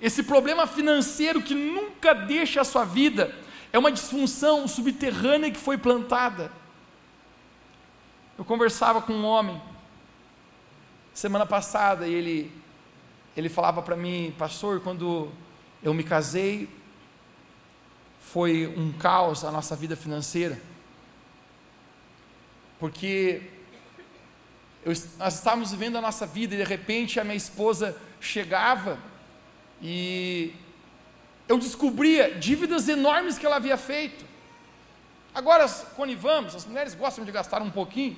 Esse 0.00 0.22
problema 0.22 0.66
financeiro 0.66 1.42
que 1.42 1.54
nunca 1.54 2.14
deixa 2.14 2.62
a 2.62 2.64
sua 2.64 2.84
vida 2.84 3.34
é 3.72 3.78
uma 3.78 3.92
disfunção 3.92 4.66
subterrânea 4.66 5.50
que 5.50 5.58
foi 5.58 5.76
plantada. 5.76 6.50
Eu 8.38 8.44
conversava 8.44 9.02
com 9.02 9.12
um 9.12 9.24
homem 9.24 9.60
semana 11.12 11.46
passada 11.46 12.08
e 12.08 12.14
ele 12.14 12.52
ele 13.36 13.50
falava 13.50 13.82
para 13.82 13.94
mim, 13.94 14.34
pastor, 14.38 14.80
quando 14.80 15.30
eu 15.82 15.92
me 15.92 16.02
casei 16.02 16.70
foi 18.18 18.66
um 18.66 18.92
caos 18.92 19.44
a 19.44 19.50
nossa 19.50 19.76
vida 19.76 19.94
financeira. 19.94 20.60
Porque 22.78 23.42
eu, 24.86 24.92
nós 25.18 25.34
estávamos 25.34 25.72
vivendo 25.72 25.98
a 25.98 26.00
nossa 26.00 26.24
vida 26.24 26.54
e 26.54 26.58
de 26.58 26.62
repente 26.62 27.18
a 27.18 27.24
minha 27.24 27.34
esposa 27.34 28.00
chegava 28.20 28.96
e 29.82 30.54
eu 31.48 31.58
descobria 31.58 32.36
dívidas 32.36 32.88
enormes 32.88 33.36
que 33.36 33.44
ela 33.44 33.56
havia 33.56 33.76
feito. 33.76 34.24
Agora, 35.34 35.68
quando 35.96 36.16
vamos, 36.16 36.54
as 36.54 36.64
mulheres 36.64 36.94
gostam 36.94 37.24
de 37.24 37.32
gastar 37.32 37.60
um 37.62 37.70
pouquinho, 37.70 38.16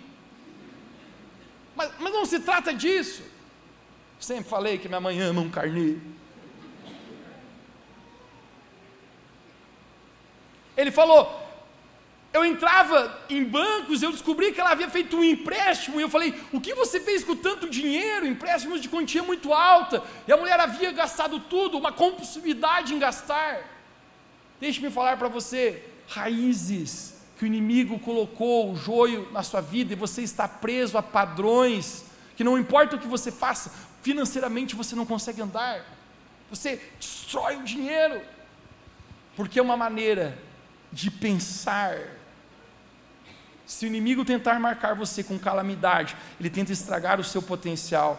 mas, 1.74 1.90
mas 1.98 2.12
não 2.12 2.26
se 2.26 2.40
trata 2.40 2.74
disso. 2.74 3.22
Sempre 4.20 4.50
falei 4.50 4.76
que 4.76 4.88
minha 4.88 5.00
mãe 5.00 5.18
ama 5.22 5.40
um 5.40 5.50
carneiro. 5.50 6.02
Ele 10.76 10.90
falou: 10.90 11.37
eu 12.32 12.44
entrava 12.44 13.20
em 13.30 13.42
bancos, 13.42 14.02
eu 14.02 14.12
descobri 14.12 14.52
que 14.52 14.60
ela 14.60 14.70
havia 14.70 14.88
feito 14.88 15.16
um 15.16 15.24
empréstimo, 15.24 15.98
e 15.98 16.02
eu 16.02 16.10
falei: 16.10 16.34
o 16.52 16.60
que 16.60 16.74
você 16.74 17.00
fez 17.00 17.24
com 17.24 17.34
tanto 17.34 17.68
dinheiro? 17.68 18.26
Empréstimos 18.26 18.80
de 18.80 18.88
quantia 18.88 19.22
muito 19.22 19.52
alta, 19.52 20.02
e 20.26 20.32
a 20.32 20.36
mulher 20.36 20.60
havia 20.60 20.92
gastado 20.92 21.40
tudo, 21.40 21.78
uma 21.78 21.92
compulsividade 21.92 22.94
em 22.94 22.98
gastar. 22.98 23.60
Deixe-me 24.60 24.90
falar 24.90 25.16
para 25.16 25.28
você: 25.28 25.82
raízes 26.08 27.14
que 27.38 27.44
o 27.44 27.46
inimigo 27.46 27.98
colocou 28.00 28.72
o 28.72 28.76
joio 28.76 29.28
na 29.32 29.42
sua 29.42 29.60
vida, 29.60 29.94
e 29.94 29.96
você 29.96 30.22
está 30.22 30.46
preso 30.46 30.98
a 30.98 31.02
padrões, 31.02 32.04
que 32.36 32.44
não 32.44 32.58
importa 32.58 32.96
o 32.96 32.98
que 32.98 33.06
você 33.06 33.32
faça, 33.32 33.72
financeiramente 34.02 34.76
você 34.76 34.94
não 34.94 35.06
consegue 35.06 35.40
andar, 35.40 35.84
você 36.50 36.80
destrói 36.98 37.56
o 37.56 37.62
dinheiro, 37.62 38.20
porque 39.34 39.58
é 39.58 39.62
uma 39.62 39.76
maneira 39.76 40.36
de 40.92 41.10
pensar 41.10 41.98
se 43.68 43.84
o 43.84 43.86
inimigo 43.86 44.24
tentar 44.24 44.58
marcar 44.58 44.94
você 44.94 45.22
com 45.22 45.38
calamidade, 45.38 46.16
ele 46.40 46.48
tenta 46.48 46.72
estragar 46.72 47.20
o 47.20 47.24
seu 47.24 47.42
potencial. 47.42 48.18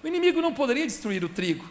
O 0.00 0.06
inimigo 0.06 0.40
não 0.40 0.54
poderia 0.54 0.86
destruir 0.86 1.24
o 1.24 1.28
trigo. 1.28 1.68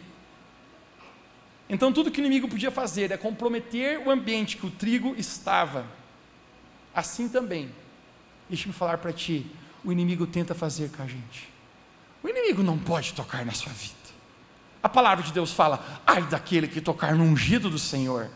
Então, 1.69 1.93
tudo 1.93 2.11
que 2.11 2.19
o 2.19 2.25
inimigo 2.25 2.49
podia 2.49 2.69
fazer 2.69 3.09
é 3.09 3.15
comprometer 3.15 4.05
o 4.05 4.11
ambiente 4.11 4.57
que 4.57 4.65
o 4.65 4.69
trigo 4.69 5.15
estava. 5.17 5.85
Assim 6.93 7.29
também, 7.29 7.71
deixa-me 8.49 8.73
falar 8.73 8.97
para 8.97 9.13
ti: 9.13 9.49
o 9.81 9.89
inimigo 9.89 10.27
tenta 10.27 10.53
fazer 10.53 10.91
com 10.91 11.01
a 11.01 11.07
gente. 11.07 11.47
O 12.21 12.27
inimigo 12.27 12.61
não 12.61 12.77
pode 12.77 13.13
tocar 13.13 13.45
na 13.45 13.53
sua 13.53 13.71
vida. 13.71 13.95
A 14.83 14.89
palavra 14.89 15.23
de 15.23 15.31
Deus 15.31 15.53
fala: 15.53 16.01
ai 16.05 16.23
daquele 16.23 16.67
que 16.67 16.81
tocar 16.81 17.15
no 17.15 17.23
ungido 17.23 17.69
do 17.69 17.79
Senhor. 17.79 18.29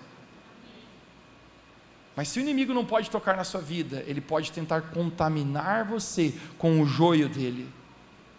Mas 2.16 2.30
se 2.30 2.40
o 2.40 2.42
inimigo 2.42 2.74
não 2.74 2.86
pode 2.86 3.10
tocar 3.10 3.36
na 3.36 3.44
sua 3.44 3.60
vida, 3.60 4.04
ele 4.08 4.22
pode 4.22 4.52
tentar 4.52 4.82
contaminar 4.82 5.86
você 5.86 6.34
com 6.58 6.82
o 6.82 6.86
joio 6.86 7.28
dele. 7.28 7.70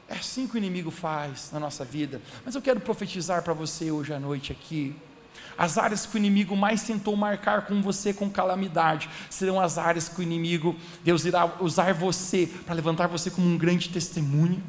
É 0.09 0.15
assim 0.15 0.47
que 0.47 0.55
o 0.55 0.59
inimigo 0.59 0.91
faz 0.91 1.51
na 1.53 1.61
nossa 1.61 1.85
vida. 1.85 2.23
Mas 2.45 2.55
eu 2.55 2.63
quero 2.63 2.81
profetizar 2.81 3.43
para 3.43 3.53
você 3.53 3.91
hoje 3.91 4.15
à 4.15 4.21
noite 4.21 4.53
aqui. 4.53 4.95
As 5.59 5.77
áreas 5.77 6.07
que 6.07 6.15
o 6.15 6.19
inimigo 6.19 6.57
mais 6.57 6.83
tentou 6.83 7.17
marcar 7.17 7.67
com 7.67 7.83
você 7.83 8.15
com 8.15 8.31
calamidade 8.31 9.09
serão 9.29 9.61
as 9.61 9.79
áreas 9.79 10.09
que 10.09 10.21
o 10.21 10.23
inimigo, 10.23 10.77
Deus 11.03 11.25
irá 11.25 11.57
usar 11.61 11.93
você 11.93 12.49
para 12.65 12.75
levantar 12.75 13.07
você 13.09 13.31
como 13.31 13.47
um 13.47 13.59
grande 13.59 13.89
testemunho. 13.89 14.63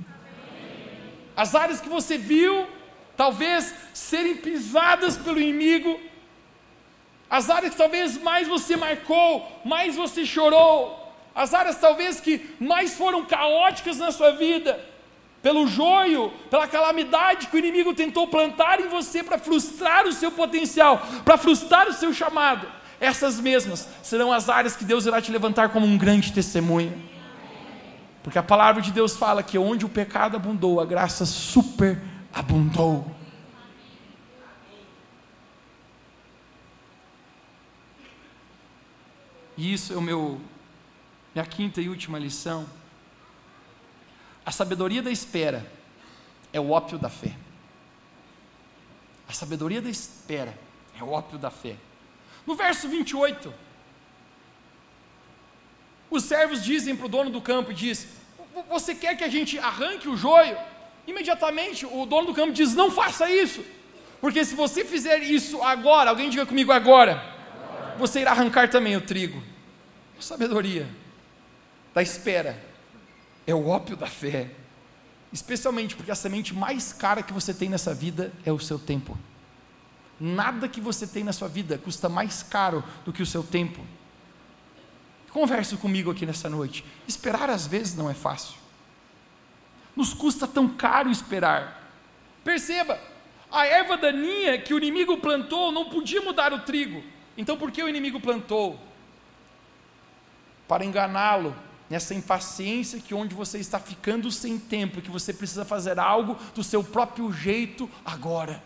As 1.36 1.54
áreas 1.54 1.80
que 1.80 1.90
você 1.90 2.18
viu, 2.18 2.68
talvez 3.16 3.74
serem 3.94 4.38
pisadas 4.38 5.18
pelo 5.18 5.40
inimigo, 5.40 6.00
as 7.30 7.50
áreas 7.50 7.74
que 7.74 7.78
talvez 7.78 8.18
mais 8.22 8.48
você 8.48 8.76
marcou, 8.76 9.46
mais 9.66 9.96
você 9.96 10.26
chorou, 10.26 11.14
as 11.36 11.54
áreas 11.54 11.78
talvez 11.78 12.20
que 12.20 12.56
mais 12.60 12.96
foram 12.96 13.26
caóticas 13.26 13.98
na 13.98 14.12
sua 14.12 14.32
vida, 14.32 14.80
pelo 15.42 15.68
joio, 15.68 16.32
pela 16.50 16.68
calamidade 16.68 17.48
que 17.48 17.56
o 17.56 17.60
inimigo 17.60 17.94
tentou 17.94 18.28
plantar 18.28 18.80
em 18.80 18.88
você 18.88 19.24
para 19.24 19.38
frustrar 19.38 20.08
o 20.08 20.12
seu 20.12 20.32
potencial, 20.32 21.02
para 21.24 21.38
frustrar 21.38 21.88
o 21.88 21.94
seu 21.94 22.14
chamado, 22.14 22.68
essas 23.00 23.40
mesmas 23.40 23.88
serão 24.02 24.32
as 24.32 24.50
áreas 24.50 24.76
que 24.76 24.84
Deus 24.84 25.06
irá 25.06 25.22
te 25.22 25.32
levantar 25.32 25.70
como 25.70 25.86
um 25.86 25.98
grande 25.98 26.34
testemunho. 26.34 26.94
Porque 28.24 28.40
a 28.40 28.44
palavra 28.44 28.82
de 28.82 28.92
Deus 28.92 29.16
fala 29.16 29.44
que 29.44 29.58
onde 29.58 29.86
o 29.86 29.90
pecado 29.90 30.36
abundou, 30.36 30.82
a 30.82 30.86
graça 30.86 31.26
super 31.26 32.02
E 39.58 39.74
isso 39.74 39.92
é 39.94 39.98
o 39.98 40.02
meu 40.02 40.40
minha 41.34 41.46
quinta 41.46 41.82
e 41.82 41.90
última 41.90 42.18
lição. 42.18 42.68
A 44.46 44.52
sabedoria 44.52 45.04
da 45.04 45.12
espera 45.12 45.70
é 46.54 46.60
o 46.60 46.72
ópio 46.72 46.98
da 46.98 47.10
fé. 47.10 47.36
A 49.28 49.34
sabedoria 49.34 49.82
da 49.82 49.90
espera 49.90 50.58
é 51.00 51.04
o 51.04 51.10
ópio 51.10 51.38
da 51.38 51.52
fé. 51.52 51.76
No 52.46 52.56
verso 52.56 52.88
28, 52.88 53.54
os 56.10 56.24
servos 56.24 56.64
dizem 56.64 56.96
para 56.96 57.06
o 57.06 57.10
dono 57.10 57.30
do 57.30 57.42
campo, 57.42 57.74
diz, 57.74 58.08
você 58.70 58.96
quer 58.96 59.16
que 59.18 59.24
a 59.24 59.30
gente 59.30 59.60
arranque 59.60 60.08
o 60.08 60.16
joio? 60.16 60.58
Imediatamente 61.06 61.86
o 61.86 62.06
dono 62.06 62.28
do 62.28 62.34
campo 62.34 62.54
diz, 62.54 62.74
não 62.74 62.90
faça 62.90 63.30
isso, 63.30 63.64
porque 64.22 64.44
se 64.44 64.56
você 64.56 64.84
fizer 64.86 65.20
isso 65.20 65.62
agora, 65.62 66.10
alguém 66.10 66.30
diga 66.30 66.46
comigo 66.46 66.72
agora, 66.72 67.37
você 67.98 68.22
irá 68.22 68.32
arrancar 68.32 68.70
também 68.70 68.96
o 68.96 69.02
trigo. 69.02 69.42
A 70.18 70.22
sabedoria 70.22 70.88
da 71.94 72.02
espera 72.02 72.62
é 73.46 73.54
o 73.54 73.68
ópio 73.68 73.96
da 73.96 74.08
fé, 74.08 74.52
especialmente 75.32 75.96
porque 75.96 76.12
a 76.12 76.16
semente 76.16 76.54
mais 76.54 76.94
cara 76.94 77.24
que 77.24 77.34
você 77.34 77.54
tem 77.54 77.70
nessa 77.70 77.94
vida 77.94 78.32
é 78.46 78.52
o 78.52 78.60
seu 78.60 78.78
tempo. 78.78 79.18
Nada 80.20 80.68
que 80.68 80.82
você 80.82 81.06
tem 81.06 81.24
na 81.24 81.34
sua 81.34 81.48
vida 81.48 81.78
custa 81.78 82.10
mais 82.10 82.42
caro 82.42 82.84
do 83.06 83.14
que 83.14 83.22
o 83.22 83.26
seu 83.26 83.44
tempo. 83.44 83.86
Converse 85.32 85.78
comigo 85.78 86.10
aqui 86.10 86.26
nessa 86.26 86.50
noite. 86.50 86.84
Esperar 87.08 87.50
às 87.50 87.68
vezes 87.68 87.96
não 87.96 88.10
é 88.10 88.14
fácil. 88.14 88.56
Nos 89.96 90.14
custa 90.14 90.48
tão 90.48 90.68
caro 90.68 91.12
esperar. 91.12 91.92
Perceba, 92.44 93.00
a 93.52 93.66
erva 93.66 93.98
daninha 93.98 94.58
que 94.60 94.74
o 94.74 94.78
inimigo 94.78 95.18
plantou 95.18 95.72
não 95.72 95.90
podia 95.90 96.22
mudar 96.22 96.54
o 96.54 96.60
trigo. 96.60 97.04
Então 97.38 97.56
por 97.56 97.72
que 97.72 97.84
o 97.84 97.88
inimigo 97.88 98.20
plantou? 98.20 98.80
Para 100.68 100.84
enganá-lo, 100.84 101.56
nessa 101.90 102.14
impaciência 102.14 103.00
que 103.00 103.14
onde 103.14 103.34
você 103.34 103.60
está 103.60 103.80
ficando 103.80 104.32
sem 104.32 104.60
tempo, 104.60 105.02
que 105.02 105.12
você 105.12 105.34
precisa 105.34 105.64
fazer 105.64 106.00
algo 106.00 106.36
do 106.54 106.64
seu 106.64 106.84
próprio 106.84 107.32
jeito 107.32 107.90
agora. 108.04 108.62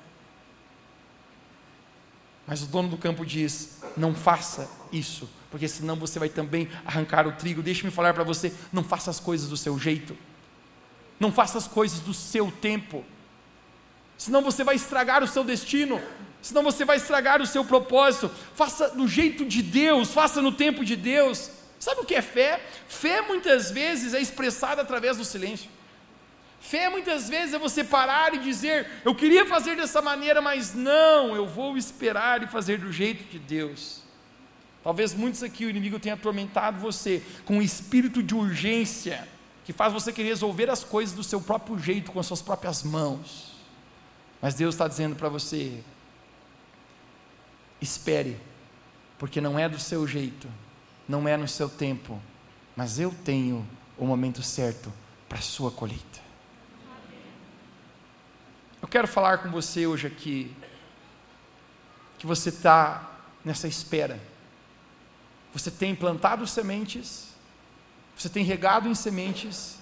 Mas 2.48 2.64
o 2.64 2.68
dono 2.68 2.90
do 2.90 2.98
campo 2.98 3.26
diz: 3.26 3.80
não 3.96 4.16
faça 4.16 4.70
isso, 4.92 5.30
porque 5.50 5.68
senão 5.68 5.96
você 5.96 6.18
vai 6.18 6.30
também 6.30 6.68
arrancar 6.86 7.28
o 7.28 7.34
trigo. 7.34 7.62
Deixe-me 7.62 7.92
falar 7.92 8.14
para 8.14 8.24
você: 8.24 8.54
não 8.74 8.84
faça 8.84 9.12
as 9.12 9.20
coisas 9.20 9.48
do 9.48 9.58
seu 9.58 9.78
jeito, 9.78 10.18
não 11.20 11.32
faça 11.32 11.58
as 11.58 11.68
coisas 11.68 12.00
do 12.00 12.14
seu 12.14 12.52
tempo, 12.52 13.06
senão 14.18 14.42
você 14.42 14.64
vai 14.64 14.76
estragar 14.76 15.24
o 15.24 15.28
seu 15.28 15.44
destino, 15.44 16.02
senão 16.42 16.64
você 16.64 16.84
vai 16.84 16.98
estragar 16.98 17.42
o 17.42 17.46
seu 17.46 17.64
propósito. 17.64 18.32
Faça 18.56 18.90
do 18.90 19.08
jeito 19.08 19.46
de 19.46 19.62
Deus, 19.62 20.12
faça 20.12 20.42
no 20.42 20.52
tempo 20.52 20.84
de 20.84 20.96
Deus. 20.96 21.52
Sabe 21.80 22.02
o 22.02 22.06
que 22.06 22.16
é 22.16 22.22
fé? 22.22 22.62
Fé 22.88 23.22
muitas 23.22 23.72
vezes 23.72 24.14
é 24.14 24.22
expressada 24.22 24.82
através 24.82 25.18
do 25.18 25.26
silêncio. 25.26 25.70
Fé 26.60 26.90
muitas 26.90 27.28
vezes 27.28 27.56
é 27.56 27.60
você 27.60 27.84
parar 27.84 28.36
e 28.36 28.38
dizer: 28.38 28.88
Eu 29.04 29.16
queria 29.16 29.46
fazer 29.48 29.76
dessa 29.76 30.02
maneira, 30.02 30.42
mas 30.42 30.76
não, 30.76 31.36
eu 31.36 31.48
vou 31.48 31.76
esperar 31.76 32.44
e 32.44 32.48
fazer 32.48 32.78
do 32.78 32.92
jeito 32.92 33.24
de 33.24 33.40
Deus. 33.40 34.02
Talvez 34.84 35.14
muitos 35.14 35.42
aqui 35.44 35.66
o 35.66 35.70
inimigo 35.70 36.00
tenha 36.00 36.16
atormentado 36.16 36.80
você 36.80 37.24
com 37.46 37.58
um 37.58 37.62
espírito 37.62 38.22
de 38.22 38.34
urgência 38.34 39.28
que 39.64 39.74
faz 39.74 39.94
você 39.94 40.12
querer 40.12 40.30
resolver 40.30 40.70
as 40.70 40.84
coisas 40.84 41.16
do 41.16 41.24
seu 41.24 41.40
próprio 41.40 41.78
jeito, 41.78 42.12
com 42.12 42.20
as 42.20 42.26
suas 42.26 42.42
próprias 42.42 42.84
mãos. 42.84 43.52
Mas 44.42 44.56
Deus 44.56 44.76
está 44.76 44.88
dizendo 44.88 45.16
para 45.16 45.30
você: 45.30 45.84
espere, 47.82 48.38
porque 49.18 49.42
não 49.42 49.58
é 49.58 49.68
do 49.68 49.80
seu 49.80 50.08
jeito, 50.08 50.48
não 51.08 51.28
é 51.28 51.36
no 51.36 51.48
seu 51.48 51.68
tempo, 51.68 52.22
mas 52.76 53.00
eu 53.00 53.14
tenho 53.26 53.68
o 53.98 54.06
momento 54.06 54.42
certo 54.42 54.92
para 55.28 55.40
a 55.40 55.42
sua 55.42 55.72
colheita. 55.72 56.20
Eu 58.82 58.88
quero 58.88 59.08
falar 59.08 59.40
com 59.40 59.50
você 59.50 59.86
hoje 59.86 60.08
aqui, 60.08 60.56
que 62.18 62.26
você 62.26 62.50
está 62.50 63.20
nessa 63.44 63.68
espera. 63.68 64.20
Você 65.54 65.70
tem 65.70 65.96
plantado 65.96 66.48
sementes, 66.48 67.28
você 68.16 68.30
tem 68.30 68.44
regado 68.44 68.88
em 68.88 68.96
sementes, 68.96 69.80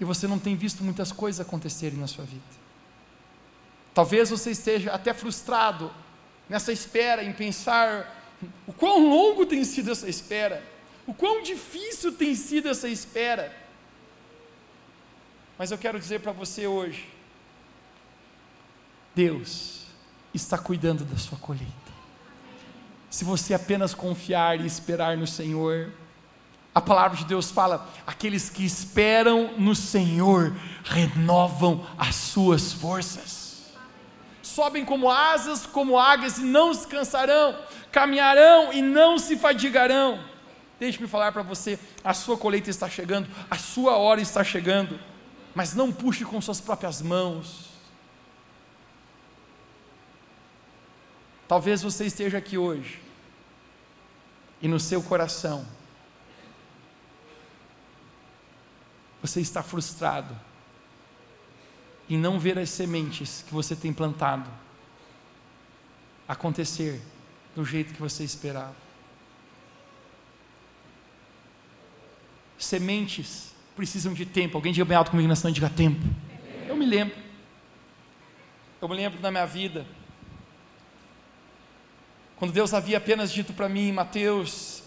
e 0.00 0.04
você 0.04 0.26
não 0.26 0.38
tem 0.38 0.54
visto 0.54 0.84
muitas 0.84 1.10
coisas 1.10 1.40
acontecerem 1.40 1.98
na 1.98 2.06
sua 2.06 2.24
vida. 2.24 2.42
Talvez 3.92 4.30
você 4.30 4.52
esteja 4.52 4.92
até 4.92 5.12
frustrado 5.12 5.92
nessa 6.48 6.72
espera, 6.72 7.22
em 7.22 7.32
pensar 7.32 8.14
o 8.66 8.72
quão 8.72 9.08
longo 9.08 9.44
tem 9.44 9.64
sido 9.64 9.90
essa 9.90 10.08
espera, 10.08 10.62
o 11.06 11.14
quão 11.14 11.42
difícil 11.42 12.12
tem 12.12 12.34
sido 12.34 12.68
essa 12.68 12.88
espera. 12.88 13.54
Mas 15.58 15.70
eu 15.70 15.78
quero 15.78 15.98
dizer 15.98 16.20
para 16.20 16.32
você 16.32 16.66
hoje, 16.66 17.08
Deus 19.14 19.86
está 20.32 20.56
cuidando 20.56 21.04
da 21.04 21.16
sua 21.16 21.36
colheita. 21.38 21.74
Se 23.10 23.24
você 23.24 23.54
apenas 23.54 23.94
confiar 23.94 24.60
e 24.60 24.66
esperar 24.66 25.16
no 25.16 25.26
Senhor, 25.26 25.92
a 26.74 26.80
palavra 26.80 27.16
de 27.16 27.24
Deus 27.24 27.50
fala: 27.50 27.88
aqueles 28.06 28.48
que 28.48 28.64
esperam 28.64 29.58
no 29.58 29.74
Senhor 29.74 30.54
renovam 30.84 31.84
as 31.98 32.14
suas 32.14 32.72
forças, 32.72 33.37
sobem 34.58 34.84
como 34.84 35.10
asas, 35.10 35.66
como 35.66 35.98
águias 35.98 36.38
e 36.38 36.42
não 36.42 36.74
se 36.74 36.86
cansarão, 36.88 37.56
caminharão 37.92 38.72
e 38.72 38.82
não 38.82 39.18
se 39.18 39.36
fadigarão. 39.36 40.18
Deixe-me 40.80 41.06
falar 41.06 41.30
para 41.32 41.42
você: 41.42 41.78
a 42.02 42.12
sua 42.12 42.36
colheita 42.36 42.70
está 42.70 42.88
chegando, 42.88 43.28
a 43.48 43.56
sua 43.56 43.96
hora 43.96 44.20
está 44.20 44.42
chegando, 44.42 44.98
mas 45.54 45.74
não 45.74 45.92
puxe 45.92 46.24
com 46.24 46.40
suas 46.40 46.60
próprias 46.60 47.00
mãos 47.00 47.68
Talvez 51.48 51.82
você 51.82 52.04
esteja 52.04 52.36
aqui 52.36 52.58
hoje 52.58 53.00
e 54.60 54.68
no 54.68 54.78
seu 54.78 55.02
coração 55.02 55.66
você 59.22 59.40
está 59.40 59.62
frustrado 59.62 60.38
em 62.08 62.16
não 62.16 62.38
ver 62.38 62.58
as 62.58 62.70
sementes 62.70 63.44
que 63.46 63.52
você 63.52 63.76
tem 63.76 63.92
plantado 63.92 64.50
acontecer 66.26 67.00
do 67.54 67.64
jeito 67.64 67.92
que 67.94 68.00
você 68.00 68.24
esperava. 68.24 68.76
Sementes 72.58 73.54
precisam 73.76 74.12
de 74.12 74.26
tempo. 74.26 74.56
Alguém 74.56 74.72
diga 74.72 74.84
bem 74.84 74.96
alto 74.96 75.10
comigo 75.10 75.28
na 75.28 75.50
e 75.50 75.52
diga 75.52 75.70
tempo. 75.70 76.04
Eu 76.66 76.76
me 76.76 76.86
lembro. 76.86 77.16
Eu 78.80 78.88
me 78.88 78.94
lembro 78.94 79.20
da 79.20 79.30
minha 79.30 79.46
vida 79.46 79.86
quando 82.38 82.52
Deus 82.52 82.72
havia 82.72 82.98
apenas 82.98 83.32
dito 83.32 83.52
para 83.52 83.68
mim, 83.68 83.90
Mateus, 83.90 84.84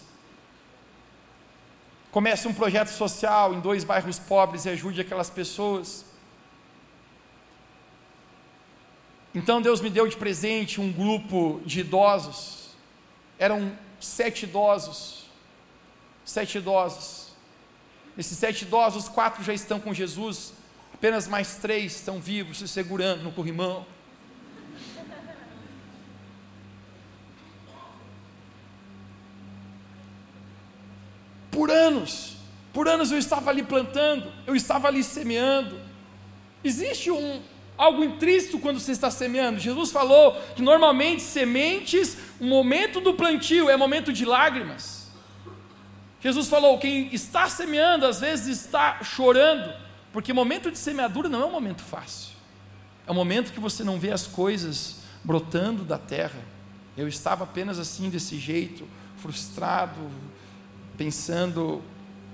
comece 2.10 2.48
um 2.48 2.54
projeto 2.54 2.88
social 2.88 3.52
em 3.52 3.60
dois 3.60 3.84
bairros 3.84 4.18
pobres 4.18 4.64
e 4.64 4.70
ajude 4.70 5.02
aquelas 5.02 5.28
pessoas. 5.28 6.06
Então 9.34 9.62
Deus 9.62 9.80
me 9.80 9.88
deu 9.88 10.06
de 10.06 10.16
presente 10.16 10.80
um 10.80 10.92
grupo 10.92 11.60
de 11.64 11.80
idosos, 11.80 12.68
eram 13.38 13.72
sete 13.98 14.44
idosos, 14.44 15.24
sete 16.24 16.58
idosos. 16.58 17.32
Esses 18.16 18.36
sete 18.36 18.62
idosos, 18.62 19.08
quatro 19.08 19.42
já 19.42 19.54
estão 19.54 19.80
com 19.80 19.94
Jesus, 19.94 20.52
apenas 20.92 21.26
mais 21.26 21.56
três 21.56 21.96
estão 21.96 22.20
vivos, 22.20 22.58
se 22.58 22.68
segurando 22.68 23.22
no 23.22 23.32
corrimão. 23.32 23.86
Por 31.50 31.70
anos, 31.70 32.36
por 32.72 32.86
anos 32.86 33.10
eu 33.10 33.18
estava 33.18 33.50
ali 33.50 33.62
plantando, 33.62 34.30
eu 34.46 34.54
estava 34.54 34.88
ali 34.88 35.02
semeando. 35.02 35.80
Existe 36.62 37.10
um 37.10 37.42
algo 37.76 38.04
intrínseco 38.04 38.58
quando 38.58 38.78
você 38.78 38.92
está 38.92 39.10
semeando. 39.10 39.58
Jesus 39.58 39.90
falou 39.90 40.34
que 40.54 40.62
normalmente 40.62 41.22
sementes, 41.22 42.16
o 42.40 42.44
momento 42.44 43.00
do 43.00 43.14
plantio 43.14 43.68
é 43.68 43.76
momento 43.76 44.12
de 44.12 44.24
lágrimas. 44.24 45.10
Jesus 46.20 46.48
falou: 46.48 46.78
quem 46.78 47.12
está 47.12 47.48
semeando 47.48 48.06
às 48.06 48.20
vezes 48.20 48.60
está 48.60 49.02
chorando, 49.02 49.74
porque 50.12 50.32
momento 50.32 50.70
de 50.70 50.78
semeadura 50.78 51.28
não 51.28 51.42
é 51.42 51.46
um 51.46 51.50
momento 51.50 51.82
fácil. 51.82 52.32
É 53.06 53.10
um 53.10 53.14
momento 53.14 53.52
que 53.52 53.60
você 53.60 53.82
não 53.82 53.98
vê 53.98 54.12
as 54.12 54.26
coisas 54.26 55.00
brotando 55.24 55.84
da 55.84 55.98
terra. 55.98 56.38
Eu 56.96 57.08
estava 57.08 57.44
apenas 57.44 57.78
assim, 57.78 58.08
desse 58.08 58.38
jeito, 58.38 58.86
frustrado, 59.16 60.10
pensando 60.96 61.82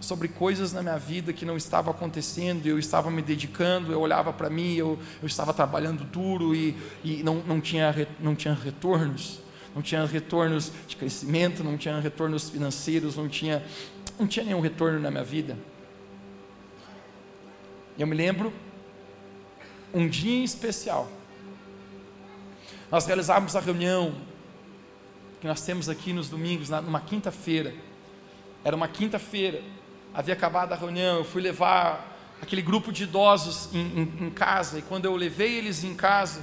sobre 0.00 0.28
coisas 0.28 0.72
na 0.72 0.82
minha 0.82 0.98
vida 0.98 1.32
que 1.32 1.44
não 1.44 1.56
estavam 1.56 1.92
acontecendo, 1.92 2.66
eu 2.66 2.78
estava 2.78 3.10
me 3.10 3.20
dedicando, 3.20 3.92
eu 3.92 4.00
olhava 4.00 4.32
para 4.32 4.48
mim, 4.48 4.74
eu, 4.74 4.98
eu 5.20 5.26
estava 5.26 5.52
trabalhando 5.52 6.04
duro 6.04 6.54
e, 6.54 6.76
e 7.02 7.22
não, 7.22 7.36
não, 7.36 7.60
tinha, 7.60 7.94
não 8.20 8.34
tinha 8.34 8.54
retornos, 8.54 9.40
não 9.74 9.82
tinha 9.82 10.04
retornos 10.04 10.72
de 10.86 10.96
crescimento, 10.96 11.64
não 11.64 11.76
tinha 11.76 11.98
retornos 11.98 12.48
financeiros, 12.48 13.16
não 13.16 13.28
tinha, 13.28 13.64
não 14.18 14.26
tinha 14.26 14.44
nenhum 14.44 14.60
retorno 14.60 15.00
na 15.00 15.10
minha 15.10 15.24
vida. 15.24 15.56
Eu 17.98 18.06
me 18.06 18.14
lembro 18.14 18.52
um 19.92 20.06
dia 20.06 20.38
em 20.38 20.44
especial. 20.44 21.10
Nós 22.90 23.04
realizávamos 23.06 23.56
a 23.56 23.60
reunião 23.60 24.14
que 25.40 25.46
nós 25.46 25.60
temos 25.62 25.88
aqui 25.88 26.12
nos 26.12 26.28
domingos, 26.28 26.70
numa 26.70 27.00
quinta-feira. 27.00 27.74
Era 28.64 28.74
uma 28.74 28.88
quinta-feira, 28.88 29.62
havia 30.18 30.34
acabado 30.34 30.72
a 30.72 30.74
reunião, 30.74 31.18
eu 31.18 31.24
fui 31.24 31.40
levar 31.40 32.18
aquele 32.42 32.60
grupo 32.60 32.90
de 32.90 33.04
idosos 33.04 33.72
em, 33.72 33.78
em, 33.78 34.26
em 34.26 34.30
casa, 34.30 34.80
e 34.80 34.82
quando 34.82 35.04
eu 35.04 35.14
levei 35.14 35.56
eles 35.56 35.84
em 35.84 35.94
casa, 35.94 36.42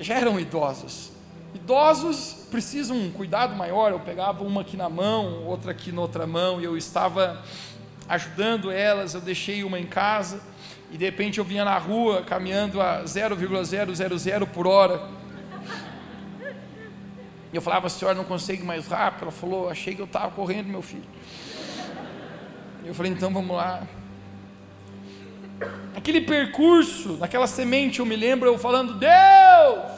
já 0.00 0.16
eram 0.16 0.40
idosos. 0.40 1.12
Idosos 1.54 2.48
precisam 2.50 2.96
um 2.96 3.08
cuidado 3.08 3.54
maior. 3.54 3.92
Eu 3.92 4.00
pegava 4.00 4.42
uma 4.42 4.62
aqui 4.62 4.76
na 4.76 4.88
mão, 4.88 5.44
outra 5.44 5.70
aqui 5.70 5.92
na 5.92 6.00
outra 6.00 6.26
mão, 6.26 6.60
e 6.60 6.64
eu 6.64 6.76
estava 6.76 7.40
ajudando 8.08 8.72
elas. 8.72 9.14
Eu 9.14 9.20
deixei 9.20 9.62
uma 9.62 9.78
em 9.78 9.86
casa, 9.86 10.40
e 10.90 10.98
de 10.98 11.04
repente 11.04 11.38
eu 11.38 11.44
vinha 11.44 11.64
na 11.64 11.78
rua 11.78 12.22
caminhando 12.22 12.80
a 12.80 13.04
0,000 13.04 14.46
por 14.48 14.66
hora. 14.66 15.08
E 17.52 17.56
eu 17.56 17.62
falava, 17.62 17.86
a 17.86 17.90
senhora 17.90 18.16
não 18.16 18.24
consegue 18.24 18.64
mais 18.64 18.88
rápido? 18.88 19.22
Ela 19.22 19.30
falou, 19.30 19.70
achei 19.70 19.94
que 19.94 20.02
eu 20.02 20.06
estava 20.06 20.32
correndo, 20.32 20.66
meu 20.66 20.82
filho. 20.82 21.04
Eu 22.84 22.94
falei, 22.94 23.12
então 23.12 23.32
vamos 23.32 23.56
lá. 23.56 23.86
Aquele 25.96 26.20
percurso, 26.20 27.16
naquela 27.16 27.46
semente, 27.46 28.00
eu 28.00 28.06
me 28.06 28.14
lembro 28.14 28.48
eu 28.48 28.58
falando, 28.58 28.94
Deus, 28.94 29.90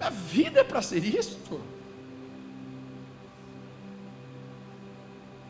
a 0.00 0.10
vida 0.10 0.60
é 0.60 0.64
para 0.64 0.82
ser 0.82 1.02
isto. 1.02 1.60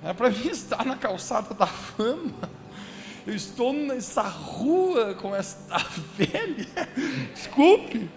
Era 0.02 0.14
para 0.14 0.30
mim 0.30 0.48
estar 0.48 0.84
na 0.84 0.96
calçada 0.96 1.54
da 1.54 1.66
fama. 1.66 2.48
Eu 3.26 3.34
estou 3.34 3.72
nessa 3.72 4.22
rua 4.22 5.14
com 5.14 5.34
esta 5.34 5.78
velha. 6.14 6.88
Desculpe. 7.32 8.10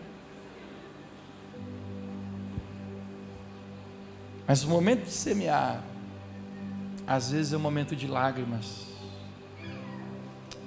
Mas 4.45 4.63
o 4.63 4.69
momento 4.69 5.05
de 5.05 5.11
semear, 5.11 5.81
às 7.07 7.31
vezes 7.31 7.53
é 7.53 7.57
um 7.57 7.61
momento 7.61 7.95
de 7.95 8.05
lágrimas, 8.05 8.85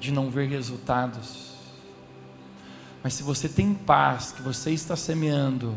de 0.01 0.11
não 0.11 0.31
ver 0.31 0.49
resultados. 0.49 1.55
Mas 3.03 3.15
se 3.15 3.23
você 3.23 3.49
tem 3.49 3.75
paz, 3.75 4.33
que 4.33 4.43
você 4.43 4.71
está 4.71 4.97
semeando, 4.97 5.77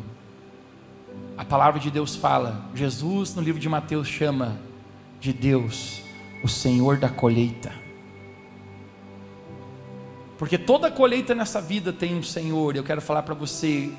a 1.38 1.43
palavra 1.43 1.80
de 1.80 1.91
Deus 1.91 2.16
fala, 2.16 2.66
Jesus 2.74 3.36
no 3.36 3.41
livro 3.41 3.59
de 3.59 3.68
Mateus 3.68 4.07
chama 4.07 4.57
de 5.20 5.34
Deus 5.34 6.01
o 6.43 6.47
Senhor 6.47 6.97
da 6.97 7.09
colheita. 7.09 7.72
Porque 10.38 10.57
toda 10.57 10.89
colheita 10.89 11.36
nessa 11.36 11.61
vida 11.61 11.93
tem 11.93 12.16
um 12.16 12.24
Senhor, 12.24 12.76
eu 12.76 12.84
quero 12.84 13.01
falar 13.01 13.24
para 13.24 13.36
você 13.36 13.91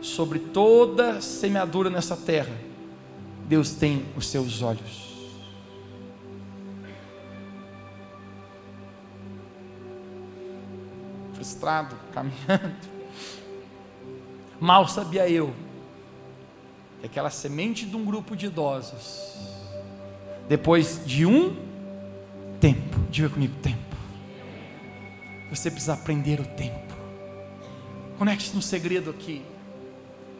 sobre 0.00 0.38
toda 0.38 1.20
semeadura 1.20 1.90
nessa 1.90 2.16
terra 2.16 2.54
Deus 3.46 3.72
tem 3.72 4.04
os 4.16 4.26
seus 4.26 4.62
olhos. 4.62 5.13
Caminhando. 12.12 12.74
Mal 14.60 14.86
sabia 14.88 15.28
eu 15.28 15.54
que 17.00 17.06
aquela 17.06 17.30
semente 17.30 17.84
de 17.84 17.96
um 17.96 18.04
grupo 18.04 18.34
de 18.36 18.46
idosos, 18.46 19.34
depois 20.48 21.02
de 21.04 21.26
um 21.26 21.56
tempo, 22.60 22.98
diga 23.10 23.28
comigo, 23.28 23.54
tempo. 23.62 23.96
Você 25.50 25.70
precisa 25.70 25.94
aprender 25.94 26.40
o 26.40 26.44
tempo. 26.44 26.94
Conecte 28.18 28.54
no 28.54 28.62
segredo 28.62 29.10
aqui. 29.10 29.42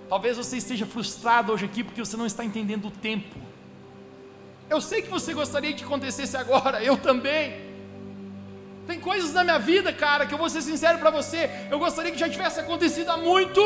Talvez 0.08 0.36
você 0.36 0.56
esteja 0.56 0.86
frustrado 0.86 1.52
hoje 1.52 1.64
aqui 1.64 1.84
porque 1.84 2.00
você 2.04 2.16
não 2.16 2.26
está 2.26 2.44
entendendo 2.44 2.88
o 2.88 2.90
tempo. 2.90 3.36
Eu 4.70 4.80
sei 4.80 5.02
que 5.02 5.10
você 5.10 5.34
gostaria 5.34 5.72
que 5.74 5.84
acontecesse 5.84 6.36
agora, 6.36 6.82
eu 6.82 6.96
também. 6.96 7.63
Tem 8.86 9.00
coisas 9.00 9.32
na 9.32 9.42
minha 9.44 9.58
vida, 9.58 9.92
cara, 9.92 10.26
que 10.26 10.34
eu 10.34 10.38
vou 10.38 10.50
ser 10.50 10.62
sincero 10.62 10.98
para 10.98 11.10
você, 11.10 11.50
eu 11.70 11.78
gostaria 11.78 12.12
que 12.12 12.18
já 12.18 12.28
tivesse 12.28 12.60
acontecido 12.60 13.10
há 13.10 13.16
muito. 13.16 13.60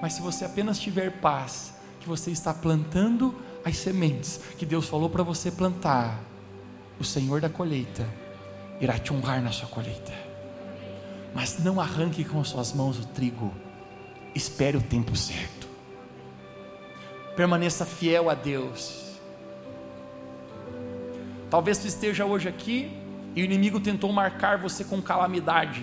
Mas 0.00 0.12
se 0.12 0.20
você 0.20 0.44
apenas 0.44 0.78
tiver 0.78 1.10
paz, 1.20 1.74
que 2.00 2.08
você 2.08 2.30
está 2.30 2.54
plantando 2.54 3.34
as 3.64 3.76
sementes 3.76 4.40
que 4.58 4.64
Deus 4.64 4.88
falou 4.88 5.10
para 5.10 5.22
você 5.22 5.50
plantar, 5.50 6.20
o 7.00 7.04
Senhor 7.04 7.40
da 7.40 7.48
colheita 7.48 8.06
irá 8.80 8.98
te 8.98 9.12
honrar 9.12 9.42
na 9.42 9.50
sua 9.50 9.68
colheita 9.68 10.28
mas 11.34 11.58
não 11.62 11.80
arranque 11.80 12.24
com 12.24 12.40
as 12.40 12.48
suas 12.48 12.72
mãos 12.72 12.98
o 12.98 13.06
trigo. 13.06 13.52
Espere 14.34 14.76
o 14.76 14.82
tempo 14.82 15.16
certo. 15.16 15.68
Permaneça 17.36 17.86
fiel 17.86 18.30
a 18.30 18.34
Deus. 18.34 19.07
Talvez 21.50 21.78
tu 21.78 21.86
esteja 21.86 22.24
hoje 22.24 22.48
aqui 22.48 22.90
e 23.34 23.42
o 23.42 23.44
inimigo 23.44 23.80
tentou 23.80 24.12
marcar 24.12 24.58
você 24.58 24.84
com 24.84 25.00
calamidade, 25.00 25.82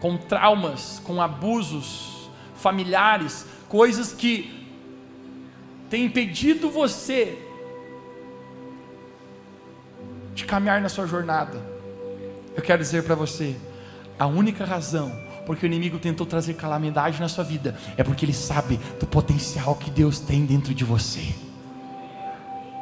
com 0.00 0.16
traumas, 0.16 1.00
com 1.04 1.20
abusos 1.20 2.30
familiares, 2.54 3.46
coisas 3.68 4.12
que 4.12 4.68
têm 5.90 6.04
impedido 6.04 6.70
você 6.70 7.38
de 10.34 10.44
caminhar 10.44 10.80
na 10.80 10.88
sua 10.88 11.06
jornada. 11.06 11.60
Eu 12.54 12.62
quero 12.62 12.80
dizer 12.80 13.02
para 13.02 13.14
você, 13.14 13.56
a 14.18 14.26
única 14.26 14.64
razão 14.64 15.12
porque 15.46 15.66
o 15.66 15.68
inimigo 15.68 15.98
tentou 15.98 16.26
trazer 16.26 16.54
calamidade 16.54 17.20
na 17.20 17.28
sua 17.28 17.44
vida 17.44 17.76
é 17.96 18.04
porque 18.04 18.24
ele 18.24 18.32
sabe 18.32 18.78
do 19.00 19.06
potencial 19.06 19.74
que 19.74 19.90
Deus 19.90 20.20
tem 20.20 20.46
dentro 20.46 20.72
de 20.74 20.84
você. 20.84 21.34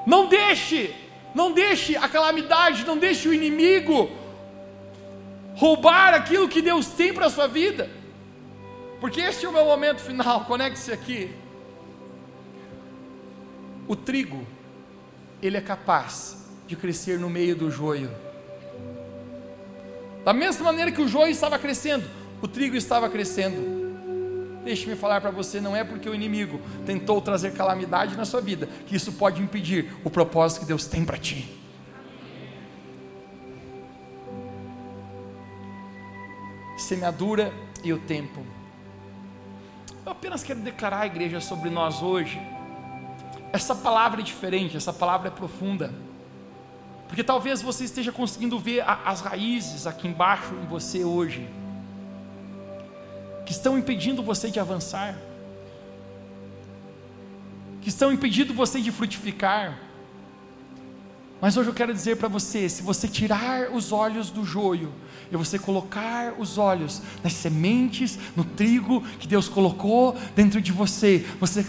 Não 0.07 0.29
deixe, 0.29 0.95
não 1.35 1.53
deixe 1.53 1.97
a 1.97 2.09
calamidade, 2.09 2.85
não 2.85 2.97
deixe 2.97 3.29
o 3.29 3.35
inimigo 3.35 4.11
roubar 5.55 6.15
aquilo 6.15 6.49
que 6.49 6.63
Deus 6.63 6.87
tem 6.87 7.13
para 7.13 7.27
a 7.27 7.31
sua 7.31 7.47
vida. 7.47 7.91
Porque 9.01 9.21
este 9.21 9.47
é 9.47 9.49
o 9.49 9.53
meu 9.53 9.65
momento 9.65 10.01
final, 10.01 10.45
conecte-se 10.47 10.93
aqui. 10.93 11.35
O 13.89 13.97
trigo, 13.97 14.47
ele 15.43 15.57
é 15.57 15.61
capaz 15.61 16.47
de 16.67 16.77
crescer 16.77 17.19
no 17.19 17.29
meio 17.29 17.57
do 17.57 17.71
joio 17.71 18.11
da 20.25 20.33
mesma 20.33 20.67
maneira 20.67 20.93
que 20.93 21.01
o 21.01 21.09
joio 21.09 21.31
estava 21.31 21.59
crescendo, 21.59 22.05
o 22.43 22.49
trigo 22.49 22.77
estava 22.77 23.09
crescendo. 23.09 23.80
Deixe-me 24.65 24.95
falar 24.95 25.21
para 25.21 25.31
você, 25.31 25.61
não 25.61 25.75
é 25.75 25.83
porque 25.83 26.09
o 26.09 26.15
inimigo 26.15 26.61
tentou 26.85 27.21
trazer 27.21 27.55
calamidade 27.55 28.17
na 28.17 28.25
sua 28.25 28.41
vida 28.41 28.69
que 28.87 28.95
isso 28.95 29.13
pode 29.13 29.43
impedir 29.43 29.93
o 30.05 30.11
propósito 30.11 30.61
que 30.61 30.67
Deus 30.67 30.87
tem 30.87 31.05
para 31.05 31.17
ti. 31.17 31.49
Semeadura 36.77 37.53
e 37.83 37.93
o 37.93 37.99
tempo. 37.99 38.45
Eu 40.05 40.13
apenas 40.13 40.43
quero 40.43 40.61
declarar 40.61 41.01
à 41.01 41.07
igreja 41.07 41.41
sobre 41.41 41.71
nós 41.71 42.03
hoje. 42.03 42.41
Essa 43.53 43.75
palavra 43.75 44.21
é 44.21 44.25
diferente, 44.25 44.77
essa 44.77 44.93
palavra 44.93 45.29
é 45.29 45.31
profunda. 45.31 45.93
Porque 47.07 47.25
talvez 47.25 47.61
você 47.61 47.85
esteja 47.85 48.13
conseguindo 48.13 48.59
ver 48.59 48.81
a, 48.83 49.01
as 49.07 49.21
raízes 49.21 49.87
aqui 49.87 50.07
embaixo 50.07 50.55
em 50.55 50.67
você 50.67 51.05
hoje, 51.05 51.49
que 53.51 53.55
estão 53.55 53.77
impedindo 53.77 54.23
você 54.23 54.49
de 54.49 54.61
avançar, 54.61 55.19
que 57.83 57.89
estão 57.89 58.13
impedindo 58.13 58.55
você 58.55 58.81
de 58.81 58.93
frutificar. 58.93 59.77
Mas 61.41 61.57
hoje 61.57 61.69
eu 61.69 61.75
quero 61.75 61.93
dizer 61.93 62.17
para 62.17 62.29
você: 62.29 62.69
se 62.69 62.81
você 62.81 63.09
tirar 63.09 63.73
os 63.73 63.91
olhos 63.91 64.31
do 64.31 64.45
joio, 64.45 64.93
e 65.33 65.37
você 65.37 65.59
colocar 65.59 66.35
os 66.39 66.59
olhos 66.59 67.03
nas 67.25 67.33
sementes, 67.33 68.17
no 68.37 68.45
trigo 68.45 69.03
que 69.19 69.27
Deus 69.27 69.49
colocou 69.49 70.17
dentro 70.37 70.61
de 70.61 70.71
você, 70.71 71.27
você 71.41 71.65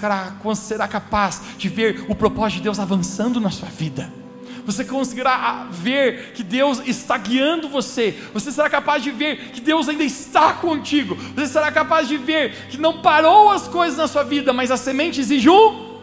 será, 0.56 0.88
capaz 0.88 1.42
de 1.58 1.68
ver 1.68 2.06
o 2.08 2.14
propósito 2.14 2.58
de 2.58 2.64
Deus 2.66 2.78
avançando 2.78 3.42
na 3.42 3.50
sua 3.50 3.70
vida 3.70 4.21
você 4.66 4.84
conseguirá 4.86 5.68
ver 5.70 6.34
que 6.34 6.44
Deus 6.44 6.82
está 6.86 7.18
guiando 7.18 7.70
você, 7.70 8.18
você 8.34 8.52
será 8.52 8.70
capaz 8.70 9.04
de 9.04 9.12
ver 9.12 9.52
que 9.52 9.62
Deus 9.62 9.88
ainda 9.90 10.04
está 10.04 10.54
contigo, 10.54 11.16
você 11.16 11.48
será 11.48 11.72
capaz 11.72 12.08
de 12.08 12.18
ver 12.18 12.68
que 12.70 12.78
não 12.78 13.02
parou 13.02 13.50
as 13.50 13.68
coisas 13.68 13.98
na 13.98 14.08
sua 14.08 14.24
vida, 14.24 14.54
mas 14.54 14.72
a 14.72 14.78
semente 14.78 15.20
exige 15.20 15.50
um 15.50 16.00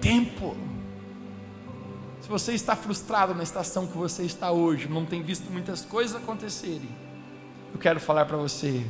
tempo. 0.00 0.56
Se 2.20 2.28
você 2.28 2.52
está 2.52 2.76
frustrado 2.76 3.34
na 3.34 3.42
estação 3.42 3.86
que 3.86 3.96
você 3.96 4.22
está 4.22 4.50
hoje, 4.50 4.88
não 4.88 5.04
tem 5.04 5.22
visto 5.22 5.50
muitas 5.50 5.84
coisas 5.84 6.16
acontecerem, 6.16 6.88
eu 7.72 7.78
quero 7.78 8.00
falar 8.00 8.24
para 8.24 8.36
você: 8.36 8.84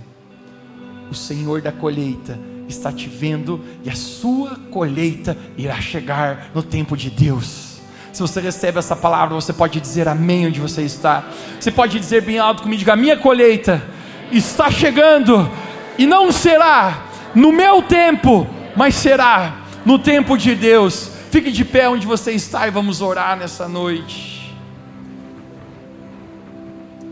o 1.11 1.14
Senhor 1.14 1.61
da 1.61 1.72
colheita 1.72 2.38
está 2.68 2.92
te 2.92 3.08
vendo 3.08 3.64
e 3.84 3.90
a 3.90 3.94
sua 3.94 4.56
colheita 4.70 5.36
irá 5.56 5.80
chegar 5.80 6.50
no 6.54 6.62
tempo 6.62 6.96
de 6.96 7.11
Deus. 7.11 7.69
Se 8.12 8.20
você 8.20 8.40
recebe 8.40 8.78
essa 8.78 8.96
palavra, 8.96 9.34
você 9.34 9.52
pode 9.52 9.80
dizer 9.80 10.08
amém 10.08 10.46
onde 10.46 10.61
você 10.61 10.82
está. 10.82 11.24
Você 11.58 11.70
pode 11.70 11.98
dizer 11.98 12.22
bem 12.22 12.38
alto 12.38 12.62
comigo: 12.62 12.78
diga, 12.78 12.92
a 12.92 12.96
minha 12.96 13.16
colheita 13.16 13.82
está 14.32 14.70
chegando 14.70 15.50
e 15.96 16.06
não 16.06 16.32
será 16.32 17.04
no 17.34 17.52
meu 17.52 17.82
tempo, 17.82 18.46
mas 18.76 18.94
será 18.94 19.62
no 19.84 19.98
tempo 19.98 20.36
de 20.36 20.54
Deus. 20.54 21.11
Fique 21.30 21.52
de 21.52 21.64
pé 21.64 21.88
onde 21.88 22.06
você 22.06 22.32
está 22.32 22.66
e 22.66 22.70
vamos 22.70 23.00
orar 23.00 23.36
nessa 23.36 23.68
noite. 23.68 24.56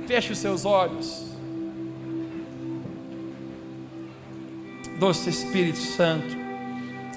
Feche 0.07 0.32
os 0.32 0.38
seus 0.38 0.64
olhos. 0.64 1.26
Doce 4.99 5.30
Espírito 5.30 5.78
Santo, 5.78 6.36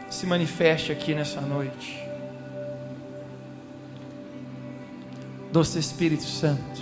se 0.07 0.27
manifeste 0.27 0.91
aqui 0.91 1.15
nessa 1.15 1.41
noite. 1.41 2.00
Doce 5.51 5.79
Espírito 5.79 6.23
Santo, 6.23 6.81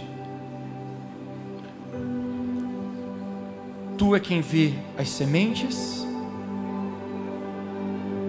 Tu 3.98 4.16
é 4.16 4.20
quem 4.20 4.42
vê 4.42 4.74
as 4.96 5.10
sementes, 5.10 6.06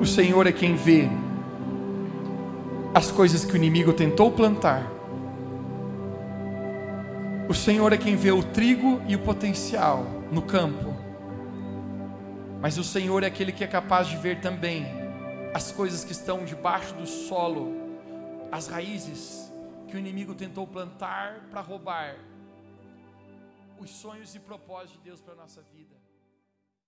o 0.01 0.07
Senhor 0.07 0.47
é 0.47 0.53
quem 0.53 0.77
vê 0.77 1.11
as 2.95 3.11
coisas 3.11 3.45
que 3.45 3.53
o 3.53 3.57
inimigo 3.57 3.93
tentou 3.93 4.33
plantar. 4.33 4.91
O 7.47 7.53
Senhor 7.53 7.93
é 7.93 7.99
quem 7.99 8.17
vê 8.17 8.33
o 8.33 8.43
trigo 8.43 9.03
e 9.07 9.15
o 9.15 9.19
potencial 9.19 10.07
no 10.33 10.41
campo. 10.41 10.97
Mas 12.63 12.79
o 12.79 12.85
Senhor 12.85 13.23
é 13.25 13.27
aquele 13.27 13.53
que 13.53 13.63
é 13.63 13.67
capaz 13.67 14.09
de 14.09 14.17
ver 14.17 14.41
também 14.41 14.87
as 15.53 15.71
coisas 15.71 16.03
que 16.03 16.13
estão 16.13 16.47
debaixo 16.47 16.95
do 16.95 17.07
solo, 17.07 17.77
as 18.51 18.69
raízes 18.69 19.50
que 19.91 19.97
o 19.97 19.99
inimigo 19.99 20.35
tentou 20.35 20.67
plantar 20.67 21.41
para 21.51 21.61
roubar 21.61 22.17
os 23.79 23.91
sonhos 23.91 24.35
e 24.35 24.39
propósitos 24.39 24.99
de 24.99 25.05
Deus 25.05 25.21
para 25.21 25.33
a 25.33 25.37
nossa 25.37 25.63
vida. 25.63 25.80